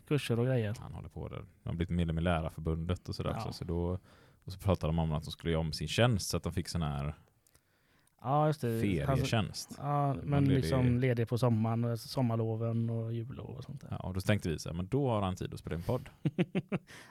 [0.07, 0.76] kurser och grejer.
[0.80, 1.38] han håller på där.
[1.38, 3.30] Han har blivit medlem i Lärarförbundet och sådär.
[3.30, 3.35] Ja.
[3.38, 3.53] också.
[3.53, 3.99] Så då,
[4.45, 6.53] och så pratade de om att de skulle göra om sin tjänst så att de
[6.53, 7.14] fick sån här
[8.26, 8.82] Ja, just det.
[8.82, 9.76] Ferietjänst.
[9.78, 13.88] ja, men ledig- liksom ledig på sommaren, sommarloven och jullov och sånt där.
[13.91, 15.82] Ja, och då tänkte vi så här, men då har han tid att spela en
[15.84, 16.10] podd.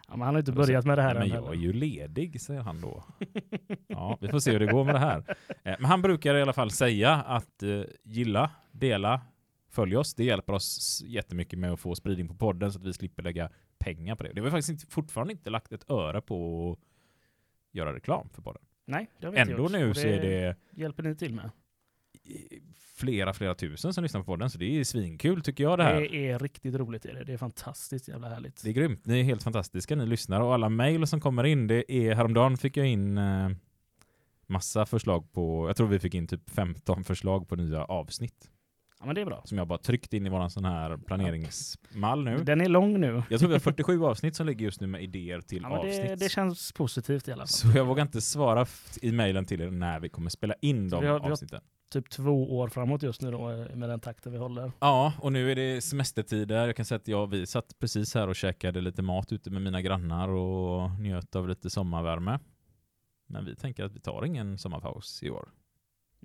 [0.08, 1.72] Ja, men han har inte börjat med det här Nej, än men jag är ju
[1.72, 3.04] ledig, säger han då.
[3.88, 5.18] Ja, vi får se hur det går med det här.
[5.48, 9.20] Eh, Men han brukar i alla fall säga att eh, gilla, dela,
[9.70, 10.14] följ oss.
[10.14, 13.50] Det hjälper oss jättemycket med att få spridning på podden så att vi slipper lägga
[13.78, 14.32] pengar på det.
[14.32, 16.78] Det har vi faktiskt inte, fortfarande inte lagt ett öre på att
[17.72, 18.62] göra reklam för podden.
[18.86, 19.72] Nej, det har vi inte Ändå gjort.
[19.72, 21.50] nu så är det hjälper ni till med.
[22.96, 26.00] flera, flera tusen som lyssnar på podden, så det är svinkul tycker jag det här.
[26.00, 27.04] Det är riktigt roligt.
[27.04, 27.24] Är det.
[27.24, 28.62] det är fantastiskt jävla härligt.
[28.62, 29.06] Det är grymt.
[29.06, 30.40] Ni är helt fantastiska, ni lyssnar.
[30.40, 33.50] Och alla mejl som kommer in, det är häromdagen fick jag in eh,
[34.46, 38.50] massa förslag på, jag tror vi fick in typ 15 förslag på nya avsnitt.
[39.02, 39.42] Ja, men det är bra.
[39.44, 42.36] Som jag bara tryckt in i våran sån här planeringsmall nu.
[42.38, 43.22] Den är lång nu.
[43.30, 45.96] Jag tror vi har 47 avsnitt som ligger just nu med idéer till Ja, avsnitt.
[46.08, 47.48] det, det känns positivt i alla fall.
[47.48, 48.66] Så jag vågar inte svara
[49.02, 51.60] i mejlen till er när vi kommer spela in de vi har- vi har- avsnitten.
[51.92, 54.72] Typ två år framåt just nu då, eh, med den takten vi håller.
[54.80, 56.66] Ja, och nu är det semestertider.
[56.66, 59.62] Jag kan säga att jag, vi satt precis här och käkade lite mat ute med
[59.62, 62.38] mina grannar och njöt av lite sommarvärme.
[63.26, 65.48] Men vi tänker att vi tar ingen sommarpaus i år.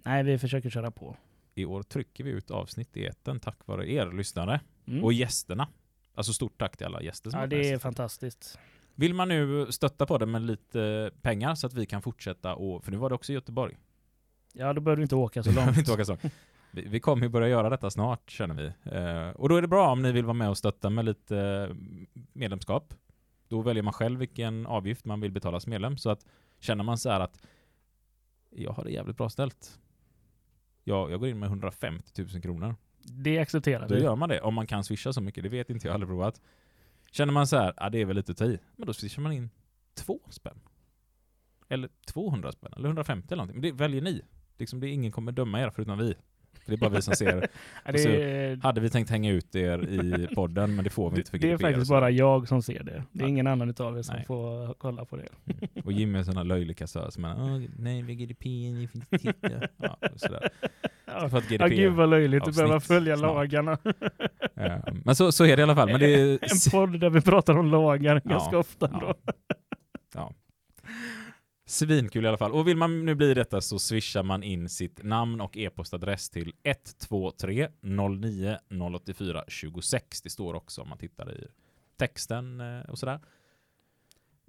[0.06, 1.18] Nej, vi försöker köra på.
[1.58, 5.04] I år trycker vi ut avsnitt i etern tack vare er lyssnare Mm.
[5.04, 5.68] och gästerna.
[6.14, 8.60] Alltså stort tack till alla gäster som Ja, det är fantastiskt.
[8.96, 12.84] Vill man nu stötta på det med lite pengar så att vi kan fortsätta och,
[12.84, 13.78] för nu var det också i Göteborg.
[14.54, 15.78] Ja, då behöver du inte åka så långt.
[15.78, 16.18] inte åka så.
[16.72, 18.66] Vi, vi kommer ju börja göra detta snart känner vi.
[18.96, 21.38] Eh, och då är det bra om ni vill vara med och stötta med lite
[21.38, 21.76] eh,
[22.34, 22.94] medlemskap.
[23.48, 25.98] Då väljer man själv vilken avgift man vill betala som medlem.
[25.98, 26.26] Så att
[26.60, 27.42] känner man så här att
[28.50, 29.80] jag har det jävligt bra ställt.
[30.88, 32.76] Jag, jag går in med 150 000 kronor.
[33.04, 34.02] Det accepterar Då vi.
[34.02, 34.42] gör man det.
[34.42, 36.42] Om man kan swisha så mycket, det vet inte jag, aldrig provat.
[37.12, 38.60] Känner man så här, ja det är väl lite att ta i.
[38.76, 39.50] Men då swishar man in
[39.94, 40.60] två spänn.
[41.70, 43.62] Eller 200 spänn, eller 150 eller någonting.
[43.62, 44.22] Men det väljer ni.
[44.58, 46.16] Liksom, det är ingen kommer döma er förutom vi.
[46.68, 47.48] För det är bara vi som ser.
[47.86, 51.18] Ja, det, är, Hade vi tänkt hänga ut er i podden, men det får vi
[51.18, 51.94] inte för det är faktiskt så.
[51.94, 52.92] bara jag som ser det.
[52.92, 53.30] Det är Nej.
[53.30, 54.26] ingen annan utav er som Nej.
[54.26, 55.28] får kolla på det.
[55.46, 55.68] Mm.
[55.86, 58.88] Och Jimmy är en sån här löjlig kassör som är "Åh, nej, vi GDPR, ni
[58.88, 59.50] får inte titta.
[59.78, 60.50] Ja, sådär.
[61.20, 63.28] Ja, För att ja gud vad löjligt att behöva följa snart.
[63.36, 63.78] lagarna.
[64.56, 65.88] Eh, Men så, så är det i alla fall.
[65.92, 66.32] Men det är...
[66.32, 68.90] En podd där vi pratar om lagar Ja, ganska ofta.
[68.94, 69.00] Ja.
[69.00, 69.32] Då.
[71.68, 71.72] Ja.
[71.72, 72.52] Svinkul i alla fall.
[72.52, 76.54] Och vill man nu bli detta så swishar man in sitt namn och e-postadress till
[76.64, 78.58] 123 09
[78.96, 80.22] 084 26.
[80.22, 81.48] Det står också om man tittar i
[81.98, 83.20] texten eh, och sådär.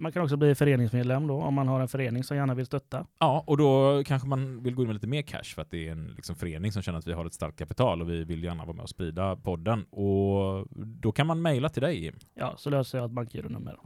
[0.00, 3.06] Man kan också bli föreningsmedlem då om man har en förening som gärna vill stötta.
[3.18, 5.88] Ja, och då kanske man vill gå in med lite mer cash för att det
[5.88, 8.44] är en liksom, förening som känner att vi har ett starkt kapital och vi vill
[8.44, 9.84] gärna vara med och sprida podden.
[9.84, 12.14] Och då kan man mejla till dig Jim.
[12.34, 13.76] Ja, så löser jag ett bankgironummer.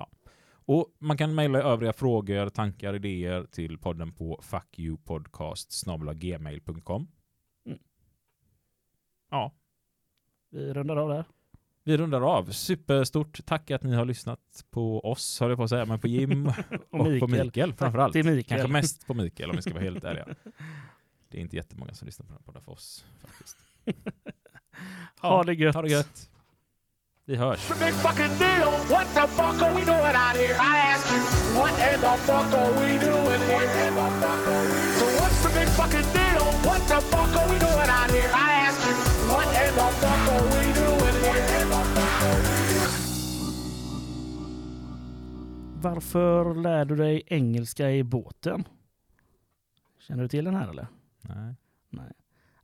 [0.64, 7.08] Och man kan mejla övriga frågor, tankar, idéer till podden på fuckyoupodcast.gmail.com
[7.66, 7.78] Mm.
[9.30, 9.52] Ja,
[10.50, 11.24] Vi rundar av där.
[11.84, 12.50] vi rundar av.
[12.50, 16.08] Superstort tack att ni har lyssnat på oss, höll jag på att säga, men på
[16.08, 16.46] Jim
[16.90, 17.44] och, på Mikael.
[17.46, 18.12] Mikael framförallt.
[18.12, 18.44] till Mikael.
[18.60, 20.28] Kanske mest på Mikael om vi ska vara helt ärliga.
[21.28, 23.04] Det är inte jättemånga som lyssnar på den här podden för oss.
[23.20, 23.56] Faktiskt.
[25.20, 25.74] Ha det gött.
[25.74, 26.30] Ha det gött.
[27.24, 27.70] Vi hörs.
[45.82, 48.64] Varför lär du dig engelska i båten?
[49.98, 50.86] Känner du till den här eller?
[51.20, 51.54] Nej.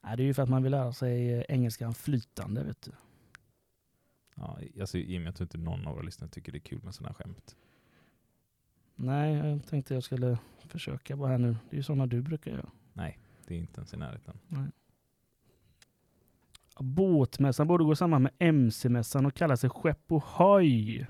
[0.03, 2.65] Nej, det är ju för att man vill lära sig eh, engelskan flytande.
[2.65, 2.93] Vet du.
[4.39, 6.95] Ja, alltså Jim, jag tror inte någon av våra lyssnare tycker det är kul med
[6.95, 7.57] sådana skämt.
[8.97, 11.57] Nej, jag tänkte jag skulle försöka bara här nu.
[11.71, 12.71] Det är ju sådana du brukar göra.
[13.47, 14.39] Det är inte ens i närheten.
[16.81, 21.07] Båtmässan borde gå samman med MC-mässan och kalla sig Skepp Ohoj.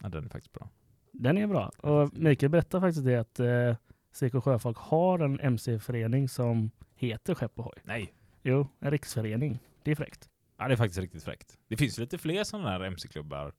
[0.00, 0.68] Ja, den är faktiskt bra.
[1.12, 1.68] Den är bra.
[1.68, 3.76] Och Mikael berättar faktiskt det att eh,
[4.12, 7.78] CK Sjöfolk har en MC-förening som heter Skepp Ohoj.
[7.82, 8.12] Nej.
[8.42, 9.58] Jo, en riksförening.
[9.82, 10.31] Det är fräckt.
[10.62, 11.58] Ja, det är faktiskt riktigt fräckt.
[11.68, 13.52] Det finns lite fler sådana här MC-klubbar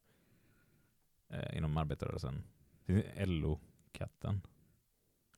[1.29, 2.43] eh, inom arbetarrörelsen.
[3.25, 4.41] LO-katten.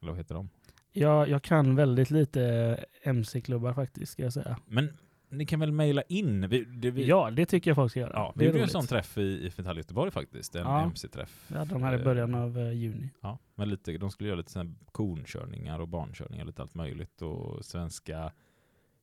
[0.02, 0.50] Eller vad heter de?
[0.92, 4.58] Jag, jag kan väldigt lite MC-klubbar faktiskt, ska jag säga.
[4.66, 4.98] Men
[5.30, 6.50] ni kan väl mejla in?
[6.50, 8.14] Vi, det, vi, Ja, det tycker jag folk ska göra.
[8.14, 10.56] ja, vi gjorde en sån träff i, i Fetall Göteborg faktiskt.
[10.56, 10.84] En Ja.
[10.84, 11.50] MC-träff.
[11.50, 13.10] Hade de här i början av eh, juni.
[13.22, 17.22] Ja, men lite, de skulle göra lite här konkörningar och barnkörningar, lite allt möjligt.
[17.22, 18.32] Och svenska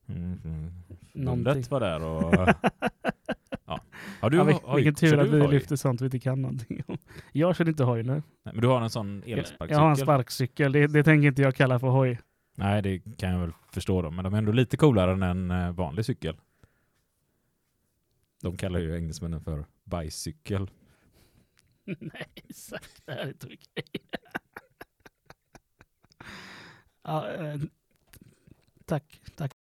[0.07, 0.71] mm, mm,
[1.13, 1.63] Någonting.
[1.69, 2.33] var där och...
[3.65, 3.79] ja.
[4.21, 5.51] Har du, ja, vil- hoj, vilken kör tur att vi hoj?
[5.51, 6.97] lyfter sånt vi inte kan någonting om.
[7.31, 8.13] Jag kör inte hoj nu.
[8.13, 9.69] Nej, men du har en sån elsparkcykel?
[9.69, 10.71] jag har en sparkcykel.
[10.71, 12.19] Det, det tänker inte jag kalla för hoj.
[12.55, 14.11] Nej, det kan jag väl förstå då.
[14.11, 16.37] Men de är ändå lite coolare än en eh, vanlig cykel.
[18.41, 20.69] De kallar ju engelsmännen för bajscykel.
[21.99, 23.01] Nej, exakt.
[23.05, 23.83] Det här är inte okej.
[27.03, 27.55] ja, eh,
[28.85, 29.21] tack.
[29.35, 29.52] Tack